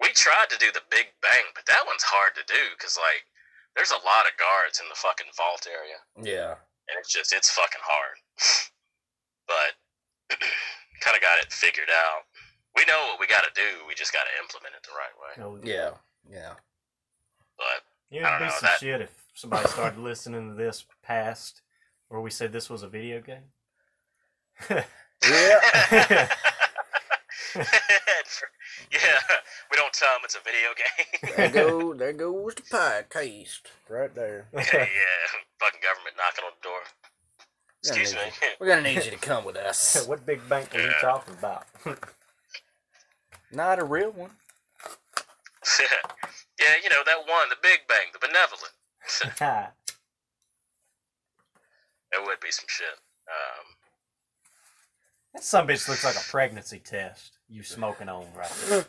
we 0.00 0.08
tried 0.12 0.48
to 0.50 0.58
do 0.58 0.70
the 0.72 0.82
Big 0.90 1.16
Bank, 1.20 1.52
but 1.54 1.64
that 1.66 1.84
one's 1.86 2.04
hard 2.04 2.34
to 2.36 2.44
do 2.44 2.76
because 2.76 2.96
like 2.96 3.24
there's 3.78 3.94
a 3.94 4.02
lot 4.02 4.26
of 4.26 4.34
guards 4.34 4.82
in 4.82 4.90
the 4.90 4.98
fucking 4.98 5.30
vault 5.38 5.64
area, 5.70 6.02
Yeah. 6.18 6.58
and 6.90 6.98
it's 6.98 7.12
just 7.14 7.30
it's 7.32 7.48
fucking 7.54 7.80
hard. 7.86 8.18
but 9.46 9.78
kind 11.00 11.14
of 11.16 11.22
got 11.22 11.38
it 11.40 11.52
figured 11.54 11.88
out. 11.88 12.26
We 12.76 12.84
know 12.90 12.98
what 13.08 13.20
we 13.22 13.26
got 13.30 13.44
to 13.46 13.54
do. 13.54 13.86
We 13.86 13.94
just 13.94 14.12
got 14.12 14.24
to 14.26 14.34
implement 14.42 14.74
it 14.74 14.82
the 14.82 14.98
right 14.98 15.14
way. 15.16 15.32
Oh, 15.46 15.58
Yeah. 15.64 15.94
Yeah. 16.28 16.54
But 17.56 17.86
yeah, 18.10 18.20
it'd 18.20 18.30
don't 18.30 18.38
be 18.40 18.44
know, 18.46 18.50
some 18.58 18.66
that- 18.68 18.78
shit 18.80 19.00
if 19.00 19.14
somebody 19.34 19.68
started 19.68 19.98
listening 19.98 20.50
to 20.50 20.54
this 20.54 20.84
past 21.02 21.62
where 22.08 22.20
we 22.20 22.30
said 22.30 22.52
this 22.52 22.68
was 22.68 22.82
a 22.82 22.88
video 22.88 23.20
game. 23.20 23.46
Yeah. 25.28 26.28
yeah, 28.92 29.20
we 29.70 29.76
don't 29.76 29.92
tell 29.92 30.08
them 30.14 30.20
it's 30.24 30.36
a 30.36 30.40
video 30.44 30.70
game. 30.76 31.32
there 31.36 31.50
go 31.50 31.94
there 31.98 32.12
goes 32.12 32.54
the 32.54 32.62
podcast 32.62 33.60
right 33.88 34.14
there. 34.14 34.46
yeah, 34.54 34.62
fucking 35.60 35.80
government 35.82 36.16
knocking 36.16 36.44
on 36.44 36.52
the 36.60 36.68
door. 36.68 36.80
We're 37.84 37.90
gonna 37.94 38.00
Excuse 38.02 38.14
me. 38.14 38.20
need 38.24 38.32
you- 38.42 38.48
We're 38.60 38.66
gonna 38.68 38.82
need 38.82 39.04
you 39.04 39.10
to 39.12 39.16
come 39.18 39.44
with 39.44 39.56
us. 39.56 40.04
what 40.06 40.26
big 40.26 40.46
bank 40.48 40.74
are 40.74 40.80
you 40.80 40.92
talking 41.00 41.34
about? 41.34 41.64
Not 43.52 43.78
a 43.78 43.84
real 43.84 44.10
one. 44.10 44.30
yeah, 45.80 46.74
you 46.82 46.88
know 46.90 47.02
that 47.06 47.18
one, 47.26 47.48
the 47.50 47.56
Big 47.62 47.80
Bank, 47.88 48.12
the 48.12 48.18
benevolent. 48.18 48.72
It 52.12 52.24
would 52.26 52.40
be 52.40 52.50
some 52.50 52.66
shit. 52.68 52.86
Um, 53.28 53.66
that 55.34 55.44
some 55.44 55.66
bitch 55.66 55.88
looks 55.88 56.04
like 56.04 56.16
a 56.16 56.30
pregnancy 56.30 56.78
test. 56.78 57.37
You 57.48 57.62
smoking 57.62 58.08
on 58.08 58.26
right 58.36 58.52
there. 58.68 58.84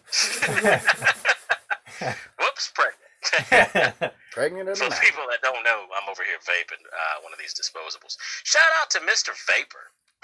whoops, 2.39 2.71
pregnant. 2.75 4.13
Pregnant 4.31 4.69
or 4.69 4.75
For 4.75 4.89
not? 4.89 5.01
people 5.01 5.23
that 5.29 5.41
don't 5.43 5.63
know, 5.63 5.83
I'm 5.95 6.07
over 6.09 6.23
here 6.23 6.39
vaping 6.45 6.79
uh, 6.87 7.21
one 7.23 7.33
of 7.33 7.39
these 7.39 7.53
disposables. 7.53 8.15
Shout 8.43 8.71
out 8.79 8.89
to 8.91 8.99
Mr. 8.99 9.31
Vapor. 9.47 9.91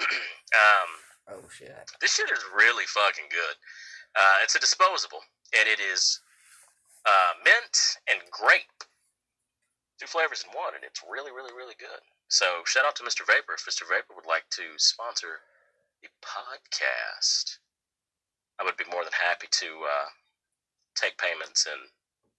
um, 0.54 0.90
Oh 1.28 1.42
shit. 1.50 1.74
This 2.00 2.14
shit 2.14 2.30
is 2.30 2.38
really 2.54 2.84
fucking 2.86 3.26
good. 3.30 3.56
Uh, 4.14 4.36
it's 4.44 4.54
a 4.54 4.60
disposable, 4.60 5.20
and 5.58 5.68
it 5.68 5.80
is 5.80 6.20
uh, 7.04 7.32
mint 7.44 7.76
and 8.08 8.20
grape. 8.30 8.84
Two 9.98 10.06
flavors 10.06 10.44
in 10.46 10.54
one, 10.56 10.74
and 10.74 10.84
it's 10.84 11.02
really, 11.10 11.32
really, 11.32 11.52
really 11.52 11.74
good. 11.78 12.00
So, 12.28 12.62
shout 12.64 12.84
out 12.86 12.94
to 12.96 13.02
Mr. 13.02 13.26
Vapor. 13.26 13.54
If 13.58 13.66
Mr. 13.66 13.82
Vapor 13.88 14.14
would 14.14 14.26
like 14.28 14.44
to 14.50 14.62
sponsor 14.78 15.40
the 16.02 16.08
podcast, 16.22 17.58
I 18.60 18.64
would 18.64 18.76
be 18.76 18.84
more 18.90 19.04
than 19.04 19.12
happy 19.12 19.48
to 19.50 19.66
uh, 19.66 20.08
take 20.94 21.18
payments 21.18 21.66
in 21.66 21.78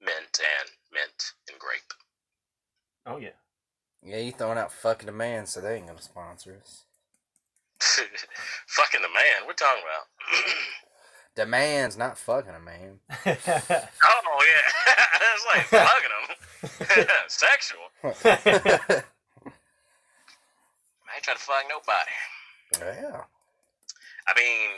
mint 0.06 0.40
and 0.40 0.70
mint 0.92 1.34
and 1.50 1.60
grape. 1.60 1.94
Oh 3.06 3.18
yeah. 3.18 3.38
Yeah, 4.04 4.20
you 4.20 4.32
throwing 4.32 4.58
out 4.58 4.72
fucking 4.72 5.10
a 5.10 5.12
man, 5.12 5.46
so 5.46 5.60
they 5.62 5.76
ain't 5.76 5.88
gonna 5.88 6.02
sponsor 6.02 6.58
us. 6.62 6.84
Fucking 8.68 9.02
the 9.02 9.08
man. 9.10 9.46
We're 9.46 9.54
talking 9.54 9.84
about. 9.84 10.44
The 11.36 11.46
man's 11.46 11.96
not 11.96 12.18
fucking 12.18 12.56
a 12.56 12.60
man. 12.60 13.00
oh 13.12 13.24
yeah, 13.28 13.36
it's 15.36 15.46
like 15.54 15.66
fucking 15.68 16.10
him. 16.98 17.08
Sexual. 17.28 17.92
I 18.04 19.04
ain't 21.14 21.22
trying 21.22 21.38
to 21.38 21.44
fuck 21.44 21.64
nobody. 21.70 22.12
Yeah. 22.80 23.22
I 24.28 24.34
mean, 24.36 24.70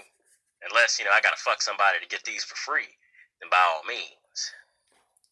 unless 0.69 0.99
you 0.99 1.05
know 1.05 1.11
I 1.11 1.21
gotta 1.21 1.37
fuck 1.37 1.61
somebody 1.61 1.99
to 2.01 2.07
get 2.07 2.23
these 2.23 2.43
for 2.43 2.55
free, 2.55 2.87
then 3.41 3.49
by 3.49 3.57
all 3.67 3.83
means, 3.87 4.51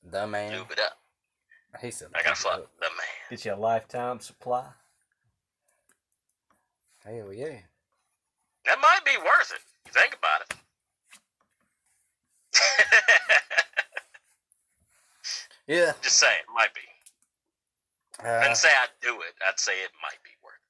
The 0.03 0.27
man. 0.27 0.53
lube 0.57 0.71
it 0.71 0.79
up. 0.79 0.97
He 1.81 1.91
said. 1.91 2.07
I 2.15 2.23
gotta 2.23 2.35
fuck 2.35 2.61
the 2.79 2.85
man. 2.85 3.15
Get 3.29 3.45
you 3.45 3.53
a 3.53 3.55
lifetime 3.55 4.19
supply. 4.19 4.65
Hell 7.05 7.31
yeah. 7.33 7.59
That 8.65 8.79
might 8.81 9.05
be 9.05 9.17
worth 9.17 9.53
it. 9.53 9.61
You 9.85 9.93
think 9.93 10.15
about 10.17 10.41
it. 10.49 10.53
Yeah. 15.67 15.91
Just 16.01 16.15
saying, 16.15 16.39
it 16.47 16.53
might 16.55 16.73
be. 16.73 16.79
I 18.25 18.29
Uh, 18.29 18.43
didn't 18.43 18.55
say 18.55 18.69
I'd 18.69 18.87
do 19.01 19.15
it. 19.19 19.35
I'd 19.45 19.59
say 19.59 19.73
it 19.83 19.91
might 20.01 20.17
be 20.23 20.29
worth 20.41 20.63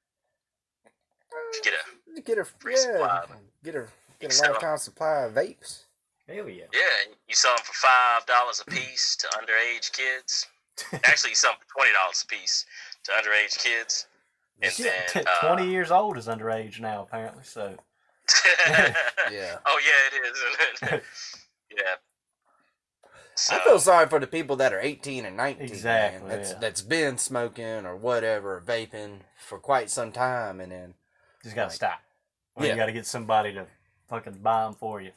it. 1.54 1.62
Get 1.64 1.72
a 1.74 2.20
get 2.22 2.38
a 2.38 2.44
free 2.44 2.74
yeah, 2.74 2.80
supply. 2.80 3.24
Get 3.62 3.76
a 3.76 3.86
get 4.20 4.30
a 4.30 4.34
Sell 4.34 4.46
'em. 4.48 4.52
lifetime 4.54 4.78
supply 4.78 5.22
of 5.24 5.32
vapes. 5.34 5.84
Hell 6.28 6.48
yeah. 6.48 6.64
yeah. 6.72 7.12
You 7.26 7.34
sell 7.34 7.54
them 7.56 7.64
for 7.64 7.72
five 7.74 8.26
dollars 8.26 8.60
a 8.66 8.70
piece 8.70 9.16
to 9.16 9.26
underage 9.28 9.90
kids. 9.92 10.46
Actually, 11.04 11.30
you 11.30 11.36
sell 11.36 11.52
them 11.52 11.60
for 11.66 11.72
twenty 11.74 11.92
dollars 11.92 12.22
a 12.24 12.26
piece 12.26 12.66
to 13.04 13.12
underage 13.12 13.58
kids. 13.62 14.06
And 14.60 14.72
Shit, 14.72 14.92
then 15.14 15.24
uh, 15.26 15.46
Twenty 15.46 15.70
years 15.70 15.90
old 15.90 16.18
is 16.18 16.26
underage 16.26 16.80
now, 16.80 17.02
apparently. 17.02 17.44
So 17.44 17.76
Yeah. 19.30 19.56
Oh 19.66 19.80
yeah, 19.84 20.18
it 20.18 20.30
is. 20.30 20.38
Isn't 20.82 20.92
it? 20.94 21.02
yeah. 21.76 21.94
So, 23.34 23.54
I 23.54 23.60
feel 23.60 23.78
sorry 23.78 24.08
for 24.08 24.18
the 24.18 24.26
people 24.26 24.56
that 24.56 24.72
are 24.72 24.80
18 24.80 25.24
and 25.24 25.36
19. 25.36 25.58
man, 25.58 25.68
Exactly, 25.68 26.28
That's 26.28 26.50
yeah. 26.50 26.58
that's 26.58 26.82
been 26.82 27.18
smoking 27.18 27.86
or 27.86 27.94
whatever, 27.94 28.60
vaping 28.66 29.20
for 29.38 29.60
quite 29.60 29.90
some 29.90 30.10
time, 30.10 30.58
and 30.60 30.72
then 30.72 30.94
just 31.44 31.54
gotta 31.54 31.68
Like- 31.68 31.76
stop. 31.76 32.00
Or 32.56 32.64
Yeah. 32.66 32.72
you 32.72 32.76
gotta 32.76 32.90
get 32.92 33.06
somebody 33.06 33.52
to 33.54 33.66
fucking 34.08 34.38
buy 34.42 34.64
them 34.64 34.74
for 34.74 35.00
you. 35.00 35.12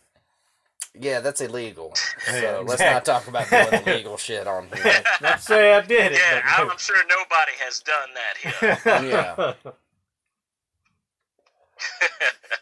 yeah, 0.99 1.19
that's 1.21 1.41
illegal. 1.41 1.93
So 1.95 2.35
Yeah, 2.35 2.57
let's 2.65 2.81
not 2.81 3.05
talk 3.05 3.27
about 3.27 3.49
doing 3.49 3.83
illegal 3.87 4.17
shit 4.17 4.45
on 4.47 4.67
here. 4.75 5.03
Not 5.21 5.37
to 5.37 5.41
say 5.43 5.73
I 5.73 5.81
did 5.81 6.11
it. 6.13 6.17
yeah, 6.19 6.41
but- 6.57 6.71
I'm 6.71 6.77
sure 6.77 6.97
nobody 7.07 7.53
has 7.63 7.79
done 7.79 8.09
that 8.15 8.35
here. 8.83 9.09
Yeah. 9.09 9.53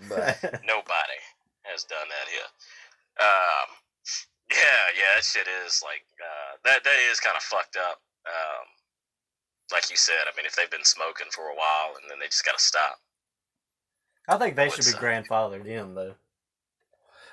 But 0.07 0.39
nobody 0.65 1.19
has 1.67 1.83
done 1.83 2.07
that 2.07 2.27
here. 2.31 2.49
Um, 3.19 3.67
yeah, 4.49 4.83
yeah, 4.95 5.11
that 5.19 5.23
shit 5.27 5.47
is 5.65 5.83
like 5.83 6.05
uh, 6.23 6.55
that. 6.63 6.83
That 6.83 6.95
is 7.11 7.19
kind 7.19 7.35
of 7.35 7.43
fucked 7.43 7.75
up. 7.75 7.99
Um, 8.25 8.65
like 9.73 9.89
you 9.91 9.97
said, 9.97 10.23
I 10.25 10.35
mean, 10.37 10.45
if 10.45 10.55
they've 10.55 10.71
been 10.71 10.85
smoking 10.87 11.27
for 11.31 11.51
a 11.51 11.55
while 11.55 11.99
and 11.99 12.09
then 12.09 12.17
they 12.19 12.25
just 12.27 12.45
gotta 12.45 12.59
stop. 12.63 12.97
I 14.29 14.37
think 14.37 14.55
they 14.55 14.69
should 14.69 14.85
be 14.85 14.93
up? 14.93 15.01
grandfathered 15.01 15.65
in, 15.65 15.95
though. 15.95 16.13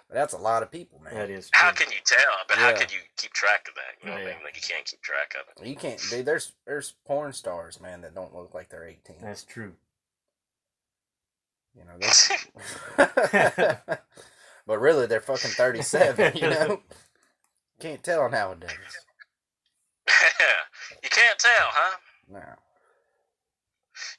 But 0.09 0.15
that's 0.15 0.35
a 0.35 0.39
lot 0.39 0.63
of 0.63 0.71
people, 0.71 1.01
man. 1.01 1.15
That 1.15 1.31
is. 1.31 1.51
How 1.53 1.73
can 1.73 1.91
you 1.91 1.99
tell? 2.05 2.21
But 2.49 2.59
how 2.59 2.73
can 2.73 2.87
you 2.91 3.01
keep 3.17 3.33
track 3.33 3.67
of 3.69 3.75
that? 3.75 4.01
You 4.03 4.09
know, 4.09 4.13
what 4.15 4.23
I 4.23 4.35
mean? 4.37 4.45
like 4.45 4.55
you 4.57 4.63
can't 4.63 4.85
keep 4.85 5.03
track 5.03 5.35
of 5.35 5.63
it. 5.63 5.69
You 5.69 5.75
can't. 5.75 6.01
Dude, 6.11 6.25
there's 6.25 6.53
there's 6.65 6.95
porn 7.07 7.33
stars, 7.33 7.81
man, 7.81 8.03
that 8.03 8.15
don't 8.15 8.35
look 8.35 8.55
like 8.55 8.69
they're 8.69 8.87
18. 8.87 9.17
That's 9.21 9.43
true. 9.43 9.73
You 11.75 11.83
know, 11.85 11.99
they- 11.99 13.77
but 14.67 14.81
really 14.81 15.07
they're 15.07 15.21
fucking 15.21 15.51
37. 15.51 16.33
You 16.37 16.51
know, 16.51 16.83
can't 17.81 18.03
tell 18.03 18.31
nowadays. 18.31 18.71
you 21.03 21.11
can't 21.11 21.39
tell, 21.39 21.69
huh? 21.71 21.97
No. 22.29 22.43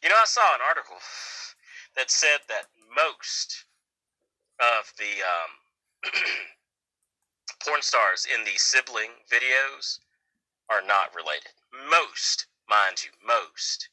You 0.03 0.09
know, 0.09 0.15
I 0.21 0.25
saw 0.25 0.41
an 0.53 0.59
article 0.67 0.97
that 1.97 2.09
said 2.11 2.39
that 2.47 2.67
most 2.95 3.65
of 4.59 4.93
the 4.97 5.21
um, 5.25 6.13
porn 7.65 7.81
stars 7.81 8.25
in 8.33 8.43
the 8.45 8.57
sibling 8.57 9.11
videos 9.31 9.99
are 10.69 10.81
not 10.85 11.13
related. 11.15 11.51
Most, 11.89 12.47
mind 12.69 13.03
you, 13.03 13.09
most. 13.25 13.89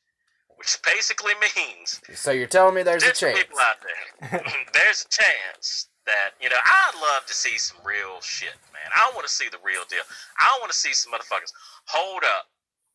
Which 0.56 0.78
basically 0.86 1.32
means 1.56 2.00
So 2.14 2.30
you're 2.30 2.46
telling 2.46 2.74
me 2.76 2.82
there's 2.84 3.02
a 3.02 3.06
there's 3.06 3.18
chance? 3.18 3.38
people 3.38 3.58
out 3.58 3.76
there. 3.82 4.40
there's 4.72 5.04
a 5.04 5.08
chance 5.10 5.88
that 6.06 6.30
you 6.40 6.48
know. 6.48 6.56
I'd 6.64 6.94
love 7.02 7.26
to 7.26 7.34
see 7.34 7.58
some 7.58 7.78
real 7.84 8.20
shit, 8.22 8.54
man. 8.72 8.86
I 8.94 9.10
want 9.16 9.26
to 9.26 9.32
see 9.32 9.48
the 9.50 9.58
real 9.64 9.82
deal. 9.90 10.06
I 10.38 10.56
want 10.60 10.70
to 10.70 10.78
see 10.78 10.92
some 10.94 11.12
motherfuckers 11.12 11.50
hold 11.86 12.22
up 12.22 12.46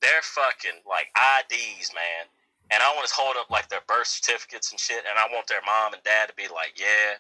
their 0.02 0.22
fucking 0.22 0.80
like 0.88 1.08
IDs, 1.20 1.92
man. 1.94 2.32
And 2.72 2.84
I 2.84 2.94
want 2.96 3.08
to 3.08 3.14
hold 3.16 3.36
up 3.40 3.50
like 3.50 3.68
their 3.70 3.82
birth 3.88 4.08
certificates 4.08 4.72
and 4.72 4.80
shit. 4.80 5.04
And 5.10 5.18
I 5.18 5.26
want 5.34 5.48
their 5.48 5.62
mom 5.66 5.94
and 5.94 6.04
dad 6.04 6.30
to 6.30 6.36
be 6.36 6.48
like, 6.54 6.78
yeah, 6.80 7.18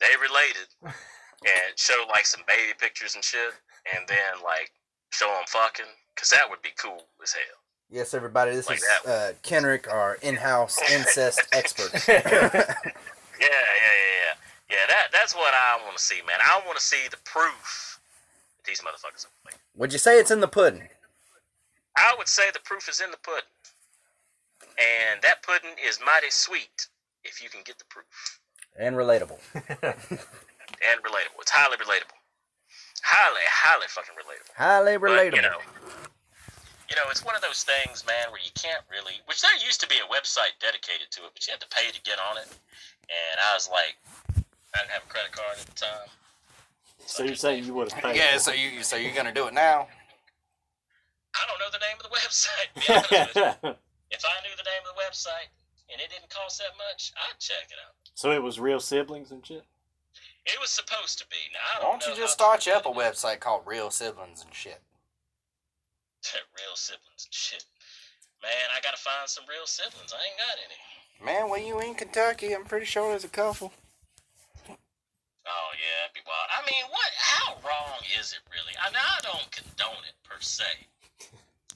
they 0.00 0.12
related, 0.20 0.68
and 0.84 1.72
show 1.76 2.04
like 2.08 2.26
some 2.26 2.42
baby 2.46 2.72
pictures 2.78 3.14
and 3.14 3.24
shit, 3.24 3.52
and 3.96 4.06
then 4.08 4.42
like 4.44 4.72
show 5.12 5.26
them 5.26 5.44
fucking, 5.46 5.88
cause 6.16 6.28
that 6.30 6.48
would 6.48 6.62
be 6.62 6.70
cool 6.76 7.02
as 7.22 7.32
hell. 7.32 7.60
Yes, 7.90 8.14
everybody. 8.14 8.52
This 8.52 8.68
Like 8.68 8.78
is 8.78 9.06
uh, 9.06 9.32
Kenrick, 9.42 9.88
our 9.92 10.14
in-house 10.22 10.78
incest 10.92 11.42
expert. 11.52 11.92
Yeah, 13.40 13.46
yeah, 13.48 13.48
yeah, 13.48 14.20
yeah. 14.20 14.34
Yeah, 14.76 14.86
that 14.88 15.06
that's 15.12 15.34
what 15.34 15.54
I 15.54 15.80
want 15.82 15.96
to 15.96 16.02
see, 16.02 16.20
man. 16.26 16.36
I 16.44 16.60
want 16.66 16.76
to 16.78 16.84
see 16.84 17.08
the 17.10 17.16
proof 17.24 17.98
that 18.58 18.64
these 18.68 18.80
motherfuckers 18.80 19.24
are 19.24 19.32
playing. 19.42 19.58
Would 19.76 19.94
you 19.94 19.98
say 19.98 20.20
it's 20.20 20.30
in 20.30 20.40
the 20.40 20.46
pudding? 20.46 20.88
I 21.96 22.14
would 22.18 22.28
say 22.28 22.50
the 22.52 22.60
proof 22.60 22.86
is 22.88 23.00
in 23.00 23.10
the 23.10 23.16
pudding. 23.16 23.48
And 24.62 25.20
that 25.22 25.42
pudding 25.42 25.76
is 25.86 25.98
mighty 26.04 26.30
sweet 26.30 26.88
if 27.24 27.42
you 27.42 27.48
can 27.50 27.60
get 27.64 27.78
the 27.78 27.84
proof. 27.88 28.40
And 28.78 28.96
relatable. 28.96 29.38
And 30.80 31.02
relatable. 31.02 31.42
It's 31.42 31.50
highly 31.50 31.76
relatable. 31.76 32.14
Highly, 33.02 33.42
highly 33.50 33.86
fucking 33.88 34.14
relatable. 34.14 34.54
Highly 34.56 34.96
But, 34.96 35.10
relatable. 35.10 35.36
you 35.36 35.42
know, 35.42 35.58
you 36.88 36.96
know, 36.96 37.02
it's 37.10 37.24
one 37.24 37.34
of 37.34 37.42
those 37.42 37.64
things, 37.64 38.06
man, 38.06 38.30
where 38.30 38.40
you 38.40 38.50
can't 38.54 38.80
really. 38.90 39.14
Which 39.26 39.42
there 39.42 39.50
used 39.66 39.80
to 39.82 39.88
be 39.88 39.96
a 39.96 40.06
website 40.08 40.54
dedicated 40.60 41.10
to 41.10 41.20
it, 41.26 41.30
but 41.34 41.44
you 41.46 41.50
had 41.50 41.60
to 41.60 41.68
pay 41.68 41.90
to 41.90 42.00
get 42.02 42.18
on 42.30 42.38
it. 42.38 42.46
And 43.10 43.36
I 43.44 43.52
was 43.52 43.68
like, 43.68 43.98
I 44.72 44.78
didn't 44.78 44.90
have 44.94 45.02
a 45.04 45.10
credit 45.10 45.32
card 45.32 45.58
at 45.58 45.66
the 45.66 45.74
time. 45.74 46.08
so 47.04 47.24
you're 47.24 47.34
saying 47.34 47.64
you 47.64 47.74
would 47.74 47.90
have 47.92 48.02
paid? 48.02 48.16
yeah, 48.16 48.38
so 48.38 48.52
you 48.52 48.82
so 48.82 48.94
you're 48.96 49.14
gonna 49.14 49.34
do 49.34 49.48
it 49.48 49.54
now? 49.54 49.88
I 51.34 51.42
don't 51.50 51.58
know 51.58 51.70
the 51.74 51.82
name 51.82 51.98
of 51.98 52.06
the 52.06 52.14
website. 52.14 53.76
to 54.10 54.18
be 54.18 54.18
honest 54.18 54.18
with 54.18 54.18
you. 54.18 54.18
if 54.18 54.22
I 54.26 54.36
knew 54.42 54.54
the 54.58 54.66
name 54.66 54.82
of 54.84 54.90
the 54.94 55.00
website 55.00 55.48
and 55.92 56.00
it 56.00 56.10
didn't 56.10 56.30
cost 56.30 56.58
that 56.58 56.74
much, 56.78 57.12
I'd 57.16 57.38
check 57.38 57.70
it 57.70 57.78
out. 57.86 57.94
so 58.14 58.30
it 58.32 58.42
was 58.42 58.58
real 58.58 58.80
siblings 58.80 59.30
and 59.30 59.44
shit. 59.46 59.64
It 60.46 60.58
was 60.60 60.70
supposed 60.70 61.18
to 61.20 61.26
be. 61.28 61.36
Now 61.52 61.60
I 61.60 61.84
Why 61.84 61.90
don't 61.92 62.00
don't 62.02 62.16
you 62.16 62.22
just 62.22 62.32
start 62.34 62.66
you 62.66 62.72
up 62.72 62.86
a 62.86 62.90
website 62.90 63.40
called 63.40 63.62
Real 63.66 63.90
Siblings 63.90 64.42
and 64.42 64.52
shit? 64.54 64.80
is. 66.24 66.32
real 66.56 66.74
siblings 66.74 67.26
and 67.28 67.34
shit. 67.34 67.64
Man, 68.42 68.68
I 68.74 68.80
gotta 68.80 68.96
find 68.96 69.28
some 69.28 69.44
real 69.48 69.66
siblings. 69.66 70.12
I 70.16 70.20
ain't 70.24 70.38
got 70.40 70.56
any. 70.64 70.80
Man, 71.20 71.50
when 71.50 71.66
you 71.66 71.78
in 71.80 71.94
Kentucky, 71.94 72.54
I'm 72.54 72.64
pretty 72.64 72.86
sure 72.86 73.10
there's 73.10 73.24
a 73.24 73.28
couple. 73.28 73.70
Oh 74.68 75.70
yeah, 75.76 76.08
it'd 76.08 76.14
be 76.16 76.24
wild. 76.24 76.48
I 76.56 76.64
mean, 76.64 76.84
what? 76.88 77.10
How 77.20 77.52
wrong 77.60 78.00
is 78.18 78.32
it 78.32 78.40
really? 78.48 78.72
I 78.80 78.88
mean, 78.88 79.00
I 79.04 79.20
don't 79.20 79.44
condone 79.52 80.04
it 80.08 80.16
per 80.24 80.40
se, 80.40 80.64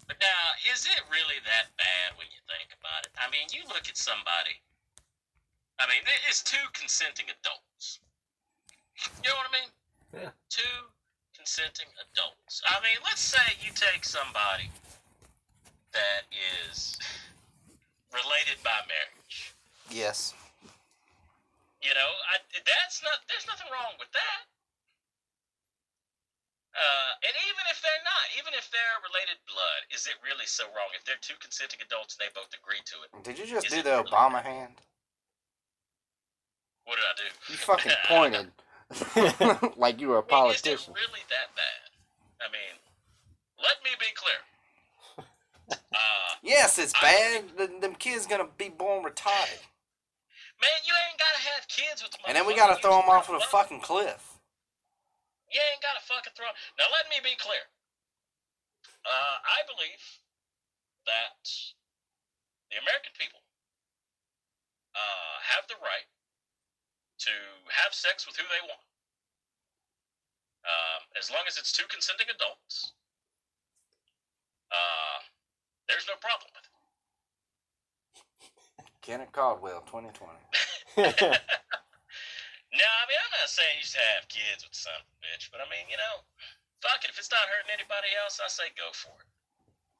but 0.07 0.17
now 0.21 0.45
is 0.73 0.87
it 0.87 1.01
really 1.11 1.41
that 1.45 1.73
bad 1.77 2.17
when 2.19 2.27
you 2.31 2.41
think 2.49 2.73
about 2.79 3.05
it? 3.07 3.13
I 3.19 3.31
mean, 3.31 3.49
you 3.53 3.65
look 3.69 3.89
at 3.89 3.97
somebody. 3.97 4.61
I 5.79 5.87
mean, 5.89 6.03
it- 6.07 6.23
it's 6.29 6.43
two 6.43 6.63
consenting 6.73 7.27
adults. 7.31 8.01
You 9.23 9.31
know 9.31 9.37
what 9.37 9.51
I 9.51 9.53
mean? 9.61 9.71
Yeah. 10.13 10.31
Two 10.49 10.93
consenting 11.35 11.89
adults. 11.99 12.63
I 12.67 12.81
mean, 12.81 12.97
let's 13.05 13.21
say 13.21 13.43
you 13.61 13.73
take 13.73 14.05
somebody 14.05 14.71
that 15.93 16.23
is 16.71 16.97
related 18.13 18.63
by 18.63 18.79
marriage. 18.87 19.55
Yes. 19.91 20.35
You 21.83 21.93
know, 21.93 22.11
I, 22.33 22.39
that's 22.65 23.03
not. 23.03 23.21
There's 23.29 23.47
nothing 23.47 23.67
wrong 23.71 23.93
with 23.99 24.11
that. 24.13 24.47
Uh, 26.75 27.13
and 27.23 27.35
even 27.47 27.65
if 27.71 27.79
they're 27.81 28.03
not, 28.03 28.25
even 28.35 28.51
if 28.59 28.67
they're 28.75 28.99
related 29.07 29.39
blood, 29.47 29.81
is 29.95 30.11
it 30.11 30.19
really 30.27 30.45
so 30.47 30.67
wrong? 30.75 30.91
If 30.99 31.07
they're 31.07 31.21
two 31.23 31.39
consenting 31.39 31.79
adults 31.87 32.19
and 32.19 32.27
they 32.27 32.33
both 32.35 32.51
agree 32.51 32.83
to 32.83 32.97
it, 33.07 33.09
Did 33.23 33.39
you 33.39 33.47
just 33.47 33.71
do 33.71 33.79
the 33.83 34.03
really? 34.03 34.11
Obama 34.11 34.43
hand? 34.43 34.75
what 36.85 36.99
did 36.99 37.07
I 37.07 37.15
do? 37.17 37.29
You 37.55 37.57
fucking 37.63 37.93
pointed 38.11 38.51
like 39.79 40.01
you 40.01 40.09
were 40.09 40.19
a 40.19 40.27
I 40.27 40.27
mean, 40.27 40.51
is 40.53 40.61
it 40.61 40.67
politician. 40.67 40.93
really 40.95 41.23
that 41.31 41.49
bad? 41.57 41.89
I 42.43 42.51
mean, 42.53 42.75
let 43.63 43.79
me 43.87 43.91
be 43.99 44.11
clear. 44.15 44.41
Uh, 45.95 46.35
Yes, 46.43 46.79
it's 46.79 46.93
I- 46.97 47.01
bad. 47.01 47.57
Th- 47.57 47.81
them 47.81 47.95
kids 47.95 48.27
gonna 48.27 48.49
be 48.59 48.69
born 48.69 49.03
retarded, 49.03 49.63
man, 50.61 50.77
you 50.85 50.93
ain't 51.09 51.19
gotta 51.19 51.41
have 51.55 51.67
kids 51.69 52.03
with 52.03 52.13
the 52.13 52.19
and 52.27 52.37
then 52.37 52.47
we 52.47 52.55
gotta 52.55 52.77
throw 52.83 53.01
them 53.01 53.09
off 53.09 53.31
of 53.31 53.37
a 53.37 53.41
fucking 53.47 53.81
cliff. 53.81 54.34
You 55.55 55.63
ain't 55.63 55.79
gotta 55.87 56.03
fucking 56.03 56.35
throw. 56.35 56.51
Now 56.75 56.91
let 56.91 57.07
me 57.07 57.23
be 57.23 57.39
clear. 57.39 57.63
Uh, 59.07 59.37
I 59.39 59.63
believe 59.71 60.03
that 61.07 61.47
the 62.75 62.83
American 62.83 63.15
people 63.15 63.39
uh, 64.99 65.37
have 65.55 65.71
the 65.71 65.79
right 65.79 66.11
to 67.31 67.35
have 67.71 67.95
sex 67.95 68.27
with 68.27 68.35
who 68.35 68.43
they 68.51 68.67
want, 68.67 68.83
um, 70.67 71.07
as 71.15 71.31
long 71.31 71.47
as 71.47 71.55
it's 71.55 71.71
two 71.71 71.87
consenting 71.87 72.27
adults. 72.35 72.99
Uh, 74.75 75.23
there's 75.87 76.11
no 76.11 76.19
problem 76.19 76.51
with 76.51 76.67
it. 76.67 76.75
Kenneth 79.07 79.31
Caldwell, 79.31 79.87
2020. 79.87 81.39
No, 82.75 82.83
I 82.87 83.03
mean, 83.07 83.19
I'm 83.23 83.33
not 83.39 83.49
saying 83.51 83.79
you 83.79 83.87
should 83.87 84.03
have 84.19 84.27
kids 84.29 84.67
with 84.67 84.75
son 84.75 84.95
of 84.99 85.07
a 85.07 85.17
bitch, 85.23 85.49
but 85.55 85.63
I 85.63 85.67
mean, 85.71 85.87
you 85.91 85.97
know, 85.97 86.23
fuck 86.83 87.03
it. 87.07 87.11
If 87.11 87.19
it's 87.19 87.31
not 87.31 87.47
hurting 87.47 87.71
anybody 87.73 88.11
else, 88.23 88.41
I 88.43 88.49
say 88.51 88.71
go 88.77 88.91
for 88.93 89.15
it. 89.23 89.29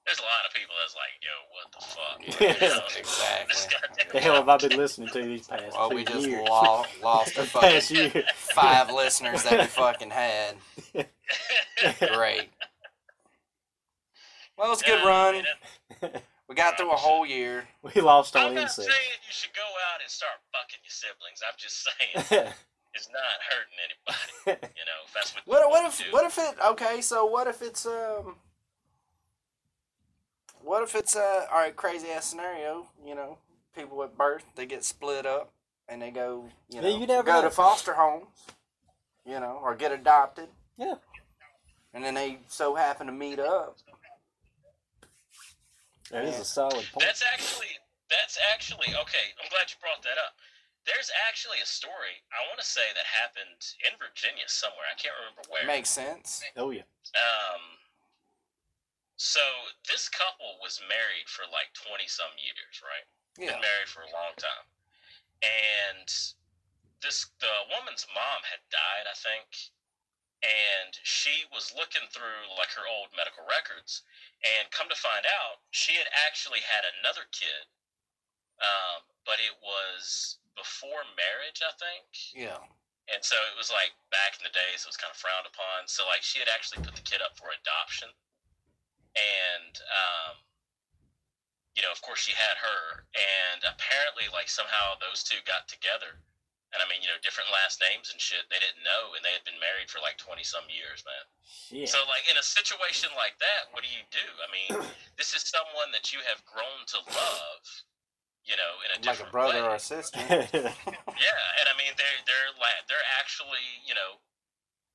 There's 0.07 0.19
a 0.19 0.23
lot 0.23 0.45
of 0.45 0.53
people 0.53 0.75
that's 0.77 0.97
like, 0.99 1.17
yo, 1.25 1.35
what 1.55 1.69
the 1.73 1.81
fuck? 1.87 2.19
You 2.61 2.69
know, 2.69 2.85
Exactly. 2.99 3.55
This 3.55 3.69
the 4.13 4.21
hell 4.21 4.35
have 4.35 4.49
I 4.49 4.57
been 4.59 4.77
listening 4.77 5.09
to 5.11 5.23
these 5.23 5.47
past 5.49 5.73
Well, 5.73 5.89
two 5.89 5.97
we 5.97 6.05
just 6.05 6.27
years? 6.27 6.47
lo- 6.49 6.85
lost 7.03 7.39
a 7.39 7.45
past 7.61 7.89
fucking 7.91 7.97
year. 7.97 8.25
five 8.35 8.91
listeners 8.91 9.43
that 9.45 9.61
we 9.61 9.67
fucking 9.67 10.11
had. 10.11 10.57
Great. 12.13 12.51
Well, 14.59 14.73
it's 14.73 14.83
a 14.83 14.87
good 14.87 15.01
Yeah, 15.03 15.11
I 15.11 15.45
run. 16.03 16.13
Mean, 16.55 16.59
it- 16.59 16.67
We 16.67 16.71
got 16.71 16.77
through 16.79 16.93
a 16.93 16.97
whole 16.97 17.27
year. 17.27 17.69
we 17.95 18.01
lost 18.01 18.37
our 18.37 18.43
I'm 18.45 18.49
on 18.51 18.55
not 18.55 18.73
saying 18.73 18.89
you 18.89 19.33
should 19.33 19.55
go 19.55 19.63
out 19.63 20.01
and 20.03 20.11
start 20.11 20.33
fucking 20.53 20.81
your 20.83 20.91
siblings. 20.91 21.43
I'm 21.47 21.55
just 21.59 21.85
saying 21.85 22.53
it's 22.95 23.09
not 23.13 23.39
hurting 23.51 23.79
anybody. 23.85 24.31
You 24.77 24.85
know, 24.87 25.01
if 25.07 25.15
that's 25.15 25.35
what. 25.35 25.43
What 25.47 25.63
you 25.63 25.69
what 25.69 25.77
wanna 25.77 25.89
if 25.89 25.99
do. 25.99 26.05
what 26.13 26.25
if 26.27 26.39
it 26.39 26.55
okay? 26.73 27.01
So 27.01 27.25
what 27.27 27.47
if 27.47 27.63
it's 27.63 27.87
um. 27.87 28.37
What 30.63 30.83
if 30.83 30.95
it's 30.95 31.15
uh 31.17 31.47
all 31.53 31.59
right 31.59 31.75
crazy 31.77 32.09
ass 32.09 32.25
scenario? 32.27 32.87
You 33.07 33.15
know, 33.15 33.39
people 33.75 34.03
at 34.03 34.17
birth 34.17 34.45
they 34.57 34.67
get 34.67 34.85
split 34.85 35.27
up 35.27 35.53
and 35.89 36.01
they 36.01 36.11
go 36.11 36.47
you 36.71 36.81
know 36.81 36.89
Yeah, 36.89 36.97
you 36.99 37.07
never 37.07 37.23
go 37.23 37.35
know. 37.35 37.43
to 37.43 37.51
foster 37.51 37.95
homes, 37.95 38.27
you 39.27 39.41
know, 39.41 39.59
or 39.63 39.75
get 39.75 39.93
adopted. 39.93 40.49
Yeah. 40.79 40.95
And 41.93 42.03
then 42.05 42.15
they 42.15 42.39
so 42.49 42.75
happen 42.75 43.07
to 43.07 43.13
meet 43.13 43.39
up. 43.39 43.77
That 46.15 46.25
is 46.31 46.39
a 46.39 46.47
solid 46.47 46.87
point. 46.95 47.03
That's 47.03 47.27
actually 47.27 47.75
that's 48.07 48.39
actually 48.55 48.95
okay. 48.95 49.35
I'm 49.43 49.51
glad 49.51 49.67
you 49.67 49.77
brought 49.83 50.07
that 50.07 50.17
up. 50.23 50.39
There's 50.87 51.11
actually 51.27 51.59
a 51.65 51.67
story 51.67 52.23
I 52.31 52.45
want 52.47 52.61
to 52.61 52.69
say 52.69 52.85
that 52.95 53.09
happened 53.09 53.59
in 53.83 53.97
Virginia 53.99 54.47
somewhere. 54.47 54.87
I 54.87 54.95
can't 54.95 55.17
remember 55.19 55.43
where. 55.51 55.67
Makes 55.67 55.91
sense. 55.91 56.45
Oh 56.55 56.71
yeah. 56.71 56.87
Um. 57.19 57.83
So 59.17 59.43
this 59.89 60.07
couple 60.11 60.59
was 60.63 60.79
married 60.87 61.27
for 61.27 61.49
like 61.51 61.75
twenty 61.75 62.07
some 62.07 62.31
years, 62.39 62.79
right? 62.85 63.07
Yeah. 63.35 63.59
Been 63.59 63.65
married 63.67 63.91
for 63.91 64.07
a 64.07 64.13
long 64.15 64.37
time, 64.39 64.67
and 65.43 66.07
this 67.03 67.27
the 67.43 67.55
woman's 67.75 68.07
mom 68.15 68.41
had 68.47 68.63
died, 68.71 69.11
I 69.11 69.17
think, 69.19 69.75
and 70.45 70.93
she 71.03 71.49
was 71.49 71.73
looking 71.73 72.05
through 72.13 72.53
like 72.61 72.71
her 72.77 72.85
old 72.85 73.09
medical 73.17 73.49
records, 73.49 74.05
and 74.45 74.69
come 74.71 74.93
to 74.93 74.99
find 74.99 75.25
out, 75.25 75.65
she 75.73 75.97
had 75.97 76.07
actually 76.13 76.61
had 76.61 76.85
another 76.85 77.25
kid, 77.33 77.65
um, 78.61 79.09
but 79.25 79.41
it 79.41 79.57
was 79.65 80.37
before 80.53 81.03
marriage, 81.17 81.65
I 81.65 81.73
think. 81.81 82.07
Yeah. 82.37 82.61
And 83.09 83.21
so 83.21 83.37
it 83.53 83.57
was 83.57 83.69
like 83.69 83.93
back 84.09 84.37
in 84.41 84.45
the 84.45 84.55
days 84.55 84.85
so 84.85 84.89
it 84.89 84.97
was 84.97 85.01
kind 85.01 85.13
of 85.13 85.21
frowned 85.21 85.49
upon. 85.49 85.89
So 85.89 86.05
like 86.09 86.25
she 86.25 86.41
had 86.41 86.49
actually 86.49 86.85
put 86.85 86.97
the 86.97 87.05
kid 87.05 87.21
up 87.25 87.37
for 87.37 87.53
adoption, 87.53 88.13
and 89.17 89.75
um, 89.89 90.45
you 91.75 91.83
know, 91.83 91.91
of 91.91 92.01
course, 92.01 92.23
she 92.23 92.33
had 92.33 92.57
her, 92.63 93.03
and 93.13 93.67
apparently, 93.67 94.31
like 94.31 94.49
somehow 94.49 94.95
those 95.03 95.27
two 95.27 95.43
got 95.43 95.67
together. 95.67 96.23
And 96.75 96.83
I 96.83 96.91
mean, 96.91 97.07
you 97.07 97.09
know, 97.09 97.17
different 97.23 97.55
last 97.55 97.79
names 97.79 98.11
and 98.11 98.19
shit. 98.19 98.51
They 98.51 98.59
didn't 98.59 98.83
know, 98.83 99.15
and 99.15 99.23
they 99.23 99.31
had 99.31 99.47
been 99.47 99.59
married 99.63 99.87
for 99.87 100.03
like 100.03 100.19
twenty 100.19 100.43
some 100.43 100.67
years, 100.67 101.07
man. 101.07 101.25
Shit. 101.47 101.87
So 101.87 102.03
like 102.11 102.27
in 102.27 102.35
a 102.35 102.43
situation 102.43 103.15
like 103.15 103.39
that, 103.39 103.71
what 103.71 103.87
do 103.87 103.91
you 103.95 104.03
do? 104.11 104.27
I 104.43 104.49
mean, 104.51 104.71
this 105.21 105.31
is 105.39 105.47
someone 105.47 105.95
that 105.95 106.11
you 106.11 106.19
have 106.27 106.43
grown 106.43 106.83
to 106.93 106.99
love, 107.15 107.63
you 108.43 108.59
know, 108.59 108.73
in 108.83 108.89
a 108.91 108.99
Like 109.07 109.23
a 109.23 109.31
brother 109.31 109.63
way. 109.63 109.71
or 109.71 109.79
a 109.79 109.83
sister. 109.83 110.19
Yeah, 111.15 111.41
and 111.63 111.67
I 111.71 111.75
mean 111.79 111.95
they're 111.95 112.21
they're 112.27 112.51
la- 112.59 112.83
they're 112.91 113.09
actually 113.23 113.63
you 113.87 113.95
know, 113.95 114.19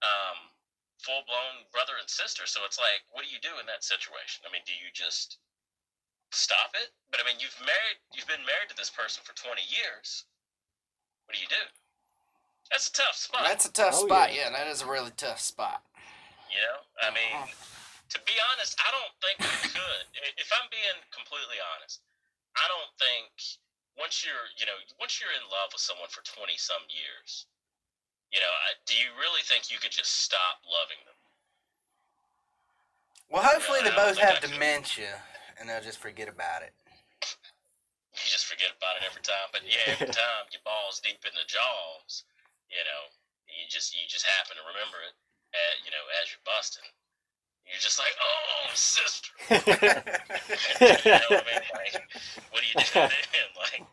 um, 0.04 0.52
full 1.00 1.24
blown 1.32 1.64
brother 1.72 1.96
and 1.96 2.12
sister. 2.12 2.44
So 2.44 2.68
it's 2.68 2.76
like, 2.78 3.08
what 3.16 3.24
do 3.24 3.32
you 3.32 3.40
do 3.40 3.56
in 3.64 3.66
that 3.72 3.88
situation? 3.88 4.44
I 4.44 4.52
mean, 4.52 4.68
do 4.68 4.76
you 4.76 4.92
just 4.92 5.40
stop 6.36 6.76
it? 6.76 6.92
But 7.08 7.24
I 7.24 7.26
mean, 7.26 7.40
you've 7.40 7.56
married 7.64 7.98
you've 8.12 8.28
been 8.28 8.44
married 8.44 8.68
to 8.70 8.78
this 8.78 8.92
person 8.92 9.24
for 9.24 9.32
twenty 9.40 9.64
years. 9.72 10.28
What 11.30 11.38
do 11.38 11.46
you 11.46 11.54
do? 11.54 11.62
That's 12.74 12.90
a 12.90 12.94
tough 13.06 13.14
spot. 13.14 13.46
That's 13.46 13.70
a 13.70 13.74
tough 13.74 13.94
Oh, 14.02 14.10
spot. 14.10 14.34
yeah. 14.34 14.50
Yeah. 14.50 14.58
that 14.58 14.66
is 14.66 14.82
a 14.82 14.90
really 14.90 15.14
tough 15.14 15.38
spot. 15.38 15.86
you 16.50 16.58
know, 16.58 16.82
I 17.06 17.14
uh-huh. 17.14 17.46
mean, 17.46 17.54
to 18.10 18.18
be 18.26 18.34
honest, 18.50 18.74
I 18.82 18.90
don't 18.90 19.14
think 19.22 19.38
you 19.38 19.70
could. 19.78 20.06
If 20.42 20.50
I'm 20.50 20.66
being 20.74 20.98
completely 21.14 21.62
honest, 21.62 22.02
I 22.58 22.66
don't 22.66 22.90
think 22.98 23.30
once 23.94 24.26
you're, 24.26 24.50
you 24.58 24.66
know, 24.66 24.74
once 24.98 25.22
you're 25.22 25.30
in 25.38 25.46
love 25.54 25.70
with 25.70 25.86
someone 25.86 26.10
for 26.10 26.26
twenty 26.26 26.58
some 26.58 26.82
years, 26.90 27.46
you 28.34 28.42
know, 28.42 28.50
I- 28.50 28.82
do 28.90 28.98
you 28.98 29.14
really 29.22 29.46
think 29.46 29.70
you 29.70 29.78
could 29.78 29.94
just 29.94 30.26
stop 30.26 30.66
loving 30.66 30.98
them? 31.06 31.14
Well, 33.30 33.46
hopefully 33.46 33.86
they 33.86 33.94
Yeah, 33.94 34.02
I 34.02 34.18
don't 34.18 34.18
both 34.18 34.26
have 34.26 34.42
dementia 34.42 35.22
and 35.62 35.70
they'll 35.70 35.86
just 35.86 36.02
forget 36.02 36.26
about 36.26 36.66
it. 36.66 36.74
You 38.24 38.28
just 38.30 38.46
forget 38.46 38.72
about 38.76 39.00
it 39.00 39.08
every 39.08 39.24
time. 39.24 39.48
But 39.52 39.64
yeah, 39.64 39.96
every 39.96 40.12
time 40.24 40.48
your 40.52 40.64
balls 40.66 41.00
deep 41.00 41.24
in 41.24 41.34
the 41.36 41.48
jaws, 41.48 42.24
you 42.70 42.84
know, 42.84 43.02
you 43.48 43.66
just 43.70 43.96
you 43.96 44.04
just 44.08 44.26
happen 44.28 44.60
to 44.60 44.64
remember 44.68 45.00
it, 45.08 45.16
uh, 45.56 45.76
you 45.84 45.92
know, 45.92 46.04
as 46.22 46.30
you're 46.32 46.44
busting. 46.46 46.86
You're 47.70 47.80
just 47.80 48.00
like, 48.00 48.16
oh, 48.18 48.72
sister. 48.74 49.30
you 51.06 51.12
know 51.12 51.30
what 51.30 51.46
I 51.46 51.54
mean? 51.54 51.70
Like, 51.70 52.02
what 52.50 52.62
do 52.62 52.68
you 52.68 52.74
do 52.74 52.86
then? 52.98 53.50
Like, 53.54 53.86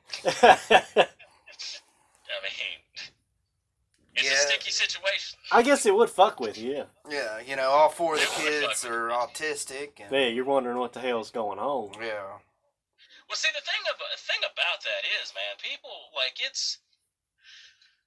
I 2.26 2.38
mean, 2.42 2.80
it's 4.14 4.30
a 4.30 4.48
sticky 4.48 4.70
situation. 4.70 5.38
I 5.52 5.62
guess 5.62 5.84
it 5.84 5.94
would 5.94 6.08
fuck 6.10 6.40
with 6.40 6.56
you. 6.58 6.72
Yeah. 6.72 6.84
Yeah, 7.10 7.40
you 7.46 7.56
know, 7.56 7.68
all 7.68 7.88
four 7.90 8.14
of 8.14 8.20
the 8.20 8.26
Yeah, 8.26 8.32
what 8.32 8.44
the 8.44 8.66
kids 8.68 8.84
are 8.86 9.08
autistic 9.08 10.00
and 10.00 10.10
Yeah, 10.10 10.28
you're 10.28 10.44
wondering 10.44 10.78
what 10.78 10.92
the 10.94 11.00
hell's 11.00 11.30
going 11.30 11.58
on. 11.58 11.90
yeah. 12.02 12.38
Well, 13.26 13.38
see, 13.38 13.50
the 13.50 13.64
thing 13.64 13.82
of 13.90 13.98
about 13.98 14.14
thing 14.22 14.42
about 14.46 14.80
that 14.86 15.02
is, 15.18 15.34
man, 15.34 15.58
people 15.58 16.14
like 16.14 16.38
it's 16.38 16.78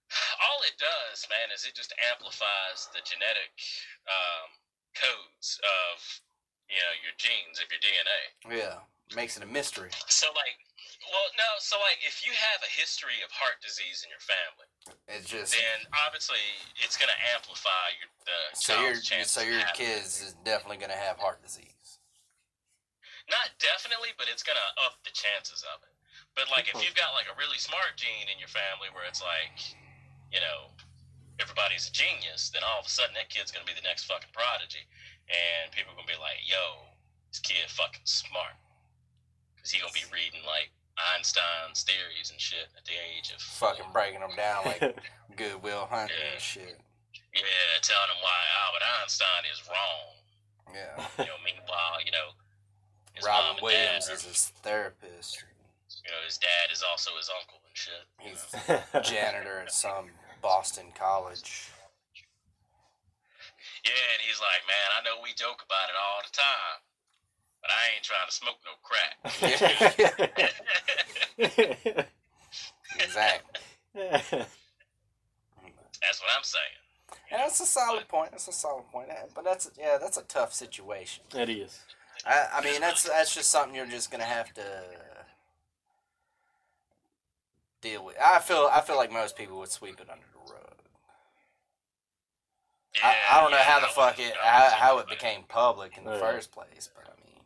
all 0.43 0.59
it 0.65 0.79
does, 0.79 1.27
man, 1.29 1.51
is 1.53 1.67
it 1.67 1.75
just 1.75 1.93
amplifies 2.11 2.87
the 2.95 3.03
genetic 3.03 3.51
um, 4.07 4.47
codes 4.95 5.59
of 5.61 5.97
you 6.71 6.79
know 6.79 6.93
your 7.03 7.15
genes 7.19 7.59
of 7.59 7.67
your 7.69 7.81
DNA. 7.81 8.21
Yeah. 8.63 8.85
Makes 9.17 9.37
it 9.37 9.43
a 9.43 9.49
mystery. 9.49 9.89
So, 10.05 10.29
like, 10.37 10.53
well, 11.09 11.33
no, 11.33 11.57
so 11.57 11.81
like, 11.81 11.97
if 12.05 12.21
you 12.21 12.29
have 12.29 12.61
a 12.61 12.69
history 12.69 13.25
of 13.25 13.33
heart 13.33 13.57
disease 13.57 14.05
in 14.05 14.09
your 14.13 14.21
family, 14.21 14.69
It's 15.09 15.25
just 15.25 15.57
then 15.57 15.89
obviously 16.05 16.41
it's 16.77 16.93
going 16.93 17.09
to 17.09 17.19
amplify 17.33 17.97
your 17.97 18.09
the 18.29 18.39
so 18.53 18.73
your 18.85 19.25
so 19.25 19.41
your 19.41 19.65
kids 19.73 20.21
is 20.21 20.37
definitely 20.45 20.77
gonna 20.77 20.99
have 20.99 21.17
heart 21.17 21.41
disease. 21.41 21.98
Not 23.29 23.53
definitely, 23.61 24.09
but 24.17 24.25
it's 24.27 24.41
gonna 24.43 24.63
up 24.85 24.97
the 25.05 25.13
chances 25.13 25.61
of 25.69 25.79
it. 25.85 25.93
But 26.35 26.49
like 26.49 26.67
if 26.69 26.77
you've 26.81 26.97
got 26.97 27.13
like 27.13 27.29
a 27.29 27.35
really 27.37 27.57
smart 27.61 27.93
gene 27.95 28.25
in 28.29 28.37
your 28.41 28.49
family 28.51 28.89
where 28.93 29.05
it's 29.05 29.21
like, 29.21 29.57
you 30.33 30.41
know, 30.41 30.73
everybody's 31.37 31.87
a 31.87 31.93
genius, 31.93 32.49
then 32.49 32.65
all 32.65 32.81
of 32.81 32.87
a 32.87 32.91
sudden 32.91 33.13
that 33.15 33.29
kid's 33.29 33.51
gonna 33.53 33.67
be 33.69 33.77
the 33.77 33.85
next 33.85 34.05
fucking 34.09 34.33
prodigy, 34.33 34.83
and 35.29 35.69
people 35.71 35.93
are 35.93 35.97
gonna 36.01 36.09
be 36.09 36.17
like, 36.19 36.41
yo, 36.45 36.89
this 37.29 37.39
kid 37.39 37.69
fucking 37.69 38.03
smart, 38.09 38.57
because 39.55 39.69
he 39.71 39.77
gonna 39.79 39.93
be 39.93 40.05
reading 40.09 40.41
like 40.49 40.73
Einstein's 41.15 41.85
theories 41.87 42.27
and 42.33 42.39
shit 42.41 42.67
at 42.75 42.83
the 42.83 42.97
age 42.97 43.31
of 43.31 43.39
Fucking 43.39 43.87
breaking 43.95 44.19
them 44.19 44.35
down 44.35 44.65
like 44.67 44.83
Goodwill 45.39 45.87
Hunting 45.87 46.17
Yeah. 46.17 46.33
and 46.35 46.41
shit. 46.43 46.75
yeah, 47.31 47.71
telling 47.79 48.11
him 48.11 48.19
why 48.19 48.39
Albert 48.67 48.83
Einstein 48.99 49.43
is 49.47 49.63
wrong. 49.69 50.11
Yeah. 50.75 50.97
You 51.23 51.29
know, 51.31 51.39
meanwhile, 51.45 52.03
you 52.03 52.11
know, 52.11 52.35
his 53.19 53.27
Robin 53.27 53.45
mom 53.45 53.55
and 53.57 53.63
Williams 53.63 54.07
dad, 54.07 54.13
is 54.15 54.23
his 54.23 54.51
therapist. 54.63 55.43
you 56.03 56.09
know, 56.11 56.21
his 56.25 56.37
dad 56.39 56.71
is 56.71 56.81
also 56.83 57.11
his 57.19 57.29
uncle 57.29 57.59
and 57.67 57.75
shit. 57.75 58.05
He's 58.19 58.45
know. 58.67 58.81
janitor 59.03 59.59
at 59.59 59.71
some 59.71 60.09
Boston 60.41 60.91
college. 60.95 61.69
Yeah, 63.85 63.91
and 64.15 64.21
he's 64.23 64.39
like, 64.39 64.65
man, 64.67 64.91
I 64.97 65.01
know 65.03 65.21
we 65.23 65.33
joke 65.35 65.63
about 65.63 65.87
it 65.87 65.95
all 65.95 66.21
the 66.23 66.31
time, 66.35 66.81
but 67.61 67.71
I 67.71 67.93
ain't 67.95 68.03
trying 68.03 68.27
to 68.27 68.33
smoke 68.35 68.59
no 68.63 68.75
crack. 68.83 69.17
Exactly. 72.95 73.61
That's 73.93 74.31
what 76.21 76.29
I'm 76.35 76.43
saying. 76.43 76.63
And 77.31 77.39
that's 77.39 77.59
a 77.59 77.65
solid 77.65 78.07
point. 78.07 78.31
That's 78.31 78.47
a 78.47 78.51
solid 78.51 78.85
point. 78.91 79.09
But 79.35 79.43
that's 79.43 79.69
yeah, 79.77 79.97
that's 79.99 80.17
a 80.17 80.23
tough 80.23 80.53
situation. 80.53 81.23
it 81.35 81.49
is. 81.49 81.79
I, 82.25 82.47
I 82.55 82.63
mean, 82.63 82.81
that's 82.81 83.03
that's 83.03 83.33
just 83.33 83.49
something 83.49 83.75
you're 83.75 83.85
just 83.85 84.11
gonna 84.11 84.23
have 84.25 84.53
to 84.55 84.63
deal 87.81 88.03
with. 88.05 88.15
I 88.19 88.39
feel 88.39 88.69
I 88.71 88.81
feel 88.81 88.97
like 88.97 89.11
most 89.11 89.35
people 89.35 89.57
would 89.59 89.69
sweep 89.71 89.99
it 89.99 90.09
under 90.09 90.25
the 90.33 90.53
rug. 90.53 90.75
I, 93.03 93.15
I 93.31 93.41
don't 93.41 93.51
know 93.51 93.57
yeah, 93.57 93.63
how 93.63 93.79
the 93.79 93.87
fuck 93.87 94.19
it 94.19 94.33
how, 94.41 94.69
how 94.71 94.97
it 94.99 95.07
became 95.07 95.43
public 95.47 95.97
in 95.97 96.03
the 96.03 96.11
Yeah. 96.11 96.19
first 96.19 96.51
place, 96.51 96.89
but 96.93 97.05
I 97.07 97.15
mean, 97.23 97.39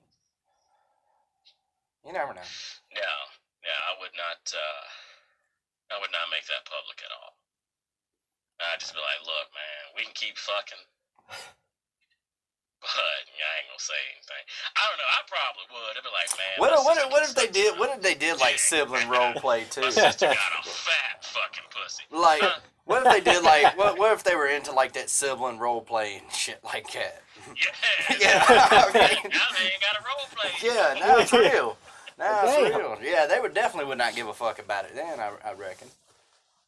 you 2.05 2.13
never 2.13 2.33
know. 2.33 2.41
No, 2.95 3.11
no, 3.63 3.73
I 3.73 3.99
would 4.01 4.15
not. 4.17 4.41
Uh, 4.49 4.83
I 5.93 5.99
would 6.01 6.11
not 6.11 6.31
make 6.31 6.47
that 6.47 6.65
public 6.65 6.97
at 7.05 7.11
all. 7.13 7.37
I'd 8.73 8.79
just 8.79 8.93
be 8.93 8.99
like, 8.99 9.21
look, 9.27 9.47
man, 9.53 9.93
we 9.95 10.03
can 10.05 10.13
keep 10.15 10.37
fucking, 10.37 10.83
but 12.83 13.21
yeah, 13.39 13.47
I 13.47 13.53
ain't 13.63 13.69
gonna 13.71 13.79
say 13.79 14.01
anything. 14.11 14.43
I 14.75 14.81
don't 14.91 14.99
know. 14.99 15.07
I 15.07 15.19
probably 15.31 15.65
would. 15.71 15.93
I'd 15.95 16.03
be 16.03 16.11
like, 16.11 16.29
man. 16.35 16.55
What 16.59 16.69
my 16.75 16.77
if, 16.77 16.83
what 16.83 16.97
what 17.11 17.23
if 17.23 17.33
they 17.33 17.47
did 17.47 17.79
what 17.79 17.89
if 17.95 18.01
they 18.03 18.13
did 18.15 18.39
like 18.43 18.59
sibling 18.69 19.07
role 19.07 19.33
play 19.39 19.63
too? 19.71 19.87
My 19.87 19.89
sister 19.89 20.27
got 20.27 20.53
a 20.59 20.63
fat 20.67 21.23
fucking 21.23 21.67
pussy. 21.71 22.03
Like 22.11 22.43
Huh? 22.43 22.59
what 22.85 23.05
if 23.05 23.11
they 23.13 23.23
did 23.23 23.41
like 23.43 23.77
what 23.79 23.97
what 23.97 24.11
if 24.11 24.23
they 24.23 24.35
were 24.35 24.47
into 24.47 24.71
like 24.71 24.91
that 24.93 25.09
sibling 25.09 25.57
role 25.59 25.81
play 25.81 26.19
and 26.21 26.27
shit 26.31 26.59
like 26.63 26.91
that? 26.93 27.23
Yeah. 27.55 27.71
Yeah, 28.19 28.43
I 28.47 28.91
mean- 28.93 29.31
now 29.31 29.47
they 29.55 29.65
ain't 29.71 29.81
got 29.81 29.95
a 29.95 30.03
role 30.03 30.27
play. 30.35 30.51
Yeah, 30.61 30.93
now 30.99 31.17
it's 31.23 31.31
real. 31.33 31.77
Now 32.19 32.41
it's 32.43 32.55
real. 32.75 32.97
Yeah, 33.01 33.25
they 33.25 33.39
would 33.39 33.53
definitely 33.55 33.87
would 33.89 33.97
not 33.97 34.13
give 34.15 34.27
a 34.27 34.33
fuck 34.33 34.59
about 34.59 34.85
it 34.85 34.93
then. 34.95 35.19
I, 35.19 35.31
I 35.43 35.53
reckon. 35.55 35.87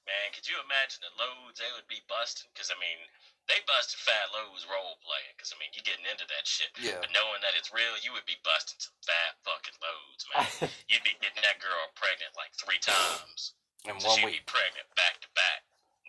Man, 0.06 0.30
could 0.34 0.48
you 0.48 0.56
imagine 0.66 1.02
the 1.06 1.14
loads 1.18 1.58
they 1.60 1.70
would 1.76 1.88
be 1.90 2.02
busting? 2.10 2.50
Because 2.54 2.70
I 2.70 2.78
mean, 2.78 2.98
they 3.46 3.62
busted 3.70 4.02
Fat 4.02 4.34
Lowe's 4.34 4.66
role 4.66 4.98
playing. 5.06 5.34
Because 5.38 5.54
I 5.54 5.60
mean, 5.62 5.70
you're 5.74 5.86
getting 5.86 6.06
into 6.10 6.26
that 6.34 6.46
shit. 6.50 6.74
Yeah. 6.82 6.98
But 7.02 7.14
knowing 7.14 7.42
that 7.46 7.54
it's 7.54 7.70
real, 7.70 7.94
you 8.02 8.10
would 8.18 8.26
be 8.26 8.38
busting 8.42 8.82
some 8.82 8.98
fat 9.06 9.38
fucking 9.46 9.78
loads, 9.82 10.24
man. 10.34 10.70
You'd 10.90 11.06
be 11.06 11.14
getting 11.22 11.46
that 11.46 11.62
girl 11.62 11.86
pregnant 11.94 12.34
like 12.34 12.54
three 12.58 12.82
times. 12.82 13.54
In 13.86 13.98
So 14.02 14.10
one 14.10 14.18
she'd 14.18 14.26
week. 14.34 14.42
be 14.42 14.50
pregnant 14.50 14.90
back 14.98 15.22
to 15.22 15.30
back. 15.38 15.62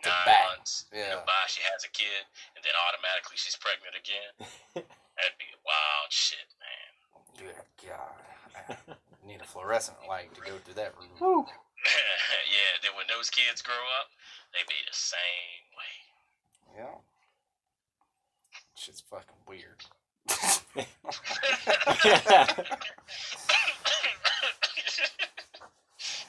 To 0.05 0.09
Nine 0.13 0.27
back. 0.29 0.45
months. 0.57 0.89
Yeah. 0.93 1.21
You 1.21 1.29
by 1.29 1.45
she 1.49 1.61
has 1.73 1.85
a 1.85 1.93
kid, 1.93 2.25
and 2.57 2.61
then 2.65 2.73
automatically 2.89 3.37
she's 3.41 3.57
pregnant 3.57 3.97
again. 3.97 4.33
That'd 5.17 5.37
be 5.41 5.49
wild 5.65 6.09
shit, 6.13 6.49
man. 6.61 6.93
Good 7.37 7.61
God. 7.85 8.17
I 8.93 9.27
need 9.29 9.41
a 9.41 9.49
fluorescent 9.49 9.97
light 10.09 10.33
to 10.37 10.41
go 10.41 10.57
through 10.65 10.77
that 10.81 10.97
room. 10.97 11.13
Whew. 11.21 11.45
yeah, 12.57 12.73
then 12.85 12.93
when 12.97 13.09
those 13.09 13.29
kids 13.29 13.61
grow 13.61 13.81
up, 14.01 14.09
they'd 14.53 14.69
be 14.69 14.81
the 14.89 14.97
same 14.97 15.65
way. 15.77 15.95
Yeah. 16.81 16.97
Shit's 18.77 19.01
fucking 19.01 19.37
weird. 19.49 19.83
he 20.29 20.85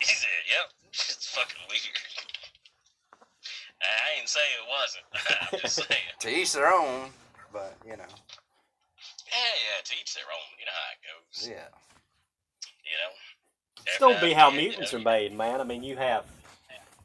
said, 0.06 0.30
"Yep, 0.48 0.68
it's 0.94 1.28
fucking 1.28 1.62
weird." 1.70 1.98
I 3.82 4.20
ain't 4.20 4.30
saying 4.30 4.46
it 4.56 4.68
wasn't. 4.70 5.06
I'm 5.54 5.60
just 5.60 5.76
saying. 5.76 6.02
to 6.20 6.30
each 6.30 6.54
their 6.54 6.72
own, 6.72 7.10
but 7.52 7.76
you 7.86 7.92
know. 7.92 8.06
Yeah, 9.28 9.54
yeah. 9.66 9.84
To 9.84 9.94
each 10.02 10.16
their 10.16 10.24
own. 10.24 10.58
You 10.60 10.66
know 10.66 10.72
how 10.74 10.92
it 10.94 11.02
goes. 11.04 11.48
Yeah. 11.48 11.68
You 12.84 12.98
know. 13.04 13.12
It's 13.86 14.00
gonna 14.00 14.22
be 14.22 14.34
how 14.34 14.48
Every 14.48 14.48
now 14.48 14.48
and 14.48 14.58
then, 14.58 14.64
you 14.64 14.70
mutants 14.70 14.94
are 14.94 15.00
made, 15.00 15.36
man. 15.36 15.62
I 15.62 15.64
mean, 15.64 15.84
you 15.84 15.98
have, 15.98 16.26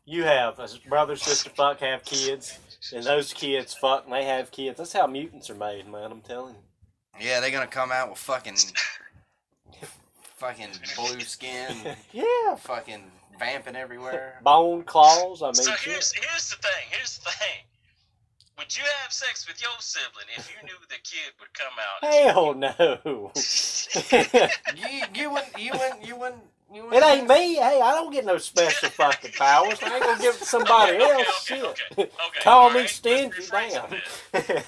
you 0.04 0.24
have 0.24 0.58
a 0.58 0.68
brother, 0.88 1.16
sister, 1.16 1.50
fuck, 1.50 1.80
have 1.80 2.04
kids, 2.04 2.58
and 2.94 3.04
those 3.04 3.32
kids 3.32 3.74
fuck, 3.74 4.04
and 4.04 4.12
they 4.12 4.24
have 4.24 4.50
kids. 4.50 4.78
That's 4.78 4.92
how 4.92 5.06
mutants 5.06 5.48
are 5.50 5.54
made, 5.54 5.86
man. 5.88 6.10
I'm 6.10 6.20
telling 6.20 6.54
you. 6.54 6.60
Yeah, 7.26 7.40
they're 7.40 7.50
gonna 7.50 7.66
come 7.66 7.92
out 7.92 8.08
with 8.10 8.18
fucking 8.18 8.56
fucking 10.36 10.70
blue 10.96 11.20
skin, 11.20 11.76
Yeah, 12.12 12.54
fucking 12.58 13.02
vamping 13.38 13.76
everywhere. 13.76 14.40
bone 14.42 14.82
claws. 14.84 15.42
I 15.42 15.46
mean, 15.46 15.54
So 15.54 15.72
shit. 15.72 15.92
here's 15.92 16.12
here's 16.12 16.50
the 16.50 16.56
thing. 16.56 16.84
Here's 16.90 17.18
the 17.18 17.30
thing. 17.30 17.60
Would 18.58 18.76
you 18.76 18.82
have 19.02 19.12
sex 19.12 19.46
with 19.48 19.60
your 19.62 19.70
sibling 19.80 20.26
if 20.36 20.48
you 20.50 20.66
knew 20.66 20.74
the 20.88 20.96
kid 21.02 21.32
would 21.40 21.52
come 21.54 21.72
out? 21.80 22.12
hell 22.12 22.54
no. 22.54 23.32
You 24.74 25.02
you 25.14 25.30
wouldn't 25.30 25.58
you 25.58 25.72
wouldn't 25.72 26.06
you 26.06 26.16
wouldn't 26.16 26.42
you 26.42 26.51
It 26.72 27.02
ain't 27.04 27.28
me. 27.28 27.54
Hey, 27.56 27.80
I 27.82 27.92
don't 27.92 28.12
get 28.12 28.24
no 28.24 28.38
special 28.38 28.88
fucking 28.96 29.32
powers. 29.32 29.78
I 29.82 29.94
ain't 29.96 30.04
gonna 30.04 30.20
give 30.20 30.36
it 30.36 30.38
to 30.38 30.44
somebody 30.46 30.98
Okay, 31.02 31.04
else. 31.04 31.44
okay, 31.50 31.60
Shit. 31.60 31.64
okay, 31.64 31.84
okay, 32.02 32.10
Call 32.40 32.70
alright, 32.70 32.74
me 32.74 32.80
let's 32.82 32.92
stingy, 32.92 33.46
damn. 33.50 33.90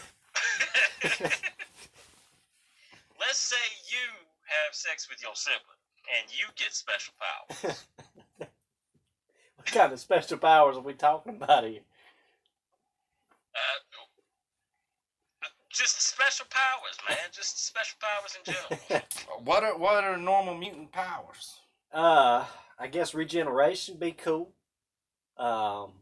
Let's 3.20 3.38
say 3.38 3.56
you 3.90 4.06
have 4.44 4.74
sex 4.74 5.08
with 5.08 5.22
your 5.22 5.34
sibling 5.34 5.80
and 6.20 6.30
you 6.30 6.46
get 6.56 6.74
special 6.74 7.14
powers. 7.20 7.86
what 9.56 9.66
kind 9.66 9.92
of 9.92 10.00
special 10.00 10.38
powers 10.38 10.76
are 10.76 10.80
we 10.82 10.94
talking 10.94 11.36
about 11.36 11.64
here? 11.64 11.80
Uh, 13.54 13.80
just 15.70 16.00
special 16.02 16.46
powers, 16.50 16.98
man. 17.08 17.18
Just 17.32 17.66
special 17.66 17.96
powers 18.00 18.36
in 18.38 18.44
general. 18.44 18.70
What 19.44 19.64
are 19.64 19.76
what 19.78 20.04
are 20.04 20.16
normal 20.16 20.54
mutant 20.56 20.92
powers? 20.92 21.60
Uh, 21.94 22.44
I 22.78 22.88
guess 22.88 23.14
regeneration 23.14 23.96
be 23.96 24.10
cool. 24.12 24.50
Um, 25.38 25.92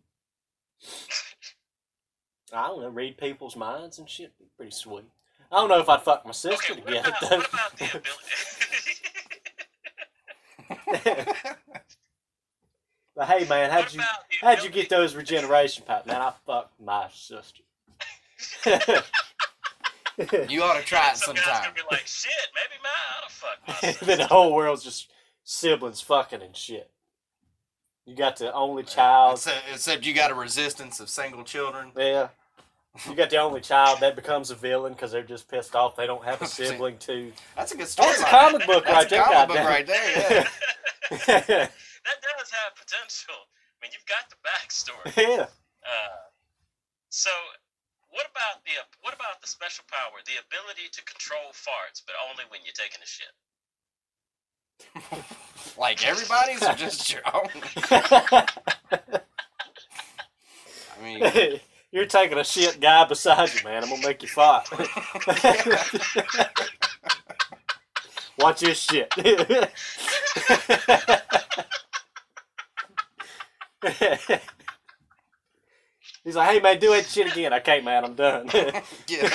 I 2.53 2.67
don't 2.67 2.81
know, 2.81 2.89
read 2.89 3.19
people's 3.19 3.57
minds 3.57 3.99
and 3.99 4.09
shit 4.09 4.33
be 4.39 4.47
pretty 4.57 4.73
sweet. 4.73 5.05
I 5.51 5.57
don't 5.57 5.69
know 5.69 5.81
if 5.81 5.89
I'd 5.91 6.03
fuck 6.03 6.25
my 6.25 6.33
sister 6.33 6.73
Okay, 6.73 6.81
to 6.81 6.87
what 6.87 6.93
get 6.95 7.07
it 7.07 7.09
about, 7.09 7.21
though. 7.21 7.37
what 7.37 7.49
about 7.53 7.79
the 7.79 7.85
ability? 10.95 11.35
but 13.15 13.29
hey, 13.29 13.47
man, 13.47 13.71
how'd 13.71 13.93
you 13.93 14.01
how'd 14.41 14.63
you 14.63 14.71
get 14.71 14.89
those 14.89 15.15
regeneration 15.15 15.85
powers? 15.85 16.07
Man, 16.07 16.23
I 16.23 16.33
fucked 16.47 16.81
my 16.81 17.09
sister. 17.13 17.63
You 20.49 20.63
ought 20.63 20.79
to 20.79 20.85
try 20.85 21.11
it 21.11 21.17
sometime. 21.17 21.63
gonna 21.63 21.75
be 21.75 21.81
like, 21.91 22.07
shit, 22.07 22.33
maybe 22.55 22.81
man, 22.83 22.93
I 22.93 23.17
ought 23.19 23.29
to 23.29 23.35
fuck 23.35 23.59
my 23.67 23.75
sister. 23.75 24.05
then 24.07 24.19
the 24.19 24.27
whole 24.27 24.55
world's 24.55 24.85
just 24.85 25.11
siblings 25.53 26.01
fucking 26.01 26.43
and 26.43 26.57
shit. 26.57 26.91
You 28.07 28.17
got 28.17 28.37
the 28.37 28.53
only 28.53 28.83
child. 28.83 29.35
Except, 29.35 29.65
except 29.73 30.07
you 30.07 30.15
got 30.15 30.31
a 30.31 30.35
resistance 30.35 30.99
of 30.99 31.09
single 31.09 31.45
children. 31.45 31.93
Yeah. 31.97 32.29
You 33.09 33.15
got 33.15 33.31
the 33.31 33.39
only 33.39 33.61
child 33.61 34.01
that 34.01 34.17
becomes 34.17 34.51
a 34.51 34.55
villain 34.55 34.93
because 34.93 35.13
they're 35.13 35.23
just 35.23 35.49
pissed 35.49 35.75
off 35.75 35.97
they 35.97 36.07
don't 36.07 36.25
have 36.25 36.43
a 36.43 36.47
sibling 36.59 36.99
too. 36.99 37.33
That's 37.57 37.73
a 37.73 37.77
good 37.77 37.89
story. 37.89 38.09
That's 38.09 38.23
a 38.23 38.25
comic 38.25 38.67
book 38.67 38.85
right 38.87 39.09
there, 39.09 39.23
comic 39.23 39.49
book 39.49 39.65
right 39.65 39.87
there. 39.87 40.29
Yeah. 40.29 40.47
that 41.29 42.19
does 42.21 42.51
have 42.51 42.77
potential. 42.77 43.39
I 43.39 43.79
mean, 43.81 43.93
you've 43.93 44.09
got 44.09 44.29
the 44.29 44.37
backstory. 44.45 45.17
yeah. 45.17 45.47
Uh, 45.85 46.21
so, 47.09 47.31
what 48.11 48.27
about 48.29 48.65
the 48.65 48.73
what 49.01 49.15
about 49.15 49.41
the 49.41 49.49
special 49.49 49.85
power, 49.89 50.21
the 50.27 50.37
ability 50.37 50.93
to 50.93 51.05
control 51.05 51.53
farts, 51.57 52.03
but 52.05 52.15
only 52.29 52.45
when 52.51 52.61
you're 52.65 52.77
taking 52.77 53.01
a 53.01 53.09
shit? 53.09 53.33
Like 55.79 56.07
everybody's 56.07 56.63
or 56.63 56.73
just 56.77 57.13
your 57.13 57.23
own? 57.33 57.49
I 61.01 61.03
mean, 61.03 61.61
You're 61.93 62.07
taking 62.07 62.39
a 62.39 62.45
shit 62.45 62.81
guy 62.81 63.05
beside 63.05 63.53
you, 63.53 63.61
man. 63.65 63.85
I'm 63.85 63.91
gonna 63.91 64.07
make 64.07 64.23
you 64.23 64.29
fart. 64.29 64.67
Watch 68.39 68.61
this 68.61 68.79
shit. 68.81 69.13
He's 76.25 76.35
like, 76.35 76.51
hey 76.51 76.61
man, 76.61 76.79
do 76.79 76.95
that 76.95 77.05
shit 77.05 77.31
again. 77.31 77.53
I 77.53 77.59
can't, 77.61 77.85
man. 77.85 78.07
I'm 78.07 78.15
done. 78.15 78.49
yeah. 79.07 79.29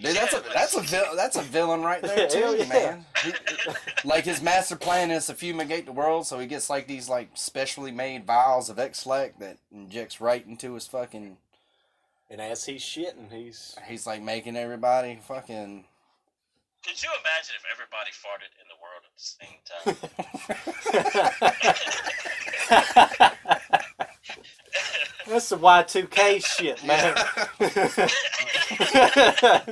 Dude, 0.00 0.16
that's 0.16 0.32
a 0.34 0.42
that's 0.52 0.74
a 0.76 0.80
vil- 0.82 1.14
that's 1.16 1.36
a 1.36 1.42
villain 1.42 1.82
right 1.82 2.00
there 2.02 2.26
too, 2.28 2.56
yeah. 2.58 2.64
man. 2.68 3.04
He- 3.22 3.32
like 4.04 4.24
his 4.24 4.42
master 4.42 4.74
plan 4.76 5.10
is 5.12 5.26
to 5.26 5.34
fumigate 5.34 5.86
the 5.86 5.92
world, 5.92 6.26
so 6.26 6.38
he 6.38 6.46
gets 6.46 6.68
like 6.70 6.86
these 6.88 7.08
like 7.08 7.28
specially 7.34 7.92
made 7.92 8.26
vials 8.26 8.68
of 8.70 8.78
Ex-Lax 8.78 9.34
that 9.38 9.58
injects 9.70 10.20
right 10.20 10.44
into 10.46 10.74
his 10.74 10.86
fucking. 10.86 11.36
and 12.30 12.40
as 12.40 12.64
he's 12.64 12.82
shitting, 12.82 13.30
he's 13.30 13.76
He's 13.86 14.06
like 14.06 14.22
making 14.22 14.56
everybody 14.56 15.18
fucking 15.22 15.84
Could 16.84 17.02
you 17.02 17.10
imagine 17.20 17.54
if 17.58 17.64
everybody 17.70 18.10
farted 18.10 18.52
in 18.60 18.66
the 18.68 18.76
world 18.82 19.04
at 19.04 19.14
the 19.16 19.22
same 19.22 19.58
time? 23.68 23.78
That's 25.32 25.46
some 25.46 25.60
Y2K 25.60 26.44
shit, 26.44 26.84
man. 26.84 27.16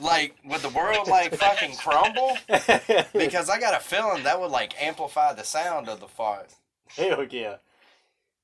like, 0.00 0.34
would 0.44 0.60
the 0.60 0.68
world 0.70 1.08
like 1.08 1.34
fucking 1.34 1.76
crumble? 1.76 2.36
Because 3.12 3.48
I 3.50 3.58
got 3.58 3.74
a 3.76 3.80
feeling 3.82 4.22
that 4.24 4.40
would 4.40 4.50
like 4.50 4.80
amplify 4.82 5.32
the 5.32 5.44
sound 5.44 5.88
of 5.88 6.00
the 6.00 6.08
fart. 6.08 6.54
Hell 6.96 7.24
yeah. 7.30 7.56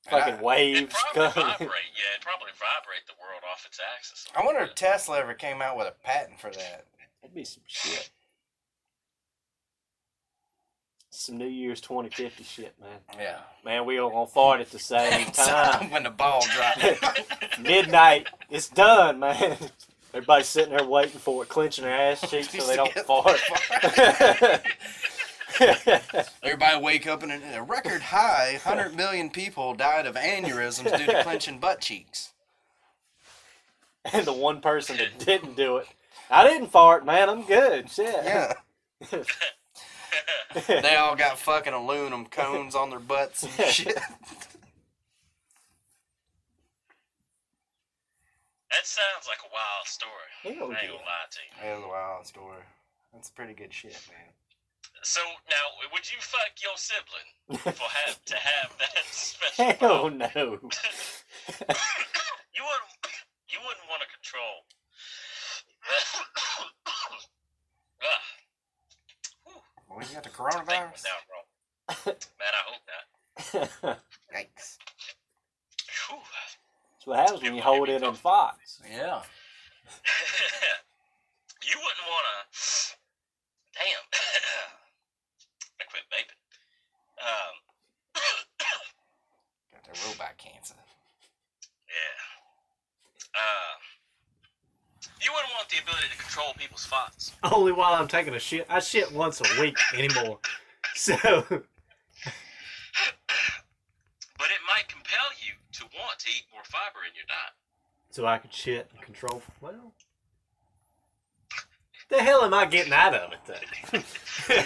And 0.07 0.17
I- 0.17 0.21
Fucking 0.21 0.35
It'd 0.35 0.45
waves 0.45 0.95
probably 1.13 1.33
coming. 1.33 1.49
vibrate. 1.51 1.71
Yeah, 1.95 2.15
it'd 2.15 2.25
probably 2.25 2.51
vibrate 2.59 3.07
the 3.07 3.15
world 3.21 3.43
off 3.53 3.65
its 3.67 3.79
axis. 3.97 4.27
I 4.35 4.45
wonder 4.45 4.63
if 4.63 4.75
Tesla 4.75 5.19
ever 5.21 5.35
came 5.35 5.61
out 5.61 5.77
with 5.77 5.89
a 5.89 5.95
patent 6.05 6.41
for 6.41 6.51
that. 6.51 6.85
That'd 7.23 7.35
be 7.35 7.45
some 7.45 7.63
shit. 7.67 8.11
Some 11.21 11.37
New 11.37 11.49
Year's 11.49 11.83
2050 11.83 12.45
shit, 12.45 12.75
man. 12.81 12.99
Yeah. 13.19 13.41
Man, 13.63 13.85
we 13.85 13.99
all 14.01 14.09
gonna 14.09 14.27
fart 14.27 14.63
at 14.63 14.71
the 14.71 14.79
same 14.79 15.27
time. 15.33 15.91
when 15.91 16.05
the 16.05 16.09
ball 16.09 16.43
drops. 16.55 16.99
Midnight. 17.61 18.29
It's 18.49 18.71
done, 18.71 19.19
man. 19.19 19.59
Everybody's 20.15 20.47
sitting 20.47 20.75
there 20.75 20.87
waiting 20.87 21.19
for 21.21 21.43
it, 21.43 21.51
clenching 21.51 21.85
their 21.85 21.95
ass 21.95 22.23
cheeks 22.31 22.49
so 22.55 22.67
they 22.67 22.75
don't 22.77 22.91
fart. 23.01 23.39
Everybody 26.43 26.81
wake 26.83 27.07
up 27.07 27.23
and 27.23 27.33
a 27.33 27.59
a 27.59 27.63
record 27.65 28.01
high 28.01 28.53
100 28.65 28.97
million 28.97 29.29
people 29.29 29.75
died 29.75 30.07
of 30.07 30.15
aneurysms 30.15 30.97
due 30.97 31.05
to 31.05 31.23
clenching 31.23 31.59
butt 31.59 31.83
cheeks. 31.83 32.33
and 34.11 34.25
the 34.25 34.33
one 34.33 34.63
person 34.63 34.97
that 34.97 35.19
didn't 35.19 35.55
do 35.55 35.77
it, 35.77 35.87
I 36.31 36.49
didn't 36.49 36.69
fart, 36.69 37.05
man. 37.05 37.29
I'm 37.29 37.43
good. 37.45 37.91
Shit. 37.91 38.25
Yeah. 38.25 38.55
They 40.67 40.97
all 40.97 41.15
got 41.15 41.39
fucking 41.39 41.73
aluminum 41.73 42.27
cones 42.27 42.75
on 42.75 42.91
their 42.91 42.99
butts 42.99 43.45
and 43.45 43.53
shit. 43.69 43.95
That 48.71 48.85
sounds 48.85 49.29
like 49.29 49.39
a 49.45 49.49
wild 49.53 49.87
story. 49.87 50.31
Hell 50.43 50.73
I 50.73 50.75
ain't 50.83 50.91
gonna 50.91 51.05
lie 51.07 51.29
to 51.31 51.39
you. 51.39 51.53
That 51.63 51.77
was 51.77 51.85
a 51.85 51.89
wild 51.89 52.27
story. 52.27 52.65
That's 53.13 53.31
pretty 53.31 53.55
good 53.55 53.73
shit, 53.73 53.97
man. 54.11 54.33
So 55.03 55.21
now, 55.49 55.89
would 55.93 56.11
you 56.11 56.19
fuck 56.21 56.51
your 56.63 56.77
sibling 56.77 57.33
for 57.63 57.89
have 58.07 58.23
to 58.27 58.37
have 58.37 58.77
that 58.79 59.05
special? 59.11 59.65
Hell 59.73 59.79
power? 59.79 60.11
no. 60.11 60.29
you 60.29 60.61
wouldn't. 62.67 62.93
You 63.49 63.59
wouldn't 63.67 63.89
want 63.89 64.03
to 64.03 64.09
control. 64.11 64.65
Ah. 68.03 68.23
Well, 69.91 70.07
you 70.07 70.15
got 70.15 70.23
the 70.23 70.31
coronavirus? 70.31 71.03
down 71.03 71.21
wrong. 71.29 71.47
Man, 72.07 72.55
I 72.55 72.63
hope 72.65 72.83
not. 72.87 73.99
Yikes. 74.35 74.79
Whew. 76.09 76.19
That's 76.93 77.07
what 77.07 77.19
happens 77.19 77.43
when 77.43 77.55
you 77.57 77.63
hold 77.63 77.89
it 77.89 78.03
in 78.03 78.15
Fox. 78.15 78.81
Yeah. 78.89 79.23
you 81.67 81.75
wouldn't 81.75 82.07
want 82.07 82.25
to. 82.31 82.97
Damn. 83.75 84.05
I 85.81 85.85
quit 85.91 86.05
vaping. 86.13 86.39
Um. 87.19 87.55
Got 89.73 89.83
the 89.85 90.01
robot 90.07 90.39
cancer. 90.39 90.75
yeah. 91.89 93.35
Uh. 93.35 93.90
You 95.23 95.31
wouldn't 95.33 95.53
want 95.55 95.69
the 95.69 95.77
ability 95.83 96.07
to 96.11 96.17
control 96.19 96.55
people's 96.57 96.87
thoughts. 96.87 97.33
Only 97.43 97.73
while 97.73 97.93
I'm 97.95 98.09
taking 98.09 98.35
a 98.35 98.39
shit. 98.39 98.67
I 98.71 98.81
shit 98.81 99.13
once 99.13 99.41
a 99.41 99.61
week 99.61 99.77
anymore. 99.95 100.39
So 100.95 101.15
But 101.15 101.63
it 104.49 104.61
might 104.67 104.89
compel 104.89 105.29
you 105.47 105.53
to 105.73 105.85
want 105.97 106.19
to 106.21 106.29
eat 106.31 106.45
more 106.53 106.65
fiber 106.65 107.01
in 107.07 107.15
your 107.15 107.27
diet. 107.29 107.53
so 108.11 108.27
I 108.27 108.39
could 108.39 108.53
shit 108.53 108.91
and 108.95 109.03
control. 109.03 109.43
Well, 109.61 109.93
the 112.09 112.23
hell 112.23 112.43
am 112.43 112.55
I 112.55 112.67
getting 112.67 112.93
out 112.93 113.15
of 113.15 113.33
it 113.33 113.39
though? 113.47 113.55
I 113.93 114.03
mean, 114.59 114.65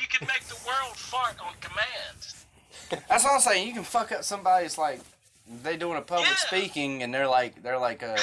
you 0.00 0.08
can 0.08 0.26
make 0.26 0.44
the 0.44 0.56
world 0.66 0.96
fart 0.96 1.36
on 1.40 1.54
command. 1.60 2.26
That's 3.08 3.24
what 3.24 3.34
I'm 3.34 3.40
saying. 3.40 3.66
You 3.68 3.74
can 3.74 3.84
fuck 3.84 4.10
up 4.12 4.24
somebody's 4.24 4.76
like 4.76 5.00
they 5.62 5.76
doing 5.76 5.98
a 5.98 6.02
public 6.02 6.28
Yeah. 6.28 6.36
speaking 6.36 7.02
and 7.02 7.12
they're 7.12 7.26
like 7.28 7.62
they're 7.62 7.78
like 7.78 8.02
a 8.02 8.16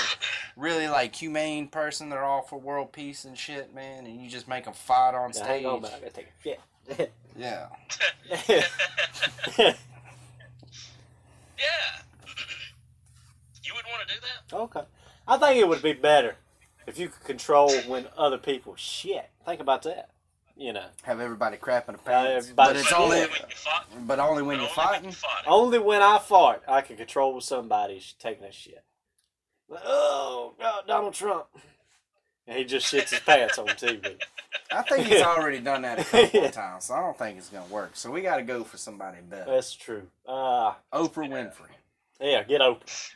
really 0.55 0.88
like 0.88 1.15
humane 1.15 1.67
person. 1.67 2.09
They're 2.09 2.23
all 2.23 2.41
for 2.41 2.57
world 2.59 2.91
peace 2.93 3.25
and 3.25 3.38
shit, 3.38 3.73
man. 3.75 4.05
And 4.05 4.21
you 4.21 4.30
just 4.30 4.47
make 4.47 4.63
them 4.65 4.73
fight 4.73 5.13
on 5.15 5.32
Now, 5.32 5.45
hang 5.45 5.59
stage. 5.59 5.65
on, 5.65 5.82
man. 5.82 5.91
I 5.95 5.99
gotta 5.99 6.11
take 6.11 6.28
a 6.28 6.43
shit. 6.97 7.11
Yeah. 7.38 7.67
Yeah. 11.59 12.01
you 13.63 13.73
wouldn't 13.73 13.91
want 13.91 14.07
to 14.07 14.13
do 14.15 14.21
that? 14.21 14.55
okay. 14.55 14.82
I 15.28 15.38
think 15.38 15.57
it 15.59 15.67
would 15.67 15.82
be 15.82 15.93
better 15.93 16.36
if 16.86 16.97
you 16.97 17.09
could 17.09 17.23
control 17.23 17.71
when 17.88 18.07
other 18.17 18.38
people 18.38 18.75
shit. 18.75 19.30
Think 19.45 19.59
about 19.59 19.82
that. 19.84 20.09
You 20.58 20.74
know, 20.74 20.86
Have 21.03 21.20
everybody 21.20 21.58
crap 21.58 21.88
in 21.88 21.93
the 21.95 22.01
pants. 22.01 22.51
but 22.55 22.76
it's 22.76 22.88
shit. 22.88 22.97
only 22.97 23.20
when 23.20 23.30
you 23.30 23.55
fought. 23.55 23.88
but 24.08 24.20
only 24.20 24.41
when 24.43 24.58
but 24.58 24.64
you're 24.64 24.72
fighting. 24.74 25.05
you 25.10 25.12
fought 25.12 25.41
it. 25.45 25.47
only 25.49 25.78
when 25.80 26.01
I 26.01 26.18
fart 26.18 26.64
I 26.68 26.82
can 26.82 26.97
control 26.97 27.39
somebody 27.41 28.01
taking 28.20 28.43
a 28.45 28.51
shit. 28.51 28.84
Like, 29.70 29.84
oh, 29.86 30.53
God, 30.60 30.84
Donald 30.88 31.14
Trump. 31.14 31.45
And 32.47 32.58
he 32.58 32.64
just 32.64 32.91
shits 32.91 33.10
his 33.12 33.20
pants 33.20 33.58
on 33.60 33.68
TV. 33.68 34.18
I 34.72 34.82
think 34.82 35.05
he's 35.08 35.22
already 35.22 35.60
done 35.60 35.82
that 35.84 35.99
a 35.99 36.03
couple 36.05 36.45
of 36.45 36.51
times, 36.53 36.86
so 36.86 36.93
I 36.95 37.01
don't 37.01 37.18
think 37.18 37.38
it's 37.38 37.49
gonna 37.49 37.66
work. 37.68 37.91
So 37.95 38.10
we 38.10 38.22
gotta 38.22 38.41
go 38.43 38.64
for 38.64 38.78
somebody 38.78 39.18
better. 39.30 39.51
That's 39.51 39.74
true. 39.76 40.03
Uh, 40.28 40.74
Oprah 40.93 41.30
Winfrey. 41.30 41.70
yeah, 42.22 42.43
get 42.43 42.62
Oprah 42.62 43.12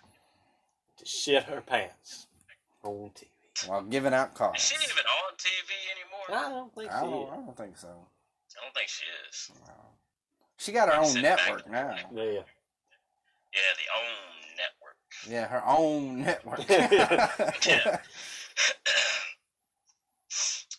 To 0.97 1.05
shit 1.05 1.43
her 1.43 1.61
pants 1.61 2.27
on 2.83 3.11
TV. 3.15 3.25
While 3.67 3.83
giving 3.83 4.13
out 4.13 4.31
Is 4.31 4.37
cards. 4.37 4.61
she 4.67 4.75
even 4.75 5.05
on 5.05 5.33
TV 5.37 5.71
anymore? 5.95 6.45
I 6.45 6.49
don't 6.49 6.73
think 6.75 6.91
I 6.91 7.01
don't, 7.01 7.23
is. 7.23 7.29
I 7.31 7.35
don't 7.35 7.57
think 7.57 7.77
so. 7.77 7.87
I 7.87 8.63
don't 8.65 8.73
think 8.75 8.89
she 8.89 9.03
is. 9.29 9.51
She 10.57 10.71
got 10.71 10.89
her 10.89 10.99
own 10.99 11.05
Sit 11.05 11.23
back. 11.23 11.39
network 11.45 11.69
now. 11.71 11.95
Yeah. 12.13 12.43
Yeah, 13.53 13.73
the 13.77 13.87
OWN 13.97 14.55
network. 14.57 14.95
Yeah, 15.29 15.47
her 15.47 15.63
own 15.67 16.21
network. 16.21 16.59
Yeah. 17.67 17.99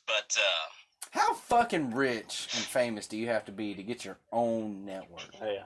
but 0.07 0.37
uh, 0.39 0.69
How 1.11 1.35
fucking 1.35 1.95
rich 1.95 2.49
and 2.55 2.63
famous 2.65 3.07
do 3.07 3.17
you 3.17 3.27
have 3.29 3.45
to 3.47 3.53
be 3.53 3.75
to 3.75 3.83
get 3.83 4.05
your 4.05 4.19
own 4.33 4.85
network? 4.85 5.29
Yeah. 5.41 5.65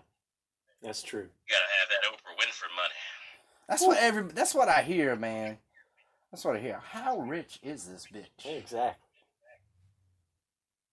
That's 0.83 1.03
true. 1.03 1.21
you 1.23 1.55
gotta 1.55 1.65
have 1.81 1.89
that 1.91 2.05
Oprah 2.13 2.37
Winfrey 2.39 2.71
money. 2.77 2.95
That's 3.69 3.83
what 3.83 3.99
every. 3.99 4.23
That's 4.33 4.55
what 4.55 4.69
I 4.69 4.83
hear, 4.83 5.17
man. 5.17 5.59
That's 6.37 6.45
what 6.45 6.57
I 6.57 6.59
hear. 6.59 6.79
How 6.91 7.19
rich 7.21 7.59
is 7.63 7.87
this 7.87 8.07
bitch? 8.13 8.45
Exactly. 8.45 9.09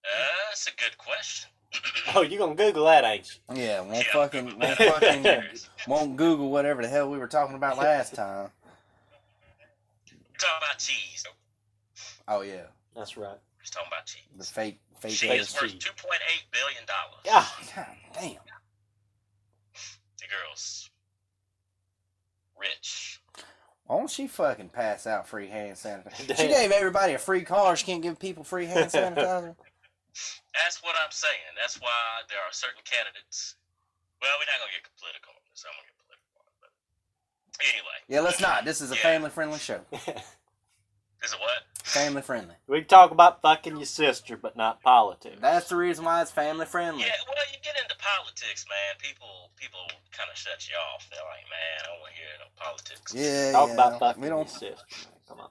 Uh, 0.02 0.08
that's 0.48 0.66
a 0.68 0.70
good 0.70 0.96
question. 0.96 1.50
Oh, 2.16 2.22
you 2.22 2.38
gonna 2.38 2.54
Google 2.54 2.86
that, 2.86 3.04
ain't 3.04 3.28
you? 3.50 3.56
Yeah, 3.62 3.80
won't 3.82 4.06
Yeah. 4.06 4.12
fucking, 4.14 4.58
won't 4.58 4.78
fucking, 4.78 5.44
won't 5.86 6.16
Google 6.16 6.50
whatever 6.50 6.80
the 6.80 6.88
hell 6.88 7.10
we 7.10 7.18
were 7.18 7.26
talking 7.26 7.56
about 7.56 7.76
last 7.76 8.14
time. 8.14 8.48
talking 10.38 10.56
about 10.66 10.78
cheese. 10.78 11.26
Oh 12.26 12.40
yeah, 12.40 12.62
That's 12.96 13.18
right. 13.18 13.28
We're 13.28 13.70
talking 13.70 13.88
about 13.88 14.06
cheese. 14.06 14.22
the 14.38 14.44
fake, 14.44 14.80
fake. 14.98 15.12
She 15.12 15.28
fake 15.28 15.40
is 15.42 15.48
cheese. 15.52 15.60
worth 15.60 15.72
cheese. 15.72 15.84
two 15.84 15.92
point 16.08 16.20
eight 16.32 16.44
billion 16.52 16.84
dollars. 16.86 17.20
Yeah. 17.26 17.44
God 17.76 17.96
damn. 18.14 18.40
The 20.20 20.24
girl's 20.24 20.88
rich. 22.58 23.20
Why 23.86 23.98
don't 23.98 24.10
she 24.10 24.26
fucking 24.26 24.70
pass 24.70 25.06
out 25.06 25.28
free 25.28 25.48
hand 25.48 25.76
sanitizer? 25.76 26.36
She 26.36 26.48
gave 26.48 26.70
everybody 26.72 27.12
a 27.12 27.18
free 27.18 27.42
car. 27.42 27.76
She 27.76 27.84
can't 27.84 28.02
give 28.02 28.18
people 28.18 28.42
free 28.44 28.66
hand 28.66 28.90
sanitizer. 28.90 29.54
That's 30.54 30.82
what 30.82 30.94
I'm 31.02 31.10
saying. 31.10 31.52
That's 31.60 31.80
why 31.80 31.90
there 32.28 32.38
are 32.38 32.52
certain 32.52 32.80
candidates. 32.84 33.56
Well, 34.22 34.30
we're 34.38 34.46
not 34.46 34.60
gonna 34.60 34.72
get 34.72 34.88
political 34.98 35.30
on 35.36 35.42
this. 35.50 35.64
I'm 35.66 35.74
gonna 35.76 35.88
get 35.90 35.98
political 36.00 36.32
on 36.40 36.46
it, 36.48 36.56
but 36.62 36.70
anyway, 37.60 37.98
Yeah, 38.08 38.20
let's 38.20 38.40
not. 38.40 38.64
This 38.64 38.80
is 38.80 38.90
a 38.90 38.94
Yeah. 38.96 39.02
family-friendly 39.02 39.58
show. 39.58 39.80
is 41.24 41.32
it 41.32 41.40
what? 41.40 41.64
Family 41.82 42.22
friendly. 42.22 42.54
we 42.66 42.80
can 42.80 42.88
talk 42.88 43.10
about 43.10 43.40
fucking 43.42 43.76
your 43.76 43.86
sister, 43.86 44.36
but 44.36 44.56
not 44.56 44.82
politics. 44.82 45.38
That's 45.40 45.68
the 45.68 45.76
reason 45.76 46.04
why 46.04 46.22
it's 46.22 46.30
family 46.30 46.66
friendly. 46.66 47.02
Yeah, 47.02 47.12
well, 47.26 47.36
you 47.52 47.58
get 47.62 47.76
into 47.82 47.94
politics, 47.96 48.66
man. 48.68 48.96
People, 48.98 49.50
people 49.56 49.80
kind 50.12 50.28
of 50.30 50.36
shut 50.36 50.66
you 50.68 50.74
off. 50.92 51.08
They're 51.10 51.20
like, 51.24 51.44
man, 51.48 51.80
I 51.80 51.86
don't 51.88 52.00
want 52.00 52.12
to 52.12 52.18
hear 52.18 52.32
no 52.40 52.48
politics. 52.56 53.14
Yeah, 53.14 53.52
talk 53.52 53.68
yeah. 53.68 53.74
about 53.74 53.98
fucking 54.00 54.22
we 54.22 54.28
don't. 54.28 54.48
sister. 54.48 54.76
Come 55.28 55.40
on. 55.40 55.48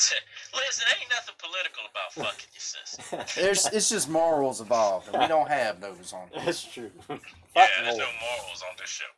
Listen, 0.54 0.86
ain't 1.00 1.10
nothing 1.10 1.34
political 1.38 1.84
about 1.90 2.12
fucking 2.12 2.48
your 2.52 2.60
sister. 2.60 3.40
There's, 3.40 3.66
it's 3.66 3.88
just 3.88 4.08
morals 4.08 4.60
involved, 4.60 5.08
and 5.08 5.20
we 5.20 5.28
don't 5.28 5.48
have 5.48 5.80
those 5.80 6.12
on. 6.12 6.28
here. 6.32 6.44
That's 6.44 6.64
true. 6.64 6.90
Yeah, 7.56 7.66
there's 7.82 7.98
no 7.98 8.06
morals 8.06 8.62
on 8.62 8.76
this 8.78 8.88
show, 8.88 9.10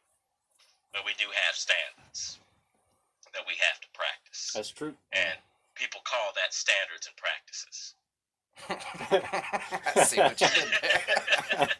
but 0.94 1.02
we 1.04 1.12
do 1.18 1.26
have 1.44 1.54
standards 1.54 2.40
that 3.34 3.42
we 3.46 3.52
have 3.60 3.78
to 3.82 3.88
practice, 3.92 4.52
That's 4.54 4.70
true. 4.70 4.94
and 5.12 5.36
people 5.74 6.00
call 6.04 6.32
that 6.36 6.52
standards 6.54 7.06
and 7.08 7.16
practices. 7.16 7.94
I 9.96 10.04
see 10.04 10.20
what 10.20 10.40
you 10.40 10.46
did 10.48 10.68
there. 10.80 11.68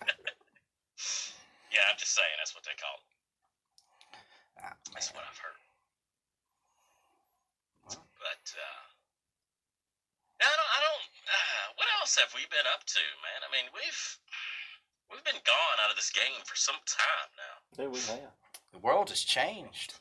Yeah, 1.73 1.89
I'm 1.89 1.97
just 1.97 2.13
saying 2.13 2.37
that's 2.37 2.53
what 2.53 2.69
they 2.69 2.77
call 2.77 2.93
it. 3.01 3.09
Ah, 4.61 4.77
That's 4.93 5.09
what 5.17 5.25
I've 5.25 5.41
heard. 5.41 5.57
Well. 7.89 8.05
But 8.21 8.45
uh, 8.53 8.83
I 10.45 10.53
don't. 10.53 10.69
I 10.77 10.81
don't. 10.85 11.07
Uh, 11.33 11.67
what 11.81 11.89
else 11.97 12.13
have 12.21 12.29
we 12.37 12.45
been 12.53 12.69
up 12.77 12.85
to, 12.85 13.01
man? 13.25 13.41
I 13.41 13.49
mean, 13.49 13.73
we've 13.73 14.03
we've 15.09 15.25
been 15.25 15.41
gone 15.49 15.79
out 15.81 15.89
of 15.89 15.97
this 15.97 16.13
game 16.13 16.45
for 16.45 16.61
some 16.61 16.77
time 16.85 17.31
now. 17.41 17.57
There 17.73 17.89
we 17.89 18.05
have. 18.13 18.37
The 18.77 18.85
world 18.85 19.09
has 19.09 19.25
changed. 19.25 19.97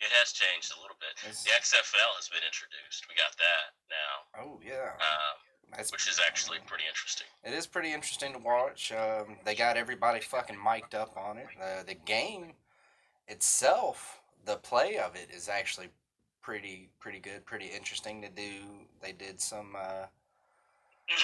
It 0.00 0.10
has 0.18 0.32
changed 0.32 0.72
a 0.76 0.80
little 0.80 0.96
bit. 0.98 1.12
It's- 1.18 1.44
The 1.44 1.50
XFL 1.52 2.16
has 2.16 2.28
been 2.28 2.42
introduced. 2.44 3.06
We 3.08 3.14
got 3.14 3.36
that 3.36 3.74
now, 3.90 4.42
Oh 4.42 4.60
yeah, 4.64 4.92
um, 5.00 5.36
That's, 5.76 5.92
which 5.92 6.08
is 6.08 6.18
actually 6.18 6.58
pretty 6.66 6.84
interesting. 6.88 7.26
It 7.44 7.52
is 7.52 7.66
pretty 7.66 7.92
interesting 7.92 8.32
to 8.32 8.38
watch. 8.38 8.92
Um, 8.92 9.38
they 9.44 9.54
got 9.54 9.76
everybody 9.76 10.20
fucking 10.20 10.56
mic'd 10.62 10.94
up 10.94 11.16
on 11.16 11.36
it. 11.38 11.48
Uh, 11.60 11.82
the 11.82 11.94
game 11.94 12.54
itself, 13.28 14.20
the 14.44 14.56
play 14.56 14.98
of 14.98 15.14
it 15.16 15.28
is 15.30 15.48
actually 15.48 15.88
pretty 16.42 16.88
pretty 16.98 17.18
good, 17.20 17.44
pretty 17.44 17.66
interesting 17.66 18.22
to 18.22 18.28
do. 18.30 18.86
They 19.02 19.12
did 19.12 19.40
some 19.40 19.76
uh, 19.78 20.06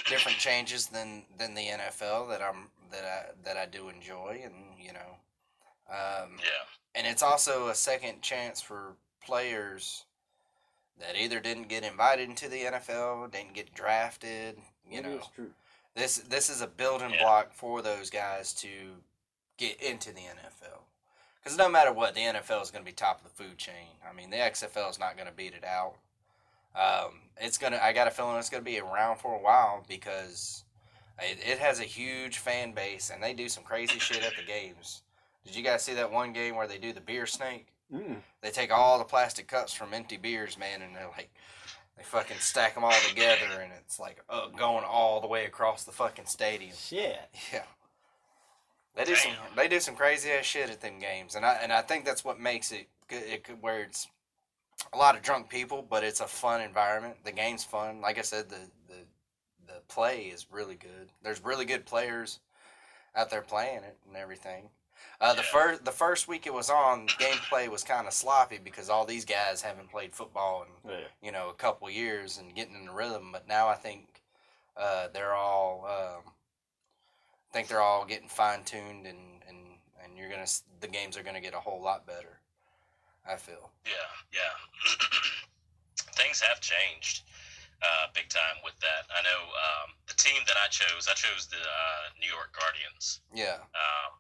different 0.07 0.39
changes 0.47 0.87
than 0.87 1.25
than 1.39 1.55
the 1.55 1.67
NFL 1.67 2.29
that 2.29 2.43
I'm 2.43 2.69
that 2.91 3.05
I 3.05 3.33
that 3.45 3.57
I 3.57 3.67
do 3.67 3.89
enjoy, 3.89 4.43
and 4.45 4.55
you 4.79 4.93
know, 4.93 5.17
um, 5.91 6.39
Yeah. 6.39 6.65
And 6.97 7.07
it's 7.07 7.23
also 7.23 7.69
a 7.69 7.75
second 7.75 8.23
chance 8.23 8.61
for 8.61 8.95
players 9.25 10.05
that 10.99 11.17
either 11.17 11.39
didn't 11.41 11.69
get 11.69 11.85
invited 11.85 12.29
into 12.29 12.49
the 12.49 12.63
NFL, 12.63 13.31
didn't 13.31 13.53
get 13.55 13.75
drafted, 13.75 14.57
you 14.91 14.99
It 14.99 15.03
know. 15.05 15.19
is 15.19 15.27
true. 15.35 15.51
This 15.95 16.17
this 16.17 16.51
is 16.51 16.61
a 16.63 16.67
building 16.67 17.11
Yeah. 17.11 17.23
block 17.23 17.53
for 17.53 17.83
those 17.83 18.11
guys 18.11 18.53
to 18.55 18.97
get 19.57 19.81
into 19.83 20.13
the 20.13 20.21
NFL. 20.23 20.83
Because 21.43 21.57
no 21.57 21.69
matter 21.69 21.93
what, 21.93 22.15
the 22.15 22.21
NFL 22.23 22.61
is 22.63 22.71
going 22.71 22.85
to 22.85 22.91
be 22.91 22.93
top 22.93 23.19
of 23.19 23.25
the 23.25 23.43
food 23.45 23.57
chain. 23.57 23.89
I 24.09 24.13
mean, 24.13 24.31
the 24.31 24.37
XFL 24.41 24.91
is 24.91 24.99
not 24.99 25.17
going 25.17 25.29
to 25.29 25.33
beat 25.35 25.55
it 25.55 25.65
out. 25.65 25.95
Um, 26.75 27.21
it's 27.41 27.57
gonna. 27.57 27.79
I 27.83 27.93
got 27.93 28.09
a 28.09 28.11
feeling 28.11 28.37
it's 28.37 28.51
going 28.51 28.63
to 28.63 28.71
be 28.71 28.79
around 28.81 29.19
for 29.19 29.35
a 29.35 29.39
while 29.43 29.85
because 29.89 30.65
it, 31.21 31.39
it 31.47 31.59
has 31.59 31.81
a 31.81 31.85
huge 31.85 32.39
fan 32.39 32.73
base 32.73 33.11
and 33.11 33.23
they 33.23 33.33
do 33.33 33.49
some 33.49 33.65
crazy 33.65 33.99
shit 33.99 34.23
at 34.25 34.35
the 34.37 34.43
games. 34.47 35.03
Did 35.47 35.57
you 35.57 35.63
guys 35.63 35.83
see 35.83 35.95
that 35.95 36.13
one 36.13 36.33
game 36.33 36.57
where 36.57 36.67
they 36.67 36.79
do 36.79 36.93
the 36.93 37.01
beer 37.01 37.27
snake? 37.27 37.69
Mm. 37.93 38.17
They 38.43 38.51
take 38.51 38.73
all 38.73 38.99
the 38.99 39.05
plastic 39.05 39.47
cups 39.47 39.73
from 39.73 39.95
empty 39.95 40.17
beers, 40.17 40.59
man, 40.59 40.83
and 40.83 40.95
they're 40.95 41.09
like, 41.17 41.31
they 41.97 42.03
fucking 42.03 42.39
stack 42.41 42.75
them 42.75 42.85
all 42.85 42.99
together, 43.09 43.61
and 43.63 43.73
it's 43.73 43.99
like 43.99 44.23
uh, 44.29 44.49
going 44.49 44.85
all 44.85 45.21
the 45.21 45.27
way 45.29 45.47
across 45.47 45.85
the 45.85 45.93
fucking 45.93 46.27
stadium. 46.27 46.73
Shit. 46.77 47.19
Yeah, 47.53 47.63
they 48.97 49.05
do 49.05 49.15
some 49.15 49.33
they 49.57 49.69
do 49.69 49.81
some 49.81 49.95
crazy 49.95 50.31
ass 50.31 50.45
shit 50.45 50.69
at 50.69 50.81
them 50.81 50.99
games, 50.99 51.37
and 51.37 51.45
I 51.45 51.59
and 51.63 51.73
I 51.73 51.83
think 51.83 52.05
that's 52.05 52.25
what 52.25 52.41
makes 52.41 52.73
it 52.73 52.89
good. 53.09 53.23
It 53.23 53.47
where 53.61 53.83
it's 53.83 54.09
a 54.93 54.99
lot 54.99 55.17
of 55.17 55.23
drunk 55.23 55.49
people, 55.49 55.87
but 55.89 56.05
it's 56.05 56.21
a 56.21 56.27
fun 56.27 56.61
environment. 56.61 57.17
The 57.25 57.33
game's 57.33 57.65
fun. 57.65 58.01
Like 58.01 58.19
I 58.19 58.23
said, 58.23 58.49
the 58.49 58.59
the 58.89 59.05
the 59.67 59.81
play 59.89 60.25
is 60.25 60.47
really 60.51 60.77
good. 60.77 61.09
There's 61.23 61.43
really 61.43 61.65
good 61.65 61.87
players 61.87 62.41
out 63.15 63.31
there 63.31 63.43
playing 63.43 63.85
it 63.85 63.97
and 64.07 64.17
everything. 64.17 64.69
Uh, 65.21 65.33
the 65.35 65.43
Yeah. 65.43 65.49
first 65.53 65.85
the 65.85 65.93
first 65.93 66.29
week 66.29 66.47
it 66.47 66.53
was 66.55 66.69
on, 66.71 67.07
gameplay 67.09 67.69
was 67.69 67.83
kind 67.83 68.07
of 68.07 68.13
sloppy 68.13 68.59
because 68.59 68.89
all 68.91 69.05
these 69.05 69.25
guys 69.25 69.63
haven't 69.63 69.91
played 69.91 70.15
football 70.15 70.65
in 70.85 70.91
Yeah. 70.91 71.07
you 71.23 71.33
know 71.33 71.49
a 71.49 71.55
couple 71.55 71.89
years 71.91 72.39
and 72.39 72.55
getting 72.55 72.75
in 72.75 72.87
the 72.87 72.93
rhythm. 72.93 73.33
But 73.33 73.47
now 73.49 73.69
I 73.69 73.75
think 73.77 74.23
uh, 74.77 75.09
they're 75.09 75.35
all 75.35 75.87
um, 75.87 76.33
I 77.51 77.53
think 77.53 77.69
they're 77.69 77.81
all 77.81 78.05
getting 78.05 78.29
fine 78.29 78.65
tuned 78.65 79.07
and, 79.07 79.43
and 79.49 79.79
and 80.03 80.17
you're 80.19 80.29
gonna 80.29 80.47
the 80.81 80.89
games 80.89 81.17
are 81.17 81.23
gonna 81.23 81.41
get 81.41 81.55
a 81.55 81.61
whole 81.61 81.81
lot 81.83 82.07
better. 82.07 82.41
I 83.29 83.37
feel. 83.37 83.73
Yeah, 83.85 83.93
yeah. 84.33 84.55
Things 86.15 86.41
have 86.41 86.61
changed 86.61 87.23
uh, 87.83 88.07
big 88.15 88.29
time 88.29 88.57
with 88.65 88.79
that. 88.81 89.05
I 89.11 89.23
know 89.23 89.41
um, 89.43 89.93
the 90.07 90.15
team 90.15 90.43
that 90.47 90.57
I 90.63 90.69
chose. 90.69 91.09
I 91.11 91.15
chose 91.15 91.47
the 91.47 91.57
uh, 91.59 92.05
New 92.21 92.29
York 92.29 92.57
Guardians, 92.59 93.21
Yeah. 93.35 93.57
um, 93.75 94.13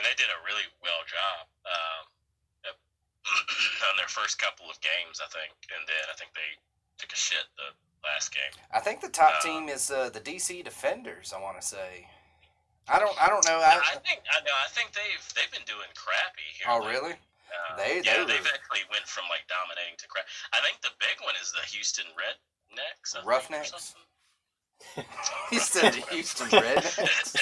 and 0.00 0.08
they 0.08 0.16
did 0.16 0.32
a 0.32 0.40
really 0.48 0.64
well 0.80 1.04
job 1.04 1.44
um, 1.68 2.02
on 3.92 3.94
their 4.00 4.08
first 4.08 4.40
couple 4.40 4.64
of 4.72 4.80
games, 4.80 5.20
I 5.20 5.28
think, 5.28 5.52
and 5.76 5.84
then 5.84 6.04
I 6.08 6.16
think 6.16 6.32
they 6.32 6.56
took 6.96 7.12
a 7.12 7.20
shit 7.20 7.44
the 7.60 7.76
last 8.00 8.32
game. 8.32 8.50
I 8.72 8.80
think 8.80 9.04
the 9.04 9.12
top 9.12 9.38
Uh, 9.38 9.44
team 9.44 9.68
is 9.68 9.90
uh, 9.92 10.08
the 10.08 10.20
DC 10.24 10.64
Defenders. 10.64 11.32
I 11.36 11.38
want 11.40 11.60
to 11.60 11.64
say. 11.66 12.08
I 12.88 12.98
don't. 12.98 13.14
I 13.20 13.28
don't 13.28 13.44
know. 13.44 13.60
I, 13.60 13.76
I, 13.76 14.00
think 14.02 14.24
I 14.32 14.40
know. 14.42 14.56
I 14.56 14.66
think 14.72 14.90
they've 14.96 15.22
they've 15.36 15.52
been 15.52 15.68
doing 15.68 15.86
crappy 15.94 16.48
here. 16.56 16.66
oh 16.72 16.80
lately. 16.80 16.90
really? 16.96 17.14
Uh, 17.52 17.76
They- 17.76 18.00
they 18.00 18.08
yeah, 18.08 18.24
were- 18.24 18.30
they've 18.30 18.50
actually 18.50 18.82
went 18.90 19.04
from 19.06 19.28
like 19.28 19.44
dominating 19.52 19.94
to 20.00 20.08
crap. 20.08 20.24
I 20.56 20.58
think 20.64 20.80
the 20.80 20.96
big 20.98 21.20
one 21.22 21.36
is 21.38 21.52
the 21.52 21.62
Houston 21.70 22.08
Rednecks. 22.16 23.14
I 23.14 23.22
Roughnecks? 23.22 23.70
something. 23.70 24.02
He 25.50 25.58
said 25.58 25.92
the 25.94 26.00
Houston 26.10 26.46
Rednecks. 26.48 27.36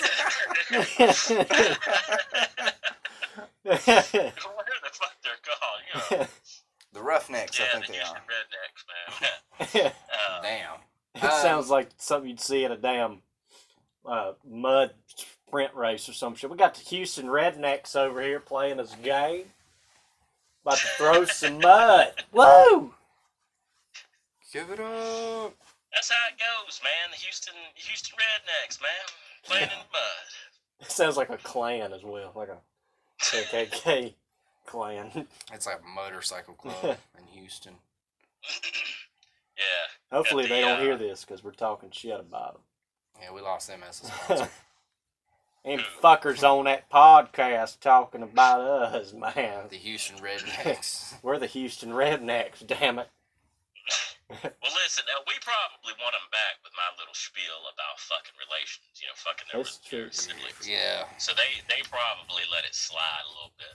Whatever 3.65 4.79
the 4.83 4.91
fuck 4.93 5.15
they're 5.23 5.43
called, 5.45 5.81
you 6.11 6.17
know. 6.19 6.27
the 6.93 7.01
Roughnecks. 7.03 7.61
I 7.61 7.65
think 7.73 7.87
the 7.87 7.93
they 7.93 7.99
Houston 7.99 8.17
are. 8.17 8.23
Rednecks, 9.71 9.85
man. 9.85 9.93
uh, 10.31 10.43
Damn. 10.43 10.75
it 11.15 11.25
Um, 11.25 11.43
sounds 11.43 11.69
like 11.71 11.89
something 11.99 12.29
you'd 12.31 12.41
see 12.41 12.65
at 12.65 12.71
a 12.71 12.77
damn 12.77 13.23
uh, 14.07 14.33
mud 14.49 14.93
sprint 15.47 15.75
race 15.75 16.09
or 16.09 16.13
some 16.13 16.35
shit. 16.35 16.51
We 16.51 16.57
got 16.57 16.75
the 16.75 16.81
Houston 16.91 17.27
Rednecks 17.27 17.97
over 17.97 18.23
here 18.23 18.41
playing 18.41 18.81
us 18.81 18.95
a 18.95 18.99
game. 18.99 19.45
About 20.65 20.79
to 20.79 20.87
throw 20.97 21.25
some 21.25 21.59
mud. 21.61 22.13
Woo! 22.33 22.95
Give 24.53 24.71
it 24.71 24.81
up. 24.81 25.55
That's 25.93 26.11
how 26.11 26.29
it 26.29 26.39
goes, 26.39 26.81
man. 26.83 27.11
The 27.11 27.17
Houston 27.17 27.55
Houston 27.75 28.17
Rednecks, 28.19 28.81
man, 28.81 28.91
playing 29.45 29.65
in 29.65 29.69
the 29.71 29.77
mud. 29.77 30.29
It 30.81 30.93
sounds 30.93 31.17
like 31.17 31.29
a 31.31 31.37
clan 31.39 31.93
as 31.93 32.05
well, 32.05 32.31
like 32.37 32.51
a 32.51 32.59
KKK 33.21 34.15
clan. 34.67 35.27
It's 35.53 35.67
like 35.67 35.81
a 35.85 35.89
motorcycle 35.89 36.55
club 36.55 36.97
in 37.19 37.27
Houston. 37.41 37.73
yeah, 39.57 40.17
Hopefully 40.17 40.45
the, 40.45 40.51
they 40.51 40.61
don't 40.61 40.79
uh, 40.79 40.83
hear 40.83 40.97
this 40.97 41.25
because 41.25 41.43
we're 41.43 41.51
talking 41.51 41.91
shit 41.91 42.21
about 42.21 42.53
them. 42.53 42.63
Yeah, 43.21 43.35
we 43.35 43.41
lost 43.41 43.67
them 43.67 43.81
as 43.89 44.03
a 44.03 44.07
sponsor. 44.07 44.37
them. 44.45 44.49
and 45.65 45.81
fuckers 45.81 46.45
on 46.49 46.67
that 46.67 46.89
podcast 46.89 47.81
talking 47.81 48.23
about 48.23 48.61
us, 48.61 49.13
man. 49.13 49.65
the 49.71 49.77
Houston 49.77 50.19
Rednecks. 50.19 51.15
We're 51.25 51.41
the 51.41 51.47
Houston 51.47 51.91
Rednecks, 51.91 52.65
damn 52.65 53.01
it. 53.01 53.09
Well, 54.29 54.75
listen, 54.85 55.09
now 55.09 55.25
we 55.25 55.33
probably 55.41 55.97
want 56.05 56.13
them 56.13 56.29
back 56.29 56.61
with 56.61 56.77
my 56.77 56.85
little 57.01 57.17
spiel 57.17 57.65
about 57.73 57.97
fucking 57.97 58.37
relations. 58.37 59.01
You 59.01 59.09
know, 59.09 59.17
fucking 59.17 59.49
their, 59.49 59.65
That's 59.65 59.81
true. 59.81 60.13
siblings. 60.13 60.69
yeah. 60.69 61.09
So 61.17 61.33
they 61.33 61.65
they 61.73 61.81
probably 61.89 62.45
let 62.53 62.69
it 62.69 62.77
slide 62.77 63.25
a 63.25 63.33
little 63.33 63.57
bit. 63.57 63.73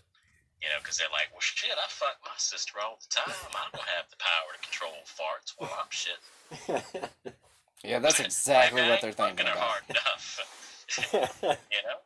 You 0.62 0.70
know, 0.70 0.78
because 0.80 0.96
they're 1.02 1.12
like, 1.12 1.28
well, 1.34 1.42
shit, 1.44 1.74
I 1.74 1.90
fuck 1.90 2.22
my 2.24 2.38
sister 2.38 2.78
all 2.80 3.02
the 3.02 3.10
time. 3.12 3.34
I 3.52 3.66
don't 3.74 3.90
have 3.98 4.08
the 4.14 4.16
power 4.22 4.50
to 4.54 4.62
control 4.62 4.96
farts 5.10 5.58
while 5.58 5.74
I'm 5.74 5.90
shit. 5.92 6.22
Yeah, 7.84 8.00
that's 8.00 8.20
exactly 8.24 8.80
Maybe 8.80 8.92
what 8.92 9.02
they're 9.02 9.10
ain't 9.10 9.18
thinking 9.18 9.46
fucking 9.46 9.52
her 9.52 9.58
about. 9.60 9.68
hard 9.68 9.84
enough. 9.90 10.88
you 11.72 11.82
know, 11.84 12.00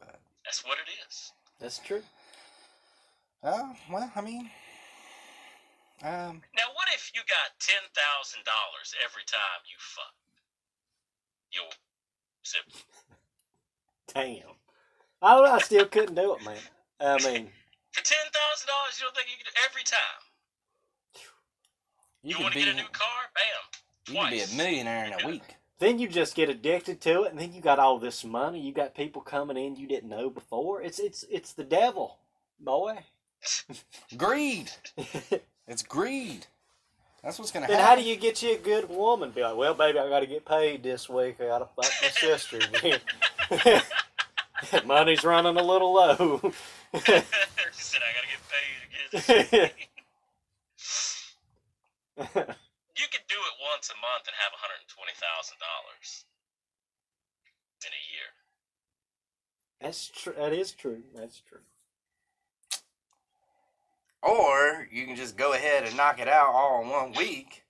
But, 0.00 0.18
that's 0.44 0.64
what 0.64 0.78
it 0.78 0.90
is. 1.06 1.32
That's 1.60 1.78
true. 1.78 2.02
uh, 3.44 3.74
well, 3.90 4.10
I 4.16 4.20
mean, 4.20 4.50
um, 6.02 6.42
Now, 6.56 6.68
what 6.74 6.88
if 6.94 7.10
you 7.14 7.20
got 7.26 7.58
ten 7.60 7.82
thousand 7.94 8.44
dollars 8.44 8.94
every 9.04 9.24
time 9.26 9.60
you 9.66 9.76
fuck 9.78 10.14
your 11.52 11.68
sibling? 12.42 12.84
Damn. 14.14 14.54
I, 15.20 15.34
I 15.56 15.58
still 15.58 15.86
couldn't 15.86 16.14
do 16.14 16.34
it, 16.34 16.44
man. 16.44 16.56
I 17.00 17.16
mean, 17.24 17.48
For 17.92 18.04
ten 18.04 18.24
thousand 18.32 18.66
dollars, 18.68 18.98
you 18.98 19.04
don't 19.06 19.16
think 19.16 19.28
you 19.30 19.36
could 19.38 19.52
do 19.52 19.60
every 19.68 19.82
time? 19.84 20.20
you, 22.22 22.36
You, 22.36 22.42
want 22.42 22.52
to 22.54 22.58
be 22.60 22.64
get 22.64 22.74
a 22.74 22.76
new 22.76 22.88
car? 22.92 23.08
Bam. 23.34 24.14
you 24.14 24.20
could 24.20 24.30
be 24.30 24.54
a 24.54 24.56
millionaire 24.56 25.06
in 25.06 25.12
a 25.24 25.26
week. 25.26 25.42
then 25.78 25.98
you 25.98 26.08
just 26.08 26.34
get 26.34 26.48
addicted 26.48 27.00
to 27.02 27.24
it, 27.24 27.30
and 27.32 27.40
then 27.40 27.52
you 27.52 27.60
got 27.60 27.78
all 27.78 27.98
this 27.98 28.24
money. 28.24 28.60
You 28.60 28.72
got 28.72 28.94
people 28.94 29.22
coming 29.22 29.56
in 29.56 29.76
you 29.76 29.86
didn't 29.88 30.08
know 30.10 30.30
before. 30.30 30.82
It's 30.82 30.98
it's 30.98 31.24
it's 31.30 31.52
the 31.52 31.64
devil, 31.64 32.18
boy. 32.60 32.98
Greed. 34.16 34.70
It's 35.68 35.82
greed. 35.82 36.46
That's 37.22 37.38
what's 37.38 37.50
gonna 37.52 37.66
Then 37.66 37.76
happen. 37.78 37.88
how 37.88 37.96
do 37.96 38.02
you 38.08 38.16
get 38.16 38.42
you 38.42 38.54
a 38.54 38.58
good 38.58 38.88
woman? 38.88 39.30
Be 39.32 39.42
like, 39.42 39.56
well, 39.56 39.74
baby, 39.74 39.98
I 39.98 40.08
got 40.08 40.20
to 40.20 40.26
get 40.26 40.44
paid 40.46 40.82
this 40.82 41.08
week. 41.08 41.36
I 41.40 41.46
got 41.46 41.58
to 41.58 41.66
fuck 41.66 41.92
my 42.02 42.08
sister. 42.08 42.58
Money's 44.86 45.24
running 45.24 45.56
a 45.56 45.62
little 45.62 45.92
low. 45.94 46.40
she 46.42 47.00
said, 47.72 48.00
"I 48.02 48.10
gotta 48.16 48.28
get 48.28 48.40
paid 48.48 49.44
again." 49.52 49.70
you 52.96 53.06
could 53.10 53.26
do 53.28 53.36
it 53.38 53.54
once 53.72 53.90
a 53.90 53.98
month 54.00 54.26
and 54.26 54.34
have 54.38 54.52
one 54.52 54.60
hundred 54.60 54.80
and 54.80 54.88
twenty 54.88 55.12
thousand 55.14 55.58
dollars 55.60 56.24
in 57.86 57.92
a 57.92 58.02
year. 58.12 58.30
That's 59.80 60.08
true. 60.08 60.34
That 60.36 60.52
is 60.52 60.72
true. 60.72 61.02
That's 61.14 61.40
true. 61.40 61.60
Or 64.28 64.86
you 64.92 65.06
can 65.06 65.16
just 65.16 65.36
go 65.36 65.54
ahead 65.54 65.84
and 65.84 65.96
knock 65.96 66.20
it 66.20 66.28
out 66.28 66.52
all 66.52 66.82
in 66.82 66.88
one 66.90 67.12
week. 67.12 67.64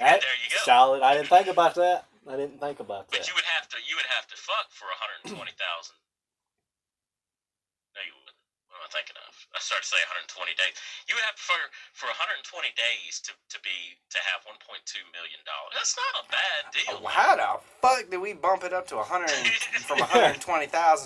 That, 0.00 0.20
There 0.20 0.30
you 0.42 0.50
go. 0.50 0.56
Solid. 0.64 1.02
I 1.02 1.14
didn't 1.14 1.28
think 1.28 1.46
about 1.46 1.74
that. 1.76 2.06
I 2.26 2.34
didn't 2.36 2.58
think 2.58 2.80
about 2.80 3.06
But 3.10 3.20
that. 3.20 3.28
you 3.28 3.34
would 3.34 3.44
have 3.46 3.68
to 3.70 3.76
you 3.88 3.94
would 3.96 4.06
have 4.10 4.26
to 4.26 4.36
fuck 4.36 4.70
for 4.70 4.86
one 4.86 4.98
hundred 4.98 5.18
and 5.22 5.34
twenty 5.38 5.54
thousand. 5.58 5.94
No, 7.94 8.00
you 8.02 8.14
wouldn't. 8.14 8.38
What 8.70 8.78
am 8.82 8.86
I 8.86 8.90
thinking 8.94 9.18
of? 9.22 9.31
I 9.52 9.60
started 9.60 9.84
to 9.84 9.90
say 9.92 10.00
120 10.32 10.56
days. 10.56 10.74
You 11.08 11.14
would 11.16 11.24
have 11.28 11.36
to 11.36 11.44
for 11.44 11.60
for 11.92 12.08
120 12.08 12.72
days 12.72 13.20
to, 13.28 13.32
to 13.52 13.58
be 13.60 14.00
to 14.10 14.18
have 14.32 14.40
1.2 14.48 14.56
million 15.12 15.40
dollars. 15.44 15.72
That's 15.76 15.96
not 15.96 16.12
a 16.20 16.24
bad 16.32 16.60
deal. 16.72 16.96
Oh, 17.04 17.08
how 17.08 17.36
the 17.36 17.60
fuck 17.84 18.08
did 18.08 18.20
we 18.20 18.32
bump 18.32 18.64
it 18.64 18.72
up 18.72 18.88
to 18.88 18.96
100 18.96 19.28
from 19.88 20.00
120,000 20.00 20.40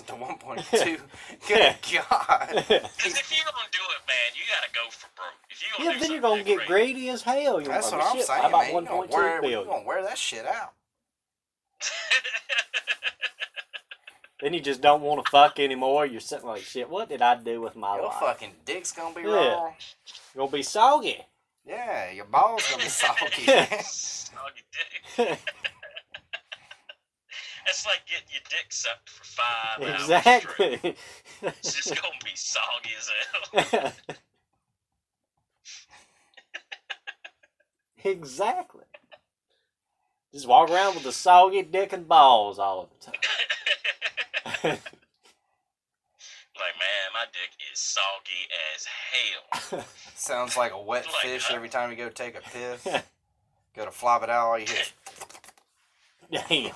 to 0.07 0.13
1.2? 0.15 0.99
Good 1.47 1.75
God. 1.91 2.63
Because 2.97 3.19
if 3.19 3.29
you 3.31 3.43
don't 3.43 3.71
do 3.71 3.83
it, 3.95 4.01
man, 4.07 4.29
you 4.35 4.43
gotta 4.47 4.71
go 4.73 4.87
for 4.91 5.07
broke. 5.15 5.39
If 5.49 5.61
you 5.63 5.69
yeah, 5.83 5.99
then 5.99 6.11
you're 6.11 6.21
gonna 6.21 6.43
get 6.43 6.57
great- 6.67 6.95
greedy 6.95 7.09
as 7.09 7.21
hell. 7.21 7.59
You're 7.61 7.71
That's 7.71 7.91
what 7.91 8.01
I'm 8.03 8.15
shit, 8.17 8.25
saying, 8.25 8.41
How 8.41 8.49
about 8.49 8.71
man. 8.71 8.83
You 8.83 8.87
gonna 8.87 9.07
1.2 9.07 9.11
wear, 9.13 9.45
you 9.45 9.65
gonna 9.65 9.85
wear 9.85 10.03
that 10.03 10.17
shit 10.17 10.45
out. 10.45 10.73
Then 14.41 14.53
you 14.53 14.59
just 14.61 14.81
don't 14.81 15.01
want 15.01 15.23
to 15.25 15.31
fuck 15.31 15.59
anymore. 15.59 16.05
You're 16.05 16.21
sitting 16.21 16.45
like, 16.45 16.61
shit, 16.61 16.89
what 16.89 17.09
did 17.09 17.21
I 17.21 17.35
do 17.35 17.59
with 17.61 17.75
my 17.75 17.95
Your 17.95 18.05
life? 18.05 18.15
Your 18.21 18.29
fucking 18.29 18.51
dick's 18.65 18.91
gonna 18.91 19.15
be 19.15 19.21
Yeah. 19.21 19.27
raw. 19.53 19.73
You're 20.35 20.45
gonna 20.45 20.51
be 20.51 20.63
soggy. 20.63 21.25
Yeah, 21.65 22.11
your 22.11 22.25
balls 22.25 22.63
gonna 22.69 22.83
be 22.83 22.89
soggy. 22.89 23.45
Soggy 23.83 24.63
dick. 25.17 25.39
It's 27.69 27.85
like 27.85 27.99
getting 28.07 28.27
your 28.31 28.41
dick 28.49 28.67
sucked 28.71 29.09
for 29.09 29.25
five 29.25 29.81
hours 29.81 30.01
straight. 30.01 30.79
exactly. 30.79 30.95
It's 31.41 31.73
just 31.73 31.89
gonna 32.01 32.13
be 32.23 32.31
soggy 32.33 32.89
as 32.97 33.11
hell. 33.73 33.93
exactly. 38.05 38.83
Just 40.33 40.47
walk 40.47 40.69
around 40.69 40.95
with 40.95 41.05
a 41.05 41.11
soggy 41.11 41.61
dick 41.61 41.91
and 41.91 42.07
balls 42.07 42.57
all 42.57 42.83
of 42.83 42.89
the 42.89 43.11
time. 43.11 43.19
Like, 44.63 44.81
man, 46.79 47.11
my 47.13 47.25
dick 47.31 47.51
is 47.71 47.79
soggy 47.79 48.47
as 48.75 48.85
hell. 49.11 49.85
Sounds 50.15 50.57
like 50.57 50.73
a 50.73 50.81
wet 50.81 51.05
Like, 51.23 51.23
fish 51.23 51.51
uh, 51.51 51.55
every 51.55 51.69
time 51.69 51.91
you 51.91 51.97
go 51.97 52.09
take 52.09 52.35
a 52.35 52.41
piss. 52.41 52.83
go 53.75 53.85
to 53.85 53.91
flop 53.91 54.23
it 54.23 54.29
out, 54.29 54.47
all 54.47 54.59
you 54.59 54.65
hear 54.65 54.77
is, 54.81 54.93
Damn. 56.49 56.73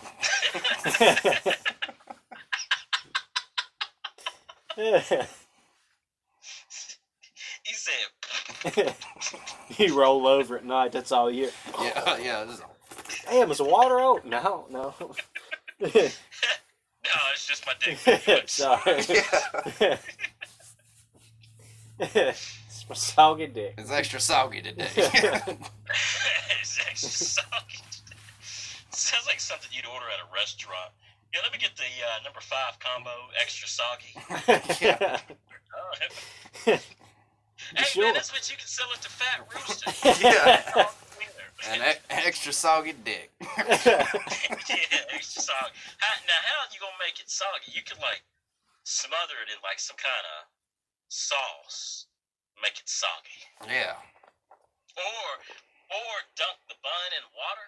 He 7.64 7.74
said, 7.74 8.96
you 9.78 10.00
roll 10.00 10.26
over 10.28 10.58
at 10.58 10.66
night. 10.66 10.92
That's 10.94 11.12
all 11.12 11.30
you 11.30 11.44
hear. 11.44 11.52
yeah, 11.82 12.18
yeah. 12.18 12.56
Damn, 13.30 13.52
is 13.52 13.58
the 13.58 13.66
water 13.66 14.00
out? 14.00 14.26
No, 14.26 14.66
no. 14.70 14.94
No, 17.52 17.58
it's 17.58 17.60
just 17.60 17.66
my 17.66 17.74
dick. 17.80 18.50
Sorry. 18.50 19.04
yeah, 22.16 22.30
it's 22.30 22.86
my 22.90 22.96
soggy 22.96 23.48
dick. 23.48 23.74
it's 23.78 23.92
extra 23.92 24.20
soggy 24.20 24.62
today. 24.62 24.88
it's 24.96 26.80
extra 26.88 27.10
soggy. 27.10 27.80
Sounds 28.92 29.26
like 29.26 29.40
something 29.40 29.70
you'd 29.72 29.86
order 29.86 30.06
at 30.14 30.20
a 30.20 30.34
restaurant. 30.34 30.92
Yeah, 31.34 31.40
let 31.44 31.54
me 31.54 31.60
get 31.60 31.76
the 31.78 31.84
uh, 31.84 32.24
number 32.24 32.42
five 32.42 32.78
combo, 32.80 33.12
extra 33.40 33.68
soggy. 33.68 34.16
yeah. 34.84 35.20
Oh, 35.74 35.94
hey, 36.66 36.80
sure? 37.86 38.04
man, 38.04 38.14
that's 38.14 38.34
what 38.34 38.50
you 38.50 38.58
can 38.58 38.68
sell 38.68 38.88
it 38.94 39.02
to 39.02 39.10
Fat 39.10 39.48
Rooster. 39.54 39.92
Yeah. 40.22 40.88
Yeah. 41.64 41.74
An 41.74 41.82
e- 41.96 42.02
extra 42.10 42.54
soggy 42.54 42.94
dick. 42.94 43.32
yeah, 43.42 45.14
extra 45.14 45.42
soggy. 45.42 45.74
How, 46.00 46.14
now, 46.26 46.42
how 46.42 46.66
you 46.74 46.80
gonna 46.80 46.98
make 47.02 47.20
it 47.20 47.30
soggy? 47.30 47.72
You 47.74 47.84
could 47.86 48.02
like 48.02 48.24
smother 48.84 49.38
it 49.46 49.54
in 49.54 49.60
like 49.62 49.78
some 49.80 49.98
kind 49.98 50.26
of 50.38 50.50
sauce, 51.10 52.08
make 52.62 52.78
it 52.80 52.90
soggy, 52.90 53.46
yeah. 53.70 54.00
or 54.98 55.28
or 55.92 56.14
dunk 56.40 56.58
the 56.72 56.78
bun 56.82 57.10
in 57.14 57.24
water 57.36 57.68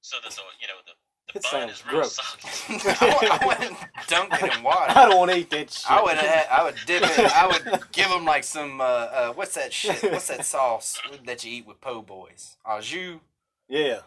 so 0.00 0.18
that 0.22 0.32
the 0.34 0.42
you 0.58 0.66
know 0.66 0.80
the, 0.88 0.94
the 1.32 1.38
It 1.38 1.44
sounds 1.44 1.82
gross. 1.82 2.16
soggy. 2.16 2.82
I, 3.00 3.18
would- 3.20 3.30
I 3.30 3.46
wouldn't 3.46 3.76
dunk 4.08 4.32
it 4.42 4.56
in 4.56 4.62
water. 4.70 4.92
I 4.96 5.08
don't 5.08 5.18
want 5.18 5.30
to 5.30 5.36
eat 5.38 5.50
that 5.50 5.70
shit. 5.70 5.90
I 5.90 6.02
would 6.02 6.16
ha- 6.16 6.46
I 6.50 6.64
would 6.64 6.74
dip 6.86 7.02
it. 7.02 7.18
I 7.18 7.46
would 7.46 7.80
give 7.92 8.08
them 8.08 8.24
like 8.24 8.44
some 8.44 8.80
uh, 8.80 8.84
uh 8.84 9.32
what's 9.32 9.54
that 9.54 9.72
shit? 9.72 10.02
What's 10.12 10.28
that 10.28 10.44
sauce 10.44 11.00
that 11.24 11.44
you 11.44 11.52
eat 11.52 11.66
with 11.66 11.80
po' 11.80 12.02
boys? 12.02 12.56
Au 12.66 12.80
jus. 12.80 13.18
Yeah. 13.68 14.00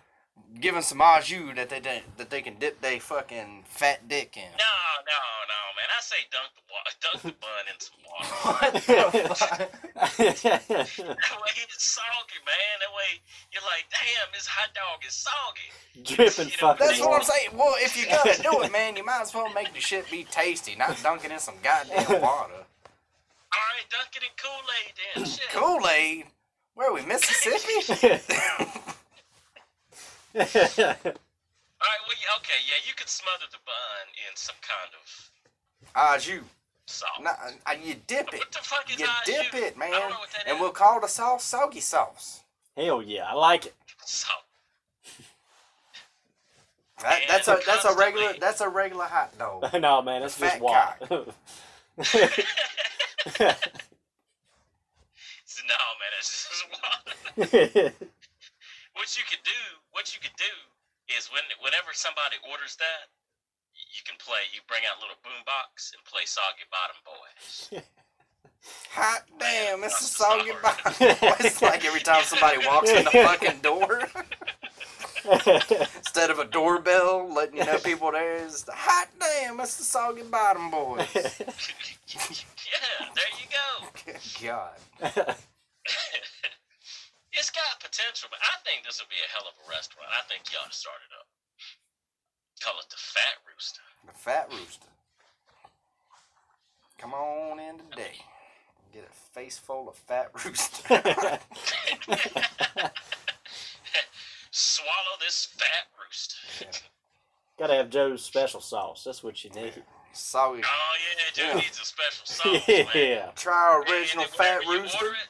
Give 0.60 0.74
them 0.74 0.84
some 0.84 1.02
au 1.02 1.20
jus 1.22 1.54
that 1.56 1.70
they 1.70 2.04
that 2.18 2.30
they 2.30 2.42
can 2.42 2.56
dip 2.60 2.80
their 2.82 3.00
fucking 3.00 3.66
fat 3.68 4.08
dick 4.08 4.38
in. 4.38 4.44
No, 4.44 4.76
no, 5.06 5.22
no, 5.52 5.60
man. 5.76 5.90
I 5.92 6.02
say 6.02 6.16
dunk 6.32 6.52
the 6.56 6.64
water, 6.72 6.96
dunk 7.02 7.22
the 7.24 7.36
bun 7.44 7.66
in 7.68 7.80
some 7.80 8.00
water. 8.08 8.16
What 8.46 8.74
the 8.74 9.36
fuck? 9.36 9.58
That 10.18 11.38
way 11.42 11.52
it's 11.60 11.84
soggy, 11.84 12.40
man. 12.46 12.76
That 12.80 12.94
way 12.96 13.20
you're 13.52 13.64
like, 13.64 13.86
damn, 13.92 14.32
this 14.34 14.48
hot 14.48 14.70
dog 14.74 15.04
is 15.06 15.14
soggy. 15.14 16.16
Dripping 16.16 16.52
You 16.52 16.58
know, 16.62 16.74
fucking 16.74 16.88
That's 16.88 17.00
what 17.02 17.14
I'm 17.20 17.24
saying. 17.24 17.50
Well, 17.54 17.76
if 17.80 17.98
you're 17.98 18.08
gonna 18.08 18.42
do 18.42 18.64
it, 18.64 18.72
man, 18.78 18.96
you 18.96 19.04
might 19.06 19.22
as 19.22 19.34
well 19.34 19.52
make 19.54 19.74
the 19.74 19.82
shit 19.82 20.10
be 20.10 20.24
tasty, 20.32 20.76
not 20.76 21.02
dunk 21.04 21.26
it 21.26 21.32
in 21.32 21.40
some 21.40 21.56
goddamn 21.62 22.08
water. 22.22 22.64
All 22.64 23.64
right, 23.72 23.86
dunk 23.92 24.16
it 24.16 24.24
in 24.24 24.32
Kool 24.40 24.66
Aid 24.80 24.94
then. 25.16 25.26
Shit. 25.26 25.50
Kool 25.52 25.86
Aid. 25.90 26.26
Where 26.76 26.90
are 26.92 26.94
we, 26.94 27.06
Mississippi? 27.06 28.22
All 31.82 31.88
right, 31.92 32.02
well, 32.08 32.18
yeah, 32.22 32.38
okay, 32.40 32.60
yeah, 32.68 32.80
you 32.88 32.94
could 32.96 33.10
smother 33.10 33.46
the 33.52 33.58
bun 33.66 34.08
in 34.30 34.36
some 34.36 34.56
kind 34.62 34.92
of 34.94 35.32
Au 35.96 36.18
jus. 36.18 36.44
sauce. 36.88 37.10
Nah, 37.22 37.32
uh, 37.66 37.74
you 37.84 37.96
dip 38.08 38.34
it. 38.34 38.40
What 38.40 38.52
the 38.52 38.60
fuck 38.60 38.90
is 38.92 39.00
You 39.00 39.06
au 39.06 39.10
dip 39.26 39.52
jus? 39.52 39.62
it, 39.62 39.78
man, 39.78 39.94
I 39.94 40.00
don't 40.00 40.10
know 40.12 40.20
what 40.20 40.32
that 40.32 40.48
and 40.48 40.56
is. 40.56 40.62
we'll 40.62 40.72
call 40.72 41.00
the 41.02 41.08
sauce 41.08 41.44
soggy 41.44 41.80
sauce. 41.82 42.42
Hell 42.78 43.02
yeah, 43.02 43.26
I 43.30 43.34
like 43.34 43.66
it. 43.68 43.76
So, 44.06 44.30
That, 47.02 47.22
that's 47.28 47.48
a 47.48 47.60
that's 47.66 47.86
a 47.86 47.94
regular 47.94 48.34
that's 48.40 48.62
a 48.62 48.70
regular 48.70 49.06
hot 49.06 49.38
dog. 49.38 49.64
no, 49.82 50.02
man, 50.02 50.22
that's 50.22 50.38
just 50.40 50.58
fat 50.58 50.62
water. 50.62 50.96
so 55.46 55.62
no, 55.68 55.76
man, 56.00 56.12
that's 56.18 56.48
just 56.50 56.66
wild. 56.72 57.94
What 58.94 59.18
you 59.18 59.24
could 59.30 59.44
do, 59.44 59.52
what 59.96 60.12
you 60.12 60.20
could 60.20 60.36
do, 60.36 60.52
is 61.16 61.32
when 61.32 61.42
whenever 61.64 61.96
somebody 61.96 62.36
orders 62.52 62.76
that, 62.84 63.08
you 63.74 64.04
can 64.04 64.20
play. 64.20 64.44
You 64.52 64.60
bring 64.68 64.84
out 64.84 65.00
a 65.00 65.02
little 65.02 65.18
boombox 65.24 65.96
and 65.96 66.04
play 66.04 66.28
"Soggy 66.28 66.68
Bottom 66.68 67.00
Boys." 67.08 67.72
Hot 68.92 69.24
damn, 69.40 69.84
it's 69.84 69.94
a 69.94 70.26
I'm 70.28 70.42
soggy 70.42 70.50
sorry. 70.50 70.62
bottom. 70.62 70.94
it's 71.46 71.62
like 71.62 71.86
every 71.86 72.02
time 72.02 72.24
somebody 72.24 72.66
walks 72.66 72.90
in 72.90 73.04
the 73.04 73.12
fucking 73.12 73.60
door, 73.62 74.10
instead 75.98 76.30
of 76.32 76.40
a 76.40 76.46
doorbell 76.46 77.32
letting 77.32 77.58
you 77.58 77.66
know 77.66 77.78
people 77.78 78.12
there 78.12 78.38
is 78.38 78.64
the 78.64 78.72
hot 78.74 79.08
damn, 79.20 79.60
it's 79.60 79.78
the 79.78 79.84
soggy 79.84 80.24
bottom 80.24 80.72
boys. 80.72 81.08
yeah, 81.14 81.28
there 83.14 83.32
you 83.38 83.48
go. 83.52 83.88
Good 84.06 84.20
God. 84.44 85.36
It's 87.36 87.50
got 87.52 87.80
potential, 87.80 88.28
but 88.32 88.40
I 88.42 88.58
think 88.64 88.84
this 88.86 89.00
would 89.02 89.10
be 89.12 89.20
a 89.22 89.30
hell 89.32 89.48
of 89.48 89.56
a 89.60 89.66
restaurant. 89.70 90.10
I 90.12 90.24
think 90.28 90.44
you 90.52 90.58
ought 90.60 90.72
to 90.72 90.78
start 90.78 90.98
it 91.04 91.12
up. 91.16 91.28
Call 92.64 92.80
it 92.80 92.90
the 92.90 92.98
Fat 92.98 93.38
Rooster. 93.48 93.82
The 94.08 94.14
fat 94.14 94.48
rooster. 94.52 94.88
Come 96.98 97.14
on 97.14 97.60
in 97.60 97.78
today. 97.92 98.16
Get 98.94 99.04
a 99.10 99.14
face 99.34 99.58
full 99.58 99.90
of 99.90 99.96
fat 99.96 100.32
rooster. 100.34 100.82
Swallow 104.52 105.18
this 105.20 105.48
fat 105.58 105.88
rooster. 106.00 106.70
Gotta 107.60 107.76
have 107.76 107.90
Joe's 107.90 108.24
special 108.24 108.62
sauce. 108.62 109.04
That's 109.06 109.22
what 109.24 109.44
you 109.44 109.50
need. 109.52 109.84
Soggy. 110.14 110.62
Oh 110.64 110.96
yeah, 111.04 111.32
Joe 111.52 111.56
needs 111.60 111.80
a 111.82 111.86
special 111.86 112.26
sauce, 112.26 112.68
man. 112.68 112.88
yeah. 112.96 113.32
Try 113.36 113.54
our 113.54 113.82
And 113.82 113.90
original 113.92 114.26
fat 114.26 114.60
whenever 114.60 114.74
you 114.76 114.82
rooster. 114.84 115.06
order 115.06 115.18
it, 115.18 115.28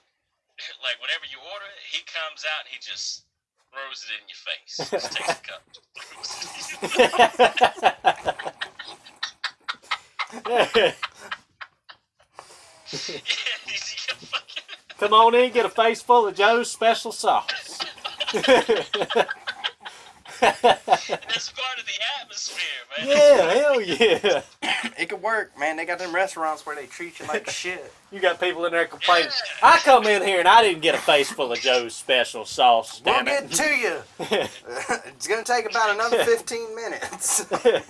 like 0.83 0.97
whenever 1.01 1.25
you 1.29 1.37
order 1.39 1.65
it, 1.65 1.81
he 1.91 2.01
comes 2.05 2.43
out 2.45 2.65
and 2.65 2.69
he 2.71 2.79
just 2.79 3.25
throws 3.71 4.05
it 4.07 4.15
in 4.19 4.27
your 4.31 4.39
face. 4.39 4.77
Just 4.91 5.11
takes 5.11 5.29
a 5.29 5.43
cup. 5.43 5.63
yeah, 10.47 10.91
he's 13.65 14.07
a 14.09 14.15
fucking- 14.15 14.63
Come 14.97 15.13
on 15.13 15.35
in, 15.35 15.51
get 15.51 15.65
a 15.65 15.69
face 15.69 16.01
full 16.01 16.27
of 16.27 16.35
Joe's 16.35 16.71
special 16.71 17.11
sauce. 17.11 17.79
That's 20.61 21.51
part 21.51 21.79
of 21.79 21.85
the 21.85 21.99
atmosphere, 22.21 22.81
man. 22.97 23.07
yeah, 23.07 23.53
hell 23.53 23.81
yeah. 23.81 24.41
It 24.97 25.09
could 25.09 25.21
work, 25.21 25.57
man. 25.59 25.75
They 25.77 25.85
got 25.85 25.99
them 25.99 26.13
restaurants 26.15 26.65
where 26.65 26.75
they 26.75 26.85
treat 26.85 27.19
you 27.19 27.25
like 27.27 27.49
shit. 27.49 27.91
You 28.11 28.21
got 28.21 28.39
people 28.39 28.63
in 28.65 28.71
there 28.71 28.85
complaining. 28.85 29.29
I 29.61 29.77
come 29.79 30.05
in 30.05 30.21
here 30.23 30.39
and 30.39 30.47
I 30.47 30.61
didn't 30.61 30.81
get 30.81 30.95
a 30.95 30.97
face 30.99 31.29
full 31.31 31.51
of 31.51 31.59
Joe's 31.59 31.93
special 31.95 32.45
sauce. 32.45 33.01
We'll 33.03 33.15
Damn 33.15 33.25
get 33.25 33.43
it. 33.45 33.51
to 33.51 33.63
you. 33.75 33.97
it's 35.07 35.27
gonna 35.27 35.43
take 35.43 35.69
about 35.69 35.89
another 35.93 36.23
fifteen 36.23 36.73
minutes. 36.75 37.45
Yeah. 37.51 37.81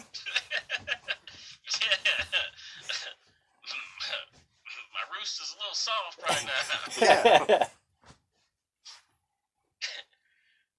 My 4.94 5.04
roost 5.20 5.42
is 5.42 5.54
a 5.54 5.58
little 5.60 5.74
soft 5.74 6.22
right 6.28 6.46
now. 6.46 7.06
yeah. 7.48 7.68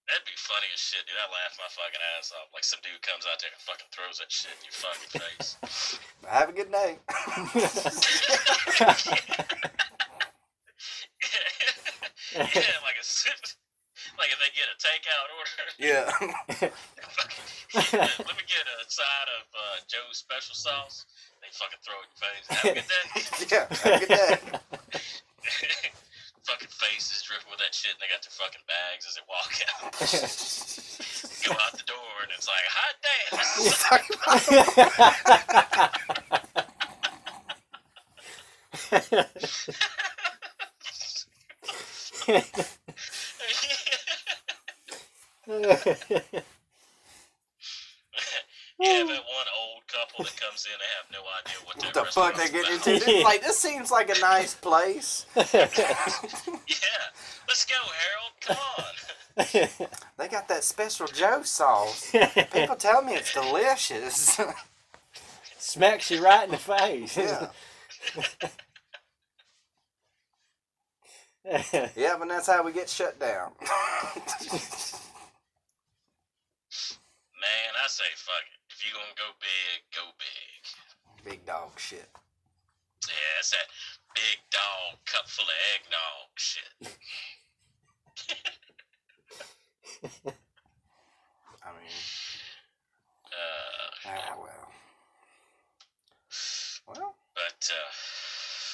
That'd 0.09 0.25
be 0.25 0.36
funny 0.47 0.71
as 0.71 0.79
shit, 0.79 1.03
dude. 1.07 1.19
I 1.19 1.27
laugh 1.27 1.59
my 1.59 1.67
fucking 1.67 2.05
ass 2.15 2.31
off. 2.31 2.47
Like 2.55 2.63
some 2.63 2.79
dude 2.87 3.03
comes 3.03 3.27
out 3.27 3.43
there 3.43 3.51
and 3.51 3.59
fucking 3.67 3.91
throws 3.91 4.23
that 4.23 4.31
shit 4.31 4.55
in 4.55 4.71
your 4.71 4.79
fucking 4.79 5.11
face. 5.19 5.59
Have 6.31 6.51
a 6.51 6.55
good 6.55 6.71
day. 6.71 7.03
yeah, 12.39 12.79
like 12.87 12.99
a 12.99 13.07
like 14.17 14.31
if 14.31 14.39
they 14.39 14.55
get 14.55 14.71
a 14.71 14.79
takeout 14.79 15.29
order. 15.35 15.67
yeah. 15.83 16.07
Let 18.23 18.37
me 18.39 18.45
get 18.47 18.65
a 18.71 18.87
side 18.87 19.29
of 19.43 19.45
uh, 19.51 19.83
Joe's 19.91 20.23
special 20.23 20.55
sauce. 20.55 21.05
They 21.43 21.51
fucking 21.53 21.83
throw 21.83 21.99
it 22.01 22.07
in 22.07 22.15
your 22.15 22.23
face. 22.23 22.47
Have 22.49 22.71
a 22.71 22.79
good 22.79 22.87
day. 22.87 23.03
yeah. 23.51 23.67
Have 23.83 23.95
a 23.95 24.07
good 24.07 24.15
day. 24.15 25.91
Fucking 26.47 26.69
faces 26.69 27.23
dripping 27.23 27.51
with 27.51 27.59
that 27.59 27.75
shit, 27.75 27.91
and 27.91 28.01
they 28.01 28.07
got 28.07 28.23
their 28.23 28.31
fucking 28.31 28.63
bags 28.71 29.05
as 29.07 29.15
they 29.19 29.23
walk 29.27 29.51
out. 29.67 29.99
Go 31.45 31.51
out 31.53 31.73
the 31.75 31.83
door, 31.87 32.23
and 32.23 32.31
it's 32.37 32.47
like, 32.47 32.65
hot 32.71 32.95
damn. 33.03 33.67
you 48.81 48.91
have 48.91 49.09
that 49.09 49.15
one 49.15 49.49
old 49.59 49.83
couple 49.89 50.25
that 50.25 50.37
comes 50.41 50.67
in, 50.67 50.73
they 50.79 50.91
have 50.97 51.11
no 51.13 51.23
idea 51.41 51.57
what, 51.65 51.77
What 51.83 51.95
the 51.95 52.05
fuck 52.13 52.35
they 52.35 52.43
restaurant's 52.43 52.51
get 52.51 52.65
about. 52.65 52.87
into? 53.03 53.11
It's 53.17 53.25
like 53.25 53.43
this 53.43 53.59
seems 53.59 53.91
like 53.91 54.11
a 54.17 54.21
nice 54.21 54.55
place. 54.55 55.27
Yeah, 55.37 55.53
let's 57.49 57.65
go, 57.65 57.81
Harold. 58.03 58.35
Come 58.41 58.59
on. 58.79 58.95
They 60.19 60.29
got 60.29 60.49
that 60.49 60.65
special 60.65 61.07
Joe 61.09 61.43
sauce. 61.43 62.11
People 62.53 62.77
tell 62.77 63.03
me 63.03 63.15
it's 63.17 63.33
delicious. 63.35 64.41
Smacks 65.59 66.11
you 66.11 66.23
right 66.25 66.45
in 66.45 66.51
the 66.53 66.57
face. 66.57 67.17
yeah. 67.19 67.49
Yeah, 71.97 72.17
but 72.19 72.29
that's 72.29 72.47
how 72.49 72.63
we 72.65 72.73
get 72.73 72.89
shut 72.89 73.19
down. 73.21 73.53
Man, 73.61 73.71
I 77.85 77.89
say 77.89 78.05
fuck 78.17 78.43
it. 78.43 78.59
If 78.71 78.85
you 78.87 78.93
gonna 78.93 79.15
go 79.17 79.33
big, 79.41 79.83
go 79.95 80.03
big. 80.19 81.25
Big 81.33 81.47
dog 81.47 81.76
shit. 81.87 82.11
Yeah, 83.07 83.39
it's 83.39 83.51
that 83.55 83.69
big 84.15 84.39
dog 84.51 84.99
cup 85.07 85.29
full 85.31 85.47
of 85.47 85.59
eggnog 85.79 86.35
shit. 86.35 86.73
I 91.63 91.71
mean, 91.79 91.95
Uh, 93.31 94.11
ah, 94.11 94.35
well. 94.39 94.67
Well, 96.87 97.15
but 97.35 97.61
uh, 97.71 97.91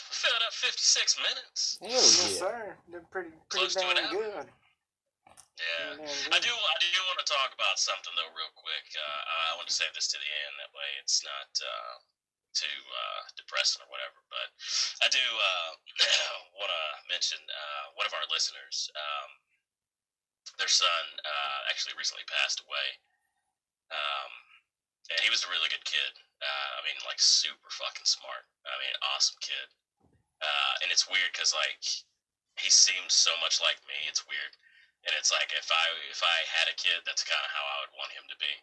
we 0.08 0.12
filled 0.16 0.44
up 0.46 0.52
56 0.52 1.16
minutes. 1.20 1.78
Hell 1.80 1.90
yes, 1.90 2.04
yeah. 2.16 2.38
sir. 2.38 2.76
They're 2.92 3.00
pretty, 3.12 3.32
pretty 3.48 3.48
Close 3.48 3.74
to 3.76 3.88
an 3.88 3.96
damn 3.96 4.12
hour. 4.12 4.44
good. 4.44 4.48
Yeah. 5.60 6.04
I 6.32 6.38
do. 6.40 6.52
I 6.52 6.76
do 6.80 7.00
want 7.12 7.18
to 7.24 7.28
talk 7.28 7.52
about 7.56 7.76
something 7.80 8.12
though, 8.16 8.32
real 8.36 8.52
quick. 8.56 8.86
Uh, 8.96 9.52
I 9.52 9.56
want 9.56 9.68
to 9.68 9.74
save 9.76 9.92
this 9.96 10.08
to 10.12 10.18
the 10.20 10.30
end. 10.48 10.52
That 10.60 10.72
way, 10.76 10.88
it's 11.00 11.20
not 11.24 11.48
uh, 11.60 11.94
too 12.52 12.78
uh, 12.92 13.20
depressing 13.36 13.82
or 13.84 13.90
whatever. 13.90 14.18
But 14.28 14.48
I 15.04 15.08
do 15.08 15.20
uh, 15.20 15.70
want 16.58 16.70
to 16.72 16.84
mention 17.08 17.40
uh, 17.48 17.84
one 17.96 18.08
of 18.08 18.14
our 18.16 18.24
listeners. 18.32 18.88
Um, 18.96 19.30
their 20.60 20.70
son 20.70 21.04
uh, 21.24 21.60
actually 21.72 21.96
recently 21.96 22.26
passed 22.28 22.60
away, 22.60 22.88
um, 23.92 24.32
and 25.08 25.20
he 25.24 25.32
was 25.32 25.44
a 25.44 25.52
really 25.52 25.72
good 25.72 25.84
kid. 25.86 26.12
Uh, 26.42 26.70
I 26.76 26.80
mean, 26.84 26.98
like 27.08 27.22
super 27.22 27.70
fucking 27.72 28.06
smart. 28.06 28.44
I 28.66 28.76
mean, 28.82 28.94
awesome 29.14 29.38
kid. 29.40 29.68
Uh, 30.42 30.74
and 30.82 30.90
it's 30.90 31.06
weird 31.06 31.30
because 31.30 31.54
like 31.54 31.80
he 32.58 32.68
seems 32.68 33.14
so 33.14 33.30
much 33.38 33.62
like 33.62 33.78
me. 33.86 33.96
It's 34.10 34.26
weird 34.26 34.52
and 35.06 35.12
it's 35.18 35.34
like 35.34 35.50
if 35.54 35.66
I 35.70 35.84
if 36.10 36.22
I 36.22 36.38
had 36.46 36.70
a 36.70 36.78
kid, 36.78 37.02
that's 37.02 37.26
kind 37.26 37.42
of 37.42 37.50
how 37.50 37.64
I 37.66 37.76
would 37.82 37.94
want 37.98 38.14
him 38.14 38.26
to 38.30 38.38
be, 38.38 38.54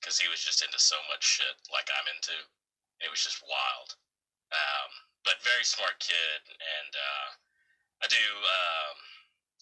because 0.00 0.18
he 0.18 0.30
was 0.30 0.40
just 0.42 0.62
into 0.62 0.78
so 0.78 0.96
much 1.10 1.22
shit 1.26 1.54
like 1.74 1.90
I'm 1.94 2.08
into. 2.14 2.34
It 3.02 3.10
was 3.10 3.22
just 3.22 3.42
wild, 3.46 3.94
um, 4.50 4.90
but 5.22 5.38
very 5.46 5.62
smart 5.62 5.98
kid, 6.02 6.40
and 6.50 6.92
uh, 6.94 7.28
I 8.02 8.06
do 8.10 8.24
um, 8.42 8.96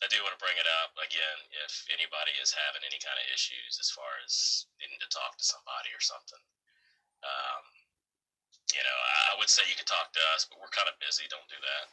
I 0.04 0.06
do 0.12 0.20
want 0.24 0.32
to 0.36 0.40
bring 0.40 0.56
it 0.60 0.68
up 0.84 0.92
again 1.00 1.38
if 1.64 1.84
anybody 1.92 2.32
is 2.40 2.52
having 2.52 2.84
any 2.84 3.00
kind 3.00 3.16
of 3.16 3.26
issues 3.32 3.76
as 3.80 3.88
far 3.92 4.08
as 4.24 4.64
needing 4.80 5.00
to 5.00 5.08
talk 5.12 5.36
to 5.40 5.44
somebody 5.44 5.92
or 5.92 6.00
something. 6.04 6.40
Um, 7.24 7.64
you 8.74 8.82
know, 8.82 8.98
I, 9.32 9.38
would 9.38 9.48
say 9.48 9.62
you 9.70 9.76
could 9.78 9.86
talk 9.86 10.12
to 10.12 10.20
us, 10.34 10.44
but 10.48 10.58
we're 10.60 10.72
kind 10.74 10.88
of 10.90 10.98
busy. 10.98 11.24
Don't 11.30 11.46
do 11.48 11.56
that. 11.64 11.84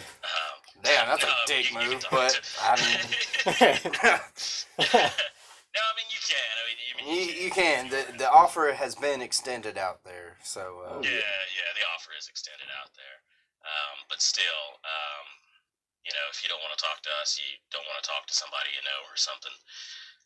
um, 0.32 0.56
Damn, 0.84 1.06
that's 1.08 1.24
a 1.24 1.26
no, 1.26 1.32
dick 1.46 1.68
you- 1.72 1.80
you 1.80 1.90
move, 1.98 2.04
but 2.10 2.30
to- 2.30 2.40
I 2.62 2.72
mean, 2.80 3.00
no, 5.76 5.82
I 5.84 5.92
mean 5.94 6.08
you 6.08 6.22
can. 6.24 6.52
I 6.56 6.62
mean, 6.64 6.78
you, 6.80 6.92
you, 7.04 7.26
you 7.46 7.50
can. 7.52 7.92
The, 7.92 8.02
the 8.16 8.28
offer 8.32 8.72
has 8.72 8.96
been 8.96 9.20
extended 9.20 9.76
out 9.76 10.00
there, 10.08 10.40
so. 10.40 10.80
Uh, 10.88 10.96
Oh, 10.96 11.02
yeah, 11.04 11.36
yeah, 11.52 11.70
the 11.76 11.84
offer 11.92 12.16
is 12.16 12.32
extended 12.32 12.66
out 12.80 12.88
there. 12.96 13.18
Um, 13.60 13.96
but 14.08 14.22
still, 14.24 14.80
um, 14.86 15.26
you 16.06 16.14
know, 16.16 16.26
if 16.32 16.40
you 16.40 16.48
don't 16.48 16.62
want 16.64 16.72
to 16.72 16.80
talk 16.80 17.02
to 17.04 17.12
us, 17.20 17.36
you 17.36 17.60
don't 17.74 17.84
want 17.90 18.00
to 18.00 18.06
talk 18.08 18.24
to 18.30 18.34
somebody 18.36 18.70
you 18.72 18.80
know 18.86 19.00
or 19.10 19.18
something, 19.18 19.52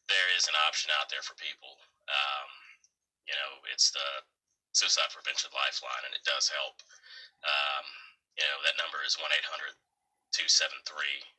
there 0.07 0.29
is 0.39 0.47
an 0.47 0.55
option 0.69 0.93
out 1.01 1.11
there 1.11 1.25
for 1.25 1.35
people. 1.41 1.75
Um, 2.07 2.51
you 3.27 3.35
know, 3.35 3.51
it's 3.73 3.91
the 3.91 4.09
Suicide 4.77 5.11
Prevention 5.11 5.51
Lifeline, 5.51 6.05
and 6.07 6.15
it 6.15 6.23
does 6.23 6.47
help. 6.47 6.79
Um, 7.43 7.87
you 8.39 8.45
know, 8.47 8.59
that 8.63 8.79
number 8.79 9.03
is 9.03 9.19
1 9.19 9.25
800 9.27 9.75
273 9.75 9.90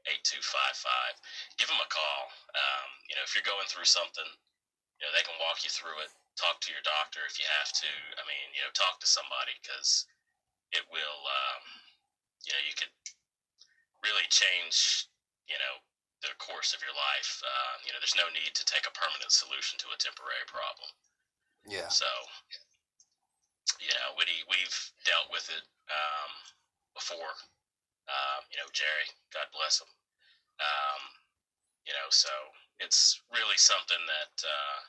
8255. 0.07 1.15
Give 1.57 1.69
them 1.71 1.79
a 1.79 1.89
call. 1.91 2.23
Um, 2.55 2.89
you 3.07 3.15
know, 3.15 3.23
if 3.23 3.31
you're 3.31 3.47
going 3.47 3.67
through 3.71 3.87
something, 3.87 4.27
you 4.99 5.03
know, 5.07 5.11
they 5.15 5.25
can 5.25 5.35
walk 5.39 5.63
you 5.63 5.71
through 5.71 5.97
it. 6.03 6.11
Talk 6.39 6.59
to 6.63 6.71
your 6.71 6.83
doctor 6.83 7.23
if 7.27 7.39
you 7.39 7.47
have 7.59 7.71
to. 7.75 7.91
I 8.19 8.23
mean, 8.27 8.47
you 8.55 8.61
know, 8.63 8.71
talk 8.71 8.99
to 9.03 9.07
somebody 9.09 9.55
because 9.59 10.07
it 10.71 10.83
will, 10.87 11.21
um, 11.27 11.63
you 12.47 12.51
know, 12.55 12.63
you 12.63 12.75
could 12.75 12.91
really 14.03 14.25
change, 14.31 15.07
you 15.47 15.59
know, 15.59 15.75
the 16.23 16.33
course 16.37 16.71
of 16.71 16.79
your 16.85 16.93
life. 16.93 17.41
Uh, 17.41 17.75
you 17.83 17.91
know, 17.91 17.99
there's 17.99 18.17
no 18.17 18.29
need 18.31 18.53
to 18.53 18.63
take 18.63 18.85
a 18.85 18.93
permanent 18.93 19.33
solution 19.33 19.77
to 19.81 19.91
a 19.91 19.97
temporary 19.97 20.45
problem. 20.47 20.89
yeah. 21.65 21.89
So, 21.89 22.07
you 23.81 23.93
know, 23.97 24.13
we, 24.17 24.25
we've 24.49 24.77
dealt 25.05 25.29
with 25.33 25.49
it 25.49 25.65
um, 25.89 26.31
before. 26.93 27.33
Um, 28.09 28.41
you 28.51 28.57
know, 28.57 28.67
Jerry, 28.73 29.07
God 29.33 29.47
bless 29.53 29.79
him. 29.81 29.89
Um, 30.61 31.01
you 31.85 31.93
know, 31.97 32.09
so 32.13 32.29
it's 32.81 33.21
really 33.33 33.57
something 33.57 34.01
that 34.05 34.35
uh, 34.45 34.79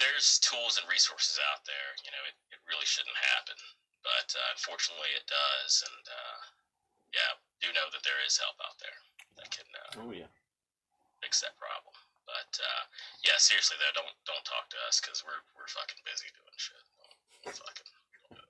there's 0.00 0.38
tools 0.40 0.78
and 0.78 0.86
resources 0.88 1.40
out 1.52 1.64
there. 1.66 1.90
You 2.04 2.12
know, 2.14 2.22
it, 2.28 2.36
it 2.54 2.60
really 2.68 2.86
shouldn't 2.86 3.16
happen, 3.34 3.56
but 4.04 4.28
uh, 4.36 4.48
unfortunately 4.54 5.10
it 5.16 5.26
does. 5.26 5.82
And 5.84 6.04
uh, 6.06 6.38
yeah, 7.16 7.32
do 7.64 7.68
know 7.74 7.88
that 7.90 8.04
there 8.04 8.20
is 8.24 8.38
help 8.38 8.56
out 8.62 8.76
there 8.78 8.98
that 9.40 9.48
can 9.50 9.68
uh, 9.74 10.06
Oh 10.06 10.12
yeah. 10.14 10.30
fix 11.24 11.40
that 11.42 11.56
problem. 11.58 11.94
But 12.28 12.52
uh, 12.60 12.82
yeah, 13.24 13.40
seriously 13.40 13.80
though, 13.80 14.04
don't 14.04 14.12
don't 14.28 14.44
talk 14.44 14.68
to 14.76 14.78
us 14.86 15.00
because 15.00 15.24
we're 15.24 15.40
we're 15.56 15.70
fucking 15.72 16.04
busy 16.04 16.28
doing 16.36 16.56
shit. 16.60 16.84
Don't 17.42 17.56
fucking. 17.56 17.88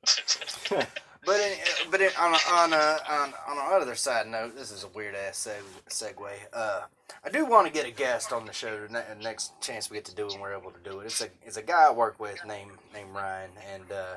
But 1.27 1.41
in, 1.41 1.53
but 1.91 2.01
in, 2.01 2.11
on 2.19 2.33
a, 2.33 2.39
on 2.55 2.73
a 2.73 2.99
on 3.11 3.35
on 3.49 3.59
a 3.59 3.77
other 3.83 3.95
side 3.97 4.29
note, 4.29 4.57
this 4.57 4.71
is 4.71 4.85
a 4.85 4.89
weird 4.89 5.15
ass 5.15 5.47
seg- 5.47 5.91
segue. 5.93 6.31
Uh, 6.55 6.83
I 7.23 7.29
do 7.29 7.45
want 7.45 7.67
to 7.67 7.73
get 7.73 7.87
a 7.87 7.91
guest 7.91 8.33
on 8.33 8.47
the 8.47 8.53
show 8.53 8.87
the 8.87 8.91
ne- 8.91 9.23
next 9.23 9.61
chance 9.61 9.91
we 9.91 9.97
get 9.99 10.07
to 10.07 10.15
do 10.15 10.27
it 10.27 10.33
and 10.33 10.41
we're 10.41 10.55
able 10.57 10.71
to 10.71 10.79
do 10.91 11.01
it. 11.01 11.07
It's 11.07 11.21
a 11.21 11.29
it's 11.45 11.59
a 11.59 11.63
guy 11.63 11.87
I 11.89 11.91
work 11.93 12.19
with 12.19 12.39
named 12.47 12.71
named 12.95 13.11
Ryan, 13.15 13.51
and 13.75 13.93
uh, 13.93 14.15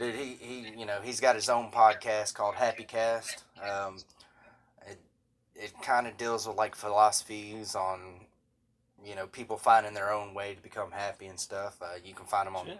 dude, 0.00 0.16
he 0.16 0.36
he 0.40 0.72
you 0.76 0.84
know 0.86 0.98
he's 1.00 1.20
got 1.20 1.36
his 1.36 1.48
own 1.48 1.70
podcast 1.70 2.34
called 2.34 2.56
Happy 2.56 2.84
Cast. 2.84 3.44
Um, 3.62 3.98
it 4.88 4.98
it 5.54 5.72
kind 5.82 6.08
of 6.08 6.16
deals 6.16 6.48
with 6.48 6.56
like 6.56 6.74
philosophies 6.74 7.76
on 7.76 8.00
you 9.04 9.14
know, 9.16 9.26
people 9.26 9.56
finding 9.56 9.94
their 9.94 10.12
own 10.12 10.32
way 10.32 10.54
to 10.54 10.62
become 10.62 10.90
happy 10.92 11.26
and 11.26 11.38
stuff. 11.38 11.76
Uh, 11.82 11.94
you 12.04 12.14
can 12.14 12.24
find 12.26 12.46
him 12.48 12.54
on 12.56 12.66
Yeah. 12.68 12.74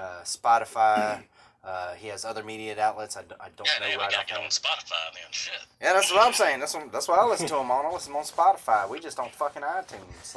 uh, 0.00 0.22
Spotify. 0.24 1.22
Uh, 1.64 1.92
he 1.94 2.08
has 2.08 2.24
other 2.24 2.42
media 2.44 2.78
outlets. 2.80 3.16
I, 3.16 3.22
d- 3.22 3.34
I 3.40 3.48
don't 3.56 3.66
Yeah, 3.66 3.84
know 3.86 3.90
damn, 3.90 4.00
I 4.00 4.04
right 4.04 4.12
gotta 4.28 4.40
on. 4.42 4.48
Spotify 4.48 5.12
then. 5.12 5.22
Shit. 5.32 5.52
Yeah, 5.82 5.92
that's 5.92 6.10
what 6.10 6.24
I'm 6.26 6.32
saying. 6.32 6.60
That's 6.60 6.72
what, 6.74 6.90
that's 6.92 7.08
what 7.08 7.18
I 7.18 7.24
listen 7.26 7.46
to 7.48 7.56
him 7.56 7.70
on. 7.70 7.84
I 7.84 7.90
listen 7.92 8.12
to 8.12 8.18
him 8.18 8.24
on 8.24 8.24
Spotify. 8.24 8.88
We 8.88 9.00
just 9.00 9.18
on 9.18 9.28
fucking 9.30 9.62
iTunes. 9.62 10.34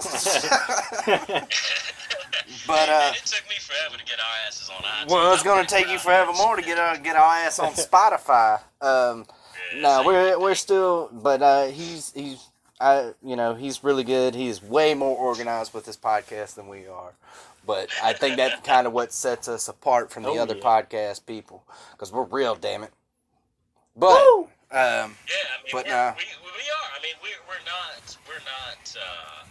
But, 2.67 2.89
uh, 2.89 2.91
man, 2.91 3.13
it 3.13 3.25
took 3.25 3.47
me 3.49 3.55
forever 3.59 3.97
to 3.97 4.03
get 4.05 4.19
our 4.19 4.47
asses 4.47 4.69
on 4.69 4.81
iTunes. 4.83 5.09
well, 5.11 5.33
it's 5.33 5.43
gonna 5.43 5.65
take 5.65 5.87
you 5.89 5.97
forever 5.99 6.33
more 6.33 6.55
to 6.57 6.61
get 6.61 6.77
our, 6.77 6.97
get 6.97 7.15
our 7.15 7.35
ass 7.35 7.59
on 7.59 7.73
Spotify. 7.73 8.59
Um, 8.81 9.25
Yeah, 9.75 9.81
no, 9.81 10.03
we're 10.05 10.39
we're 10.39 10.55
still, 10.55 11.09
but 11.13 11.41
uh, 11.41 11.67
he's 11.67 12.11
he's 12.13 12.43
I 12.79 13.13
you 13.23 13.35
know 13.35 13.53
he's 13.55 13.83
really 13.83 14.03
good. 14.03 14.35
He's 14.35 14.61
way 14.61 14.93
more 14.93 15.17
organized 15.17 15.73
with 15.73 15.85
his 15.85 15.95
podcast 15.97 16.55
than 16.55 16.67
we 16.67 16.87
are. 16.87 17.13
But 17.65 17.89
I 18.01 18.13
think 18.13 18.37
that's 18.37 18.59
kind 18.65 18.87
of 18.87 18.93
what 18.93 19.13
sets 19.13 19.47
us 19.47 19.67
apart 19.67 20.11
from 20.11 20.23
the 20.23 20.29
Oh, 20.29 20.37
other 20.39 20.55
yeah. 20.55 20.63
podcast 20.63 21.25
people 21.25 21.63
because 21.91 22.11
we're 22.11 22.23
real, 22.25 22.55
damn 22.55 22.83
it. 22.83 22.91
But 23.95 24.17
Woo! 24.17 24.43
um, 24.43 24.49
Yeah, 24.71 24.81
I 24.81 25.61
mean, 25.61 25.71
But, 25.71 25.85
we're, 25.85 25.93
uh, 25.93 26.13
we, 26.17 26.25
we 26.25 26.65
are. 26.73 26.89
I 26.97 26.99
mean, 27.03 27.17
we're, 27.21 27.43
we're 27.47 27.65
not, 27.69 28.17
we're 28.27 28.41
not, 28.49 28.81
uh, 28.97 29.45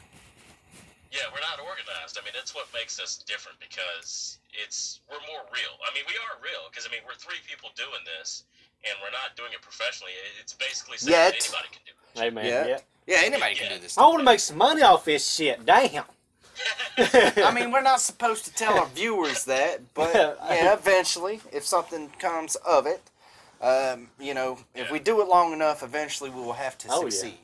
yeah, 1.13 1.31
we're 1.33 1.41
not 1.45 1.61
organized. 1.63 2.19
I 2.21 2.25
mean, 2.25 2.35
that's 2.35 2.55
what 2.55 2.67
makes 2.75 2.99
us 2.99 3.23
different 3.27 3.59
because 3.61 4.39
it's, 4.55 5.01
we're 5.09 5.23
more 5.31 5.47
real. 5.55 5.75
I 5.87 5.95
mean, 5.95 6.05
we 6.09 6.15
are 6.15 6.35
real 6.43 6.67
because, 6.71 6.87
I 6.87 6.91
mean, 6.91 7.03
we're 7.07 7.15
three 7.19 7.39
people 7.47 7.71
doing 7.77 8.03
this 8.19 8.43
and 8.83 8.95
we're 9.03 9.13
not 9.15 9.37
doing 9.37 9.53
it 9.53 9.63
professionally. 9.63 10.13
It's 10.41 10.55
basically 10.55 10.97
something 10.99 11.15
Yet. 11.15 11.39
that 11.39 11.47
anybody 11.47 11.69
can 11.71 11.83
do 11.87 11.93
it. 11.95 12.19
Hey 12.19 12.31
man, 12.31 12.45
Yeah. 12.47 12.67
yeah. 12.67 12.79
yeah, 13.07 13.21
anybody 13.23 13.55
can 13.55 13.71
do 13.75 13.79
this. 13.79 13.97
I 13.99 14.03
want 14.03 14.19
to 14.19 14.25
make 14.25 14.41
some 14.41 14.59
money 14.59 14.83
off 14.83 15.05
this 15.05 15.23
shit. 15.31 15.65
Damn. 15.65 16.05
I 16.99 17.53
mean, 17.55 17.71
we're 17.73 17.81
not 17.83 18.01
supposed 18.01 18.45
to 18.47 18.53
tell 18.55 18.79
our 18.79 18.87
viewers 18.87 19.45
that, 19.47 19.95
but 19.95 20.15
yeah, 20.51 20.73
eventually, 20.75 21.41
if 21.53 21.65
something 21.65 22.11
comes 22.19 22.57
of 22.57 22.87
it, 22.87 23.03
um, 23.61 24.09
you 24.19 24.35
know, 24.35 24.59
if 24.75 24.91
we 24.91 24.99
do 24.99 25.21
it 25.21 25.29
long 25.29 25.53
enough, 25.53 25.83
eventually 25.83 26.31
we 26.31 26.41
will 26.41 26.55
have 26.55 26.77
to 26.79 26.89
Oh, 26.91 27.03
yeah. 27.05 27.11
succeed. 27.11 27.39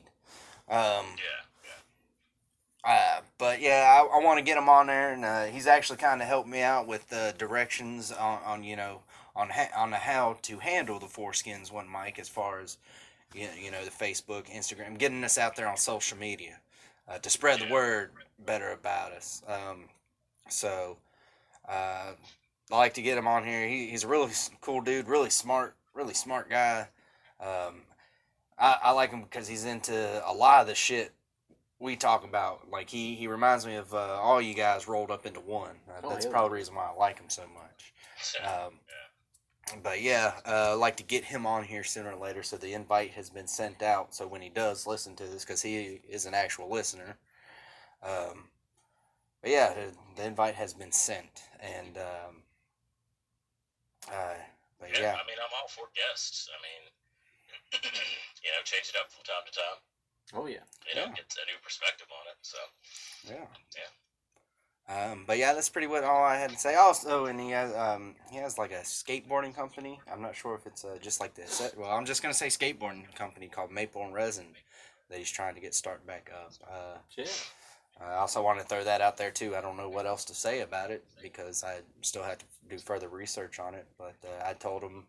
Um, 0.68 0.76
Yeah, 1.16 1.42
yeah. 1.64 2.90
uh, 3.18 3.20
but 3.38 3.60
yeah, 3.60 4.00
I, 4.02 4.18
I 4.18 4.24
want 4.24 4.38
to 4.38 4.44
get 4.44 4.58
him 4.58 4.68
on 4.68 4.86
there, 4.88 5.12
and 5.12 5.24
uh, 5.24 5.44
he's 5.44 5.66
actually 5.66 5.98
kind 5.98 6.20
of 6.22 6.28
helped 6.28 6.48
me 6.48 6.60
out 6.62 6.86
with 6.86 7.08
the 7.08 7.34
directions 7.38 8.12
on, 8.12 8.40
on 8.44 8.64
you 8.64 8.76
know 8.76 9.00
on 9.34 9.50
ha- 9.50 9.70
on 9.76 9.92
how 9.92 10.38
to 10.42 10.58
handle 10.58 10.98
the 10.98 11.06
4Skinz 11.06 11.70
1 11.70 11.86
Mic 11.90 12.18
as 12.18 12.28
far 12.28 12.60
as 12.60 12.78
you 13.34 13.44
know, 13.44 13.52
you 13.60 13.70
know 13.70 13.84
the 13.84 13.90
Facebook, 13.90 14.46
Instagram, 14.50 14.98
getting 14.98 15.22
us 15.24 15.36
out 15.38 15.56
there 15.56 15.68
on 15.68 15.76
social 15.76 16.16
media 16.18 16.58
uh, 17.08 17.18
to 17.18 17.28
spread 17.30 17.60
the 17.60 17.68
word 17.72 18.10
better 18.44 18.70
about 18.72 19.12
us. 19.12 19.42
Um, 19.46 19.84
so 20.48 20.98
uh, 21.68 22.12
I 22.70 22.76
like 22.76 22.94
to 22.94 23.02
get 23.02 23.18
him 23.18 23.26
on 23.26 23.44
here. 23.44 23.66
He, 23.66 23.88
he's 23.88 24.04
a 24.04 24.08
really 24.08 24.30
cool 24.60 24.80
dude, 24.80 25.08
really 25.08 25.30
smart, 25.30 25.74
really 25.94 26.14
smart 26.14 26.48
guy. 26.50 26.88
Um, 27.40 27.82
I, 28.58 28.76
I 28.84 28.90
like 28.92 29.10
him 29.10 29.22
because 29.22 29.48
he's 29.48 29.64
into 29.64 30.22
a 30.26 30.32
lot 30.32 30.60
of 30.60 30.66
the 30.66 30.74
shit 30.74 31.12
we 31.78 31.96
talk 31.96 32.24
about. 32.24 32.70
Like 32.70 32.88
he, 32.88 33.14
he 33.14 33.26
reminds 33.28 33.66
me 33.66 33.74
of 33.76 33.92
uh, 33.92 33.98
all 33.98 34.40
you 34.40 34.54
guys 34.54 34.88
rolled 34.88 35.10
up 35.10 35.26
into 35.26 35.40
one. 35.40 35.76
Uh, 35.88 36.00
Oh, 36.04 36.10
that's 36.10 36.24
yeah. 36.24 36.30
probably 36.30 36.48
the 36.50 36.54
reason 36.56 36.74
why 36.74 36.90
I 36.92 36.94
like 36.98 37.18
him 37.18 37.28
so 37.30 37.42
much. 37.54 37.92
Um, 38.42 38.72
but 39.82 40.00
yeah, 40.00 40.34
uh, 40.46 40.72
I'd 40.72 40.74
like 40.74 40.96
to 40.98 41.02
get 41.02 41.24
him 41.24 41.44
on 41.44 41.64
here 41.64 41.82
sooner 41.84 42.12
or 42.12 42.16
later. 42.16 42.42
So 42.42 42.56
the 42.56 42.72
invite 42.72 43.10
has 43.10 43.28
been 43.28 43.48
sent 43.48 43.82
out. 43.82 44.14
So 44.14 44.26
when 44.26 44.40
he 44.40 44.48
does 44.48 44.86
listen 44.86 45.16
to 45.16 45.24
this, 45.24 45.44
because 45.44 45.60
he 45.60 46.00
is 46.08 46.24
an 46.24 46.32
actual 46.34 46.70
listener. 46.70 47.16
Um, 48.02 48.48
but 49.42 49.50
yeah, 49.50 49.74
the, 49.74 49.92
the 50.16 50.26
invite 50.26 50.54
has 50.54 50.74
been 50.74 50.92
sent, 50.92 51.42
and 51.60 51.96
um, 51.98 52.42
uh, 54.10 54.34
but 54.80 54.90
yeah. 54.92 55.00
yeah, 55.00 55.14
I 55.14 55.24
mean, 55.26 55.38
I'm 55.40 55.52
all 55.60 55.68
for 55.68 55.88
guests. 55.94 56.48
I 56.50 56.58
mean, 56.62 57.82
you 58.44 58.50
know, 58.50 58.62
change 58.64 58.90
it 58.90 58.96
up 59.00 59.10
from 59.10 59.24
time 59.24 59.44
to 59.46 59.52
time. 59.52 59.80
Oh 60.34 60.46
yeah. 60.46 60.66
You 60.88 61.00
know, 61.00 61.06
Yeah. 61.06 61.14
get 61.14 61.34
a 61.34 61.46
new 61.46 61.58
perspective 61.62 62.06
on 62.10 62.26
it. 62.30 62.38
So, 62.42 62.58
yeah, 63.28 63.46
Yeah. 63.76 63.90
Um, 64.88 65.24
but 65.26 65.38
yeah, 65.38 65.52
that's 65.52 65.68
pretty 65.68 65.88
what 65.88 66.04
all 66.04 66.22
I 66.22 66.36
had 66.36 66.50
to 66.50 66.58
say. 66.58 66.76
Also, 66.76 67.26
and 67.26 67.40
he 67.40 67.50
has 67.50 67.74
um, 67.74 68.14
he 68.30 68.36
has 68.38 68.56
like 68.58 68.70
a 68.72 68.82
skateboarding 68.82 69.54
company. 69.54 70.00
I'm 70.12 70.22
not 70.22 70.36
sure 70.36 70.54
if 70.54 70.66
it's 70.66 70.84
uh, 70.84 70.98
just 71.00 71.20
like 71.20 71.34
this. 71.34 71.60
Well, 71.76 71.90
I'm 71.90 72.06
just 72.06 72.22
gonna 72.22 72.34
say 72.34 72.46
skateboarding 72.48 73.12
company 73.14 73.48
called 73.48 73.72
Maple 73.72 74.04
and 74.04 74.14
Resin 74.14 74.46
that 75.08 75.18
he's 75.18 75.30
trying 75.30 75.54
to 75.54 75.60
get 75.60 75.74
started 75.74 76.06
back 76.06 76.30
up. 76.34 76.52
Uh, 76.68 76.98
Shit. 77.08 77.50
I 78.00 78.14
also 78.16 78.42
want 78.42 78.58
to 78.60 78.64
throw 78.66 78.84
that 78.84 79.00
out 79.00 79.16
there 79.16 79.30
too. 79.30 79.56
I 79.56 79.60
don't 79.60 79.76
know 79.76 79.88
what 79.88 80.06
else 80.06 80.24
to 80.26 80.34
say 80.34 80.60
about 80.60 80.90
it 80.90 81.04
because 81.22 81.64
I 81.64 81.78
still 82.02 82.22
have 82.22 82.38
to 82.38 82.44
do 82.68 82.78
further 82.78 83.08
research 83.08 83.58
on 83.58 83.74
it. 83.74 83.86
But 83.98 84.16
uh, 84.24 84.48
I 84.48 84.52
told 84.52 84.82
him 84.82 85.04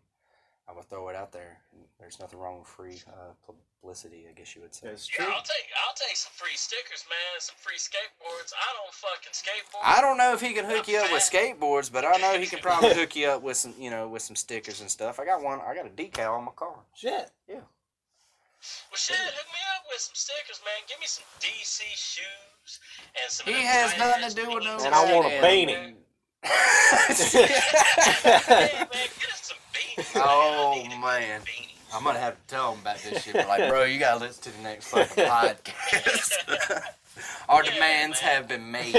I 0.68 0.72
would 0.72 0.84
throw 0.84 1.08
it 1.08 1.16
out 1.16 1.32
there. 1.32 1.58
There's 2.00 2.20
nothing 2.20 2.38
wrong 2.38 2.60
with 2.60 2.68
free 2.68 3.00
uh, 3.08 3.32
publicity, 3.80 4.26
I 4.28 4.32
guess 4.32 4.54
you 4.54 4.62
would 4.62 4.74
say. 4.74 4.88
That's 4.88 5.08
yeah, 5.10 5.24
true. 5.24 5.34
I'll 5.34 5.42
take, 5.42 5.68
I'll 5.86 5.94
take 5.96 6.16
some 6.16 6.32
free 6.34 6.56
stickers, 6.56 7.04
man, 7.08 7.18
and 7.34 7.42
some 7.42 7.56
free 7.58 7.76
skateboards. 7.76 8.52
I 8.52 8.68
don't 8.76 8.94
fucking 8.94 9.32
skateboard. 9.32 9.82
I 9.84 10.00
don't 10.00 10.16
know 10.16 10.32
if 10.32 10.40
he 10.40 10.54
can 10.54 10.64
hook 10.64 10.88
you 10.88 10.98
up 10.98 11.12
with 11.12 11.22
skateboards, 11.22 11.92
but 11.92 12.04
I 12.04 12.16
know 12.18 12.38
he 12.38 12.46
can 12.46 12.60
probably 12.60 12.94
hook 12.94 13.16
you 13.16 13.28
up 13.28 13.42
with 13.42 13.56
some, 13.56 13.74
you 13.78 13.90
know, 13.90 14.08
with 14.08 14.22
some 14.22 14.36
stickers 14.36 14.80
and 14.80 14.90
stuff. 14.90 15.20
I 15.20 15.24
got 15.24 15.42
one. 15.42 15.60
I 15.66 15.74
got 15.74 15.86
a 15.86 15.90
decal 15.90 16.38
on 16.38 16.44
my 16.44 16.52
car. 16.52 16.74
Shit. 16.94 17.30
Well, 18.90 18.96
shit, 18.98 19.16
hook 19.16 19.46
me 19.52 19.58
up 19.76 19.84
with 19.90 20.00
some 20.00 20.14
stickers, 20.14 20.60
man. 20.64 20.82
Give 20.88 20.98
me 21.00 21.06
some 21.06 21.24
DC 21.40 21.82
shoes 21.94 22.80
and 23.22 23.30
some. 23.30 23.46
He 23.52 23.62
has 23.64 23.96
nothing 23.98 24.28
to 24.28 24.34
do 24.34 24.54
with 24.54 24.64
no. 24.64 24.76
And 24.84 24.94
I 24.94 25.12
want 25.14 25.26
a 25.26 25.30
goddamn- 25.40 25.94
hey, 26.42 26.50
man, 28.74 28.88
get 28.90 29.32
us 29.32 29.42
some 29.42 29.56
beanies. 29.72 30.14
man. 30.14 30.24
Oh, 30.26 30.72
I 30.72 30.74
need 30.78 30.86
a 30.86 30.88
good 30.90 31.00
man. 31.00 31.40
beanie. 31.42 31.74
I'm 31.94 32.04
gonna 32.04 32.18
have 32.18 32.34
to 32.34 32.54
tell 32.54 32.72
him 32.74 32.80
about 32.80 32.98
this 32.98 33.22
shit. 33.24 33.34
But 33.34 33.48
like, 33.48 33.68
bro, 33.68 33.84
you 33.84 33.98
gotta 33.98 34.20
listen 34.20 34.42
to 34.52 34.56
the 34.58 34.62
next 34.62 34.88
fucking 34.88 35.24
podcast. 35.32 36.32
Our 37.48 37.64
Yeah, 37.64 37.72
demands 37.72 38.22
man. 38.22 38.30
have 38.34 38.48
been 38.48 38.70
made. 38.70 38.92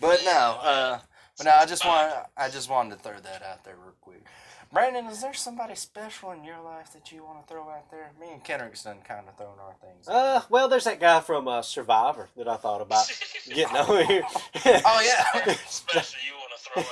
but 0.00 0.20
no, 0.24 0.58
uh, 0.62 0.98
but 1.38 1.44
no, 1.46 1.50
I 1.52 1.66
just 1.66 1.84
want, 1.84 2.14
I 2.36 2.48
just 2.50 2.68
wanted 2.70 2.96
to 2.96 3.02
throw 3.02 3.18
that 3.18 3.42
out 3.42 3.64
there 3.64 3.74
real 3.82 3.94
quick. 4.00 4.24
Brandon, 4.72 5.06
is 5.06 5.22
there 5.22 5.32
somebody 5.32 5.74
special 5.74 6.32
in 6.32 6.44
your 6.44 6.60
life 6.60 6.92
that 6.92 7.10
you 7.12 7.24
want 7.24 7.46
to 7.46 7.52
throw 7.52 7.68
out 7.70 7.90
there? 7.90 8.10
Me 8.20 8.26
and 8.32 8.42
Kendrick's 8.44 8.84
done 8.84 8.98
kind 9.06 9.26
of 9.28 9.36
throwing 9.36 9.58
our 9.60 9.74
things. 9.80 10.08
Uh, 10.08 10.42
well, 10.50 10.68
there's 10.68 10.84
that 10.84 11.00
guy 11.00 11.20
from 11.20 11.48
uh, 11.48 11.62
Survivor 11.62 12.28
that 12.36 12.48
I 12.48 12.56
thought 12.56 12.80
about 12.82 13.10
getting 13.48 13.76
over 13.76 14.04
here. 14.04 14.22
oh 14.64 15.02
yeah. 15.44 15.54
Special 15.66 16.18
you 16.26 16.34
want 16.34 16.50
to 16.56 16.70
throw 16.72 16.82
out? 16.82 16.88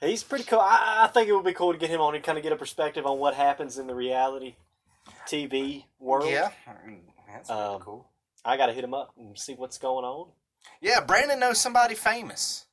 Okay. 0.00 0.10
He's 0.10 0.22
pretty 0.22 0.44
cool. 0.44 0.60
I, 0.60 1.04
I 1.04 1.06
think 1.08 1.28
it 1.28 1.32
would 1.32 1.44
be 1.44 1.52
cool 1.54 1.72
to 1.72 1.78
get 1.78 1.90
him 1.90 2.00
on 2.00 2.14
and 2.14 2.22
kind 2.24 2.36
of 2.38 2.44
get 2.44 2.52
a 2.52 2.56
perspective 2.56 3.06
on 3.06 3.18
what 3.18 3.34
happens 3.34 3.78
in 3.78 3.86
the 3.86 3.94
reality 3.94 4.56
TV 5.26 5.84
world. 5.98 6.28
Yeah, 6.30 6.50
that's 7.32 7.48
really 7.50 7.60
Um, 7.60 7.80
cool. 7.80 8.08
I 8.44 8.56
got 8.56 8.66
to 8.66 8.72
hit 8.72 8.84
him 8.84 8.94
up 8.94 9.12
and 9.18 9.38
see 9.38 9.54
what's 9.54 9.78
going 9.78 10.04
on. 10.04 10.28
Yeah, 10.80 11.00
Brandon 11.00 11.38
knows 11.40 11.58
somebody 11.58 11.94
famous. 11.94 12.66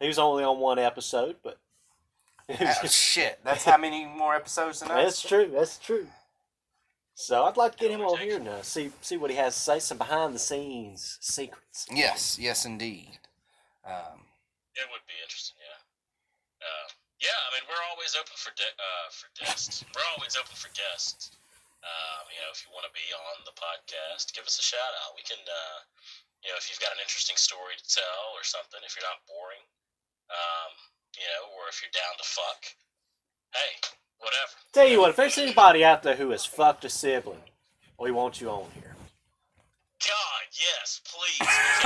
He 0.00 0.06
was 0.06 0.18
only 0.18 0.44
on 0.44 0.58
one 0.58 0.78
episode, 0.78 1.36
but 1.42 1.58
Ah, 2.60 2.86
shit, 2.86 3.38
that's 3.44 3.64
how 3.64 3.76
many 3.76 4.06
more 4.06 4.34
episodes 4.34 4.80
than 4.80 4.90
us. 4.90 4.96
that's 5.04 5.22
true. 5.22 5.50
That's 5.52 5.78
true. 5.78 6.06
So 7.14 7.44
I'd 7.44 7.56
like 7.56 7.76
to 7.76 7.78
get 7.78 7.90
him 7.92 8.00
on 8.00 8.16
here 8.18 8.36
and 8.40 8.48
uh, 8.48 8.62
see 8.62 8.90
see 9.02 9.16
what 9.16 9.30
he 9.30 9.36
has 9.36 9.54
to 9.54 9.60
say, 9.60 9.78
some 9.78 9.98
behind 9.98 10.34
the 10.34 10.38
scenes 10.40 11.18
secrets. 11.20 11.86
Yes, 11.92 12.38
yes, 12.40 12.64
indeed. 12.64 13.20
Um, 13.84 14.24
It 14.74 14.88
would 14.88 15.04
be 15.04 15.16
interesting, 15.20 15.56
yeah. 15.60 15.80
Uh, 16.64 16.86
yeah, 17.20 17.36
I 17.36 17.48
mean, 17.52 17.64
we're 17.68 17.84
always 17.92 18.16
open 18.16 18.32
for 18.40 18.52
de- 18.56 18.76
uh, 18.80 19.06
for 19.12 19.28
guests. 19.36 19.84
we're 19.92 20.08
always 20.16 20.32
open 20.36 20.56
for 20.56 20.72
guests. 20.72 21.36
Um, 21.84 22.24
you 22.32 22.40
know, 22.44 22.52
if 22.52 22.60
you 22.64 22.72
want 22.72 22.84
to 22.88 22.92
be 22.96 23.04
on 23.12 23.36
the 23.48 23.56
podcast, 23.56 24.32
give 24.36 24.44
us 24.48 24.56
a 24.60 24.64
shout 24.64 24.92
out. 25.04 25.16
We 25.16 25.24
can, 25.24 25.40
uh, 25.40 25.78
you 26.44 26.52
know, 26.52 26.56
if 26.60 26.68
you've 26.68 26.80
got 26.80 26.92
an 26.92 27.00
interesting 27.04 27.36
story 27.40 27.76
to 27.76 27.84
tell 27.88 28.36
or 28.36 28.44
something, 28.44 28.80
if 28.84 28.96
you're 28.96 29.04
not 29.08 29.20
boring, 29.28 29.64
um, 30.32 30.72
you 31.16 31.26
know, 31.26 31.44
or 31.56 31.68
if 31.68 31.82
you're 31.82 31.92
down 31.94 32.14
to 32.18 32.24
fuck, 32.24 32.60
hey, 33.54 33.72
whatever. 34.18 34.52
Tell 34.72 34.88
you 34.88 35.00
what, 35.00 35.10
if 35.10 35.16
there's 35.16 35.38
anybody 35.38 35.84
out 35.84 36.02
there 36.02 36.16
who 36.16 36.30
has 36.30 36.44
fucked 36.44 36.84
a 36.84 36.88
sibling, 36.90 37.42
we 37.98 38.10
want 38.10 38.40
you 38.40 38.48
on 38.50 38.68
here. 38.74 38.94
God, 40.00 40.44
yes, 40.56 41.04
please. 41.04 41.44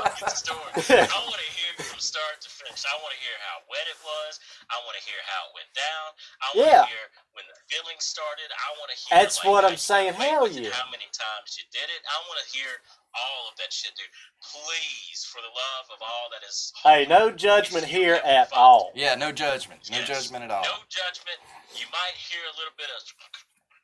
fucking 0.00 0.32
story. 0.32 0.72
I 0.96 1.20
want 1.28 1.36
to 1.44 1.50
hear 1.52 1.72
from 1.84 2.00
start 2.00 2.40
to 2.40 2.48
finish. 2.48 2.88
I 2.88 2.96
want 3.04 3.12
to 3.12 3.20
hear 3.20 3.36
how 3.44 3.60
wet 3.68 3.84
it 3.84 4.00
was. 4.00 4.40
I 4.72 4.80
want 4.88 4.96
to 4.96 5.04
hear 5.04 5.20
how 5.28 5.40
it 5.44 5.52
went 5.52 5.72
down. 5.76 6.06
I 6.40 6.46
want 6.56 6.72
to 6.72 6.72
Yeah. 6.72 6.84
hear 6.88 7.04
when 7.36 7.44
the 7.52 7.58
feeling 7.68 8.00
started. 8.00 8.48
I 8.56 8.68
want 8.80 8.88
to 8.88 8.96
hear. 8.96 9.12
That's 9.12 9.44
like, 9.44 9.52
what 9.52 9.62
I'm 9.68 9.76
saying. 9.76 10.16
Hell 10.16 10.48
yeah. 10.48 10.72
How 10.72 10.88
many 10.88 11.04
times 11.12 11.60
you 11.60 11.68
did 11.68 11.84
it? 11.92 12.00
I 12.08 12.16
want 12.32 12.40
to 12.40 12.48
hear 12.48 12.70
all 13.14 13.48
of 13.50 13.56
that 13.58 13.72
shit, 13.72 13.92
dude. 13.96 14.06
Please, 14.40 15.24
for 15.24 15.40
the 15.44 15.52
love 15.52 15.86
of 15.92 16.00
all 16.02 16.28
that 16.32 16.42
is. 16.48 16.72
Hey, 16.82 17.06
no 17.08 17.30
judgment 17.30 17.84
here 17.84 18.20
at 18.24 18.48
fucked 18.50 18.56
all. 18.58 18.92
yeah, 18.94 19.14
no 19.14 19.32
judgment. 19.32 19.80
No 19.90 19.98
Yes. 19.98 20.08
judgment 20.08 20.44
at 20.44 20.50
all. 20.50 20.62
No 20.64 20.76
judgment. 20.88 21.38
You 21.76 21.86
might 21.92 22.16
hear 22.16 22.40
a 22.48 22.54
little 22.56 22.74
bit 22.76 22.88
of. 22.92 23.00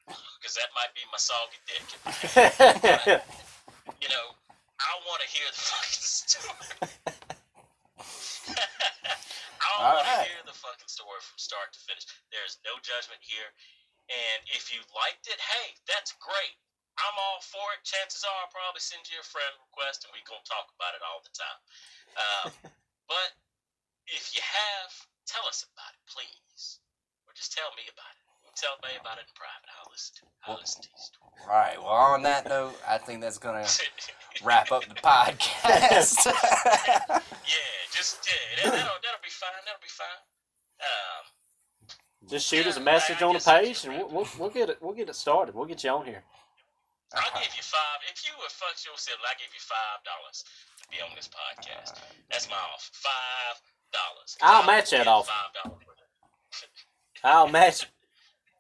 Because 0.40 0.54
that 0.56 0.70
might 0.72 0.88
be 0.96 1.02
my 1.12 1.18
soggy 1.20 1.60
dick. 1.68 1.84
you 4.00 4.08
know, 4.08 4.26
I 4.80 4.92
want 5.04 5.20
to 5.20 5.28
hear 5.28 5.44
the 5.52 5.60
fucking 5.68 6.00
story. 6.00 6.88
I 8.48 9.68
All 9.82 9.98
want 10.00 10.06
to 10.08 10.24
hear 10.24 10.40
the 10.46 10.54
fucking 10.56 10.88
story 10.88 11.20
from 11.20 11.36
start 11.36 11.74
to 11.76 11.80
finish. 11.84 12.06
There's 12.32 12.56
no 12.64 12.78
judgment 12.80 13.20
here. 13.20 13.50
And 14.08 14.40
if 14.56 14.72
you 14.72 14.80
liked 14.96 15.28
it, 15.28 15.36
hey, 15.36 15.76
that's 15.84 16.14
great. 16.22 16.56
I'm 16.98 17.16
all 17.18 17.40
for 17.42 17.62
it. 17.78 17.82
Chances 17.86 18.26
are 18.26 18.38
I'll 18.42 18.50
probably 18.50 18.82
send 18.82 19.06
you 19.06 19.18
a 19.22 19.26
friend 19.26 19.54
request 19.70 20.02
and 20.04 20.10
we're 20.10 20.26
going 20.26 20.42
to 20.42 20.50
talk 20.50 20.66
about 20.74 20.92
it 20.98 21.02
all 21.06 21.20
the 21.22 21.34
time. 21.34 21.58
Um, 22.18 22.46
but 23.12 23.30
if 24.10 24.34
you 24.34 24.42
have, 24.42 24.90
tell 25.30 25.46
us 25.46 25.62
about 25.62 25.94
it, 25.94 26.02
please. 26.10 26.82
Or 27.26 27.32
just 27.38 27.54
tell 27.54 27.70
me 27.78 27.86
about 27.86 28.10
it. 28.18 28.24
You 28.42 28.50
tell 28.56 28.74
me 28.82 28.96
about 28.98 29.22
it 29.22 29.28
in 29.30 29.34
private. 29.38 29.68
I'll 29.78 29.90
listen 29.92 30.12
to 30.18 30.22
it. 30.26 30.34
I'll 30.48 30.58
listen 30.58 30.82
to 30.82 30.88
you. 30.90 30.98
All 31.46 31.54
right. 31.54 31.76
Well, 31.78 31.92
on 32.16 32.22
that 32.26 32.48
note, 32.48 32.74
I 32.88 32.98
think 32.98 33.20
that's 33.20 33.38
gonna 33.38 33.66
wrap 34.44 34.72
up 34.72 34.82
the 34.88 34.94
podcast. 34.96 36.26
yeah, 36.26 37.78
just 37.94 38.26
yeah, 38.26 38.64
that, 38.64 38.72
that'll 38.72 38.98
that'll 39.04 39.22
be 39.22 39.30
fine. 39.30 39.60
That'll 39.64 39.80
be 39.84 39.92
fine. 39.92 40.20
Um, 40.80 42.28
Just 42.28 42.46
shoot 42.46 42.66
us 42.66 42.76
a 42.76 42.80
message 42.80 43.20
I- 43.22 43.26
I 43.26 43.28
on 43.28 43.34
the 43.34 43.40
page, 43.40 43.84
and 43.84 43.94
we'll, 43.98 44.08
we'll, 44.08 44.28
we'll 44.38 44.50
get 44.50 44.70
it. 44.70 44.78
We'll 44.80 44.94
get 44.94 45.08
it 45.08 45.16
started. 45.16 45.54
We'll 45.54 45.66
get 45.66 45.84
you 45.84 45.90
on 45.90 46.06
here. 46.06 46.22
I'll 47.16 47.32
give 47.40 47.52
you 47.56 47.64
five. 47.64 47.98
If 48.12 48.20
you 48.28 48.32
would 48.42 48.52
fuck 48.52 48.76
your 48.84 48.92
sibling, 49.00 49.24
I'll 49.24 49.40
give 49.40 49.48
you 49.54 49.62
five 49.64 50.04
dollars 50.04 50.44
to 50.44 50.84
be 50.92 51.00
on 51.00 51.08
this 51.16 51.28
podcast. 51.32 51.96
That's 52.28 52.48
my 52.52 52.60
offer. 52.60 52.92
Five 52.92 53.56
dollars. 53.92 54.30
I'll 54.44 54.66
match 54.68 54.90
that 54.92 55.06
offer. 55.08 55.32
Five 55.32 55.52
dollars. 55.64 55.84
I'll 57.24 57.48
match. 57.48 57.86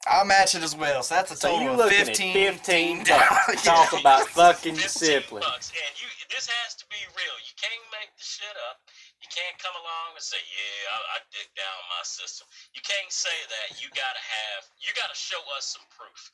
I'll 0.06 0.24
match 0.24 0.54
it 0.54 0.62
as 0.64 0.72
well. 0.72 1.02
So 1.02 1.14
that's 1.20 1.30
a 1.32 1.36
So 1.36 1.52
total 1.52 1.76
you 1.76 1.82
of 1.82 1.90
fifteen. 1.92 2.32
at 2.32 2.54
fifteen 2.56 2.94
dollars. 3.04 3.28
bucks? 3.52 3.64
Talk 3.68 3.92
about 4.00 4.24
fucking 4.32 4.78
your 4.80 4.88
15 4.88 5.28
sibling. 5.28 5.44
bucks. 5.44 5.68
And 5.74 5.92
you, 6.00 6.08
this 6.32 6.48
has 6.48 6.72
to 6.80 6.86
be 6.88 6.96
real. 7.18 7.36
You 7.44 7.52
can't 7.60 7.84
make 7.92 8.08
the 8.16 8.24
shit 8.24 8.56
up. 8.72 8.80
You 9.20 9.28
can't 9.28 9.58
come 9.60 9.74
along 9.76 10.16
and 10.16 10.24
say, 10.24 10.40
"Yeah, 10.40 10.94
I, 10.94 11.20
I 11.20 11.26
dig 11.34 11.50
down 11.52 11.78
my 11.92 12.00
system." 12.06 12.48
You 12.72 12.80
can't 12.80 13.12
say 13.12 13.34
that. 13.52 13.76
You 13.82 13.92
gotta 13.92 14.22
have. 14.22 14.70
You 14.80 14.94
gotta 14.96 15.18
show 15.18 15.42
us 15.58 15.68
some 15.76 15.84
proof 15.92 16.32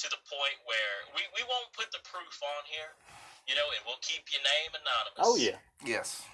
to 0.00 0.08
the 0.08 0.20
point 0.24 0.56
where 0.64 0.96
we, 1.12 1.22
we 1.36 1.42
won't 1.44 1.68
put 1.76 1.92
the 1.92 2.00
proof 2.08 2.36
on 2.56 2.62
here, 2.64 2.96
you 3.44 3.52
know, 3.52 3.68
and 3.76 3.80
we'll 3.84 4.00
keep 4.00 4.24
your 4.32 4.40
name 4.40 4.72
anonymous. 4.72 5.20
Oh 5.20 5.36
yeah. 5.36 5.60
Yes. 5.84 6.24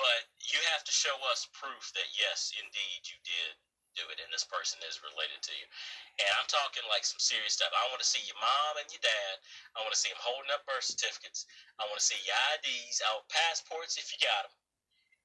But 0.00 0.24
you 0.40 0.56
have 0.72 0.80
to 0.88 0.92
show 0.92 1.12
us 1.28 1.44
proof 1.52 1.92
that 1.92 2.08
yes, 2.16 2.56
indeed, 2.56 3.04
you 3.04 3.20
did 3.20 3.52
do 3.98 4.06
it, 4.08 4.22
and 4.22 4.30
this 4.32 4.46
person 4.46 4.80
is 4.86 5.02
related 5.04 5.42
to 5.44 5.52
you. 5.52 5.66
And 6.22 6.30
I'm 6.38 6.48
talking 6.48 6.86
like 6.88 7.04
some 7.04 7.20
serious 7.20 7.58
stuff. 7.58 7.74
I 7.74 7.84
want 7.92 8.00
to 8.00 8.08
see 8.08 8.22
your 8.24 8.38
mom 8.38 8.80
and 8.80 8.88
your 8.88 9.02
dad. 9.02 9.34
I 9.76 9.82
want 9.82 9.92
to 9.92 10.00
see 10.00 10.08
them 10.08 10.22
holding 10.22 10.48
up 10.54 10.64
birth 10.64 10.88
certificates. 10.88 11.44
I 11.76 11.84
want 11.90 12.00
to 12.00 12.06
see 12.06 12.18
your 12.24 12.38
IDs, 12.56 13.02
out 13.04 13.26
uh, 13.26 13.32
passports 13.32 14.00
if 14.00 14.08
you 14.14 14.18
got 14.22 14.48
them. 14.48 14.54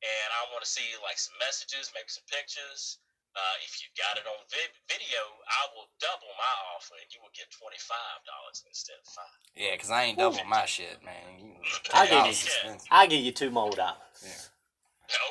And 0.04 0.30
I 0.36 0.42
want 0.52 0.66
to 0.66 0.70
see 0.70 0.86
like 1.00 1.22
some 1.22 1.38
messages, 1.40 1.94
maybe 1.96 2.12
some 2.12 2.26
pictures. 2.28 3.00
Uh, 3.36 3.56
if 3.68 3.84
you 3.84 3.92
got 4.00 4.16
it 4.16 4.24
on 4.24 4.40
vid- 4.48 4.80
video, 4.88 5.20
I 5.44 5.68
will 5.76 5.92
double 6.00 6.32
my 6.40 6.56
offer, 6.72 6.96
and 6.96 7.10
you 7.12 7.20
will 7.20 7.36
get 7.36 7.52
twenty 7.52 7.80
five 7.84 8.24
dollars 8.24 8.64
instead 8.64 8.96
of 8.96 9.08
five. 9.12 9.40
Yeah, 9.60 9.76
cause 9.76 9.92
I 9.92 10.08
ain't 10.08 10.18
doubling 10.18 10.48
my 10.48 10.64
shit, 10.64 11.04
man. 11.04 11.60
I 11.94 12.08
get 12.08 12.24
$10 12.24 12.28
it. 12.28 12.32
is 12.32 12.44
expensive. 12.48 12.88
I 12.92 13.08
give 13.08 13.20
you 13.20 13.32
two 13.36 13.52
more 13.52 13.72
dollars. 13.76 14.48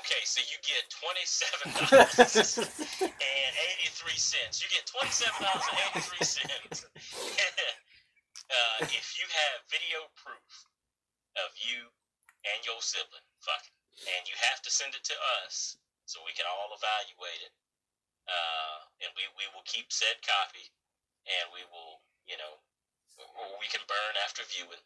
Okay, 0.05 0.23
so 0.29 0.45
you 0.53 0.59
get 0.61 0.85
twenty-seven 0.93 1.67
dollars 1.81 2.57
and 2.61 3.55
eighty-three. 3.57 3.95
You 4.63 4.69
get 4.71 4.87
$27 4.87 5.41
and 5.41 6.05
83 6.05 6.25
cents. 6.25 6.87
uh, 8.53 8.79
if 8.87 9.07
you 9.19 9.27
have 9.27 9.59
video 9.67 10.07
proof 10.15 10.69
of 11.41 11.51
you 11.59 11.89
and 12.47 12.61
your 12.63 12.79
sibling, 12.79 13.25
fuck 13.41 13.65
it. 13.67 13.75
And 14.15 14.23
you 14.29 14.37
have 14.53 14.63
to 14.63 14.71
send 14.71 14.95
it 14.95 15.03
to 15.09 15.17
us 15.43 15.77
so 16.07 16.21
we 16.23 16.33
can 16.37 16.47
all 16.47 16.71
evaluate 16.77 17.41
it. 17.43 17.53
Uh, 18.25 18.79
and 19.05 19.11
we, 19.17 19.29
we 19.37 19.45
will 19.53 19.65
keep 19.69 19.93
said 19.93 20.17
copy 20.25 20.73
and 21.29 21.49
we 21.53 21.61
will, 21.69 22.01
you 22.25 22.37
know, 22.41 22.61
or 23.21 23.57
we 23.61 23.69
can 23.71 23.85
burn 23.87 24.15
after 24.25 24.43
viewing. 24.49 24.81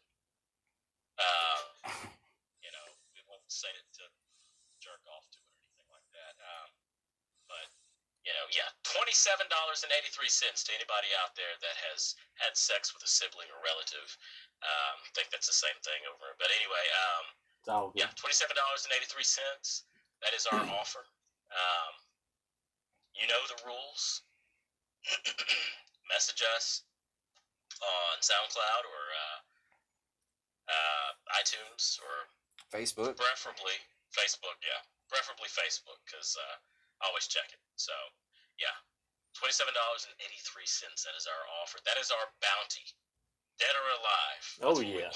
Uh, 1.19 1.59
you 2.63 2.71
know, 2.71 2.87
we 3.15 3.19
won't 3.27 3.43
say 3.47 3.71
it 3.71 3.87
to 3.99 4.05
jerk 4.79 5.03
off 5.11 5.27
to 5.35 5.39
it 5.39 5.51
or 5.51 5.59
anything 5.67 5.89
like 5.91 6.09
that. 6.15 6.35
Um, 6.39 6.69
but 7.51 7.67
you 8.27 8.31
know, 8.35 8.45
yeah, 8.51 8.67
twenty-seven 8.83 9.47
dollars 9.49 9.81
and 9.83 9.91
eighty-three 9.95 10.29
cents 10.29 10.63
to 10.67 10.75
anybody 10.75 11.09
out 11.23 11.33
there 11.35 11.55
that 11.63 11.75
has 11.89 12.13
had 12.37 12.53
sex 12.55 12.93
with 12.93 13.01
a 13.03 13.09
sibling 13.09 13.49
or 13.51 13.59
relative. 13.63 14.07
Um, 14.61 14.95
I 15.01 15.09
think 15.15 15.31
that's 15.31 15.47
the 15.47 15.55
same 15.55 15.75
thing 15.81 16.03
over. 16.07 16.35
But 16.37 16.51
anyway, 16.51 16.85
um, 17.09 17.25
yeah, 17.95 18.11
twenty-seven 18.19 18.55
dollars 18.55 18.85
and 18.87 18.91
eighty-three 18.95 19.25
cents. 19.25 19.87
That 20.21 20.35
is 20.35 20.45
our 20.51 20.59
offer. 20.79 21.03
Um, 21.51 21.93
you 23.19 23.27
know 23.27 23.41
the 23.51 23.59
rules. 23.67 24.23
Message 26.11 26.41
us 26.55 26.83
on 27.79 28.19
SoundCloud 28.19 28.83
or 28.87 29.03
uh, 29.13 29.37
uh, 30.67 31.09
iTunes 31.39 31.99
or 32.01 32.27
Facebook. 32.73 33.15
preferably 33.15 33.77
Facebook. 34.11 34.57
Yeah, 34.63 34.81
preferably 35.07 35.47
Facebook 35.51 35.99
because 36.07 36.35
uh, 36.35 36.55
I 37.03 37.11
always 37.11 37.29
check 37.29 37.47
it. 37.53 37.61
So 37.77 37.93
yeah, 38.59 38.73
twenty-seven 39.37 39.71
dollars 39.75 40.07
and 40.09 40.15
eighty-three 40.23 40.67
cents. 40.67 41.05
That 41.07 41.15
is 41.15 41.27
our 41.29 41.43
offer. 41.61 41.79
That 41.85 41.99
is 42.01 42.11
our 42.11 42.27
bounty, 42.43 42.85
dead 43.61 43.75
or 43.75 43.87
alive. 44.01 44.43
Oh, 44.63 44.75
That's 44.75 44.81
what 44.81 44.87
yeah. 44.89 45.13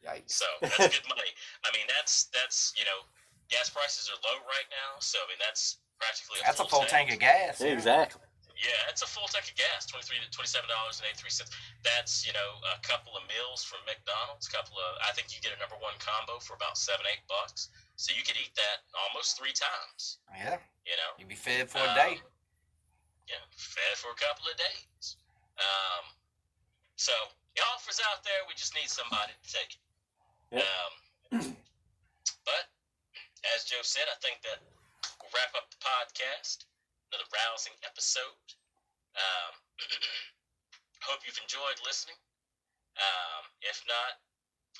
Yikes. 0.00 0.32
So 0.40 0.48
that's 0.64 0.96
good 0.96 1.08
money. 1.12 1.32
I 1.64 1.68
mean, 1.76 1.84
that's 1.92 2.32
that's 2.32 2.72
you 2.74 2.88
know, 2.88 3.04
gas 3.52 3.68
prices 3.68 4.08
are 4.08 4.16
low 4.24 4.40
right 4.48 4.68
now. 4.72 4.96
So 5.04 5.20
I 5.20 5.28
mean, 5.28 5.40
that's 5.40 5.76
practically 6.00 6.40
a 6.40 6.48
That's 6.48 6.60
a 6.60 6.66
full 6.66 6.88
tank 6.88 7.12
of 7.12 7.20
gas. 7.20 7.60
Exactly. 7.60 8.24
yeah, 8.56 8.88
it's 8.92 9.04
a 9.04 9.08
full 9.08 9.28
tank 9.28 9.46
of 9.52 9.56
gas, 9.60 9.84
twenty-three 9.86 10.18
to 10.24 10.28
twenty-seven 10.32 10.66
dollars 10.68 10.98
and 10.98 11.06
eighty-three 11.12 11.30
cents. 11.30 11.52
That's 11.84 12.24
you 12.26 12.32
know 12.32 12.50
a 12.72 12.80
couple 12.80 13.12
of 13.16 13.22
meals 13.28 13.60
from 13.62 13.84
McDonald's. 13.84 14.48
A 14.48 14.52
couple 14.52 14.80
of, 14.80 14.90
I 15.04 15.12
think 15.12 15.30
you 15.36 15.38
get 15.44 15.52
a 15.52 15.60
number 15.60 15.76
one 15.80 15.94
combo 16.00 16.40
for 16.40 16.56
about 16.56 16.80
seven, 16.80 17.04
eight 17.12 17.22
bucks. 17.28 17.68
So 18.00 18.16
you 18.16 18.24
could 18.24 18.40
eat 18.40 18.56
that 18.56 18.80
almost 18.96 19.36
three 19.36 19.52
times. 19.52 20.24
Yeah. 20.32 20.56
You 20.88 20.96
know, 20.96 21.10
You'd 21.20 21.28
be 21.28 21.36
fed 21.36 21.68
for 21.68 21.84
a 21.84 21.88
Um, 21.92 21.96
day. 21.96 22.12
Yeah, 23.28 23.44
fed 23.52 23.94
for 24.00 24.10
a 24.10 24.18
couple 24.18 24.48
of 24.48 24.56
days. 24.56 25.20
Um, 25.60 26.04
so 26.96 27.12
the 27.54 27.62
offers 27.76 28.00
out 28.08 28.24
there. 28.24 28.40
We 28.48 28.56
just 28.56 28.72
need 28.74 28.88
somebody 28.88 29.36
to 29.36 29.46
take 29.52 29.76
it. 29.76 29.82
Yep. 30.56 30.64
Um, 30.64 31.54
but 32.48 32.64
as 33.54 33.64
Joe 33.68 33.84
said, 33.84 34.08
I 34.10 34.16
think 34.24 34.40
that 34.42 34.58
will 35.30 35.38
wrap 35.38 35.54
up 35.54 35.70
the 35.70 35.78
podcast. 35.78 36.66
Another 37.12 37.26
rousing 37.30 37.74
episode. 37.86 38.46
Um, 39.14 39.52
hope 41.06 41.20
you've 41.26 41.38
enjoyed 41.42 41.78
listening. 41.86 42.16
Um, 42.98 43.42
if 43.62 43.82
not, 43.86 44.18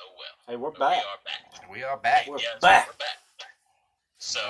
oh 0.02 0.12
well. 0.18 0.36
Hey, 0.46 0.56
we're 0.56 0.70
But 0.70 0.78
back. 0.78 1.02
We 1.02 1.02
are 1.02 1.22
back. 1.24 1.70
We 1.70 1.82
are 1.82 1.96
back. 1.96 2.26
We're 2.28 2.38
Yes, 2.38 2.60
back. 2.60 2.86
We're 2.86 2.98
back. 2.98 3.18
So, 4.18 4.40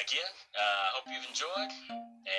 again, 0.00 0.32
uh, 0.54 0.86
hope 0.94 1.04
you've 1.12 1.28
enjoyed, 1.28 1.72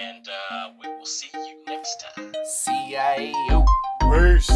and 0.02 0.28
uh, 0.28 0.72
we 0.82 0.88
will 0.98 1.06
see 1.06 1.30
you 1.34 1.64
next 1.68 2.04
time. 2.16 2.34
CIO. 2.66 3.66
Peace. 4.02 4.52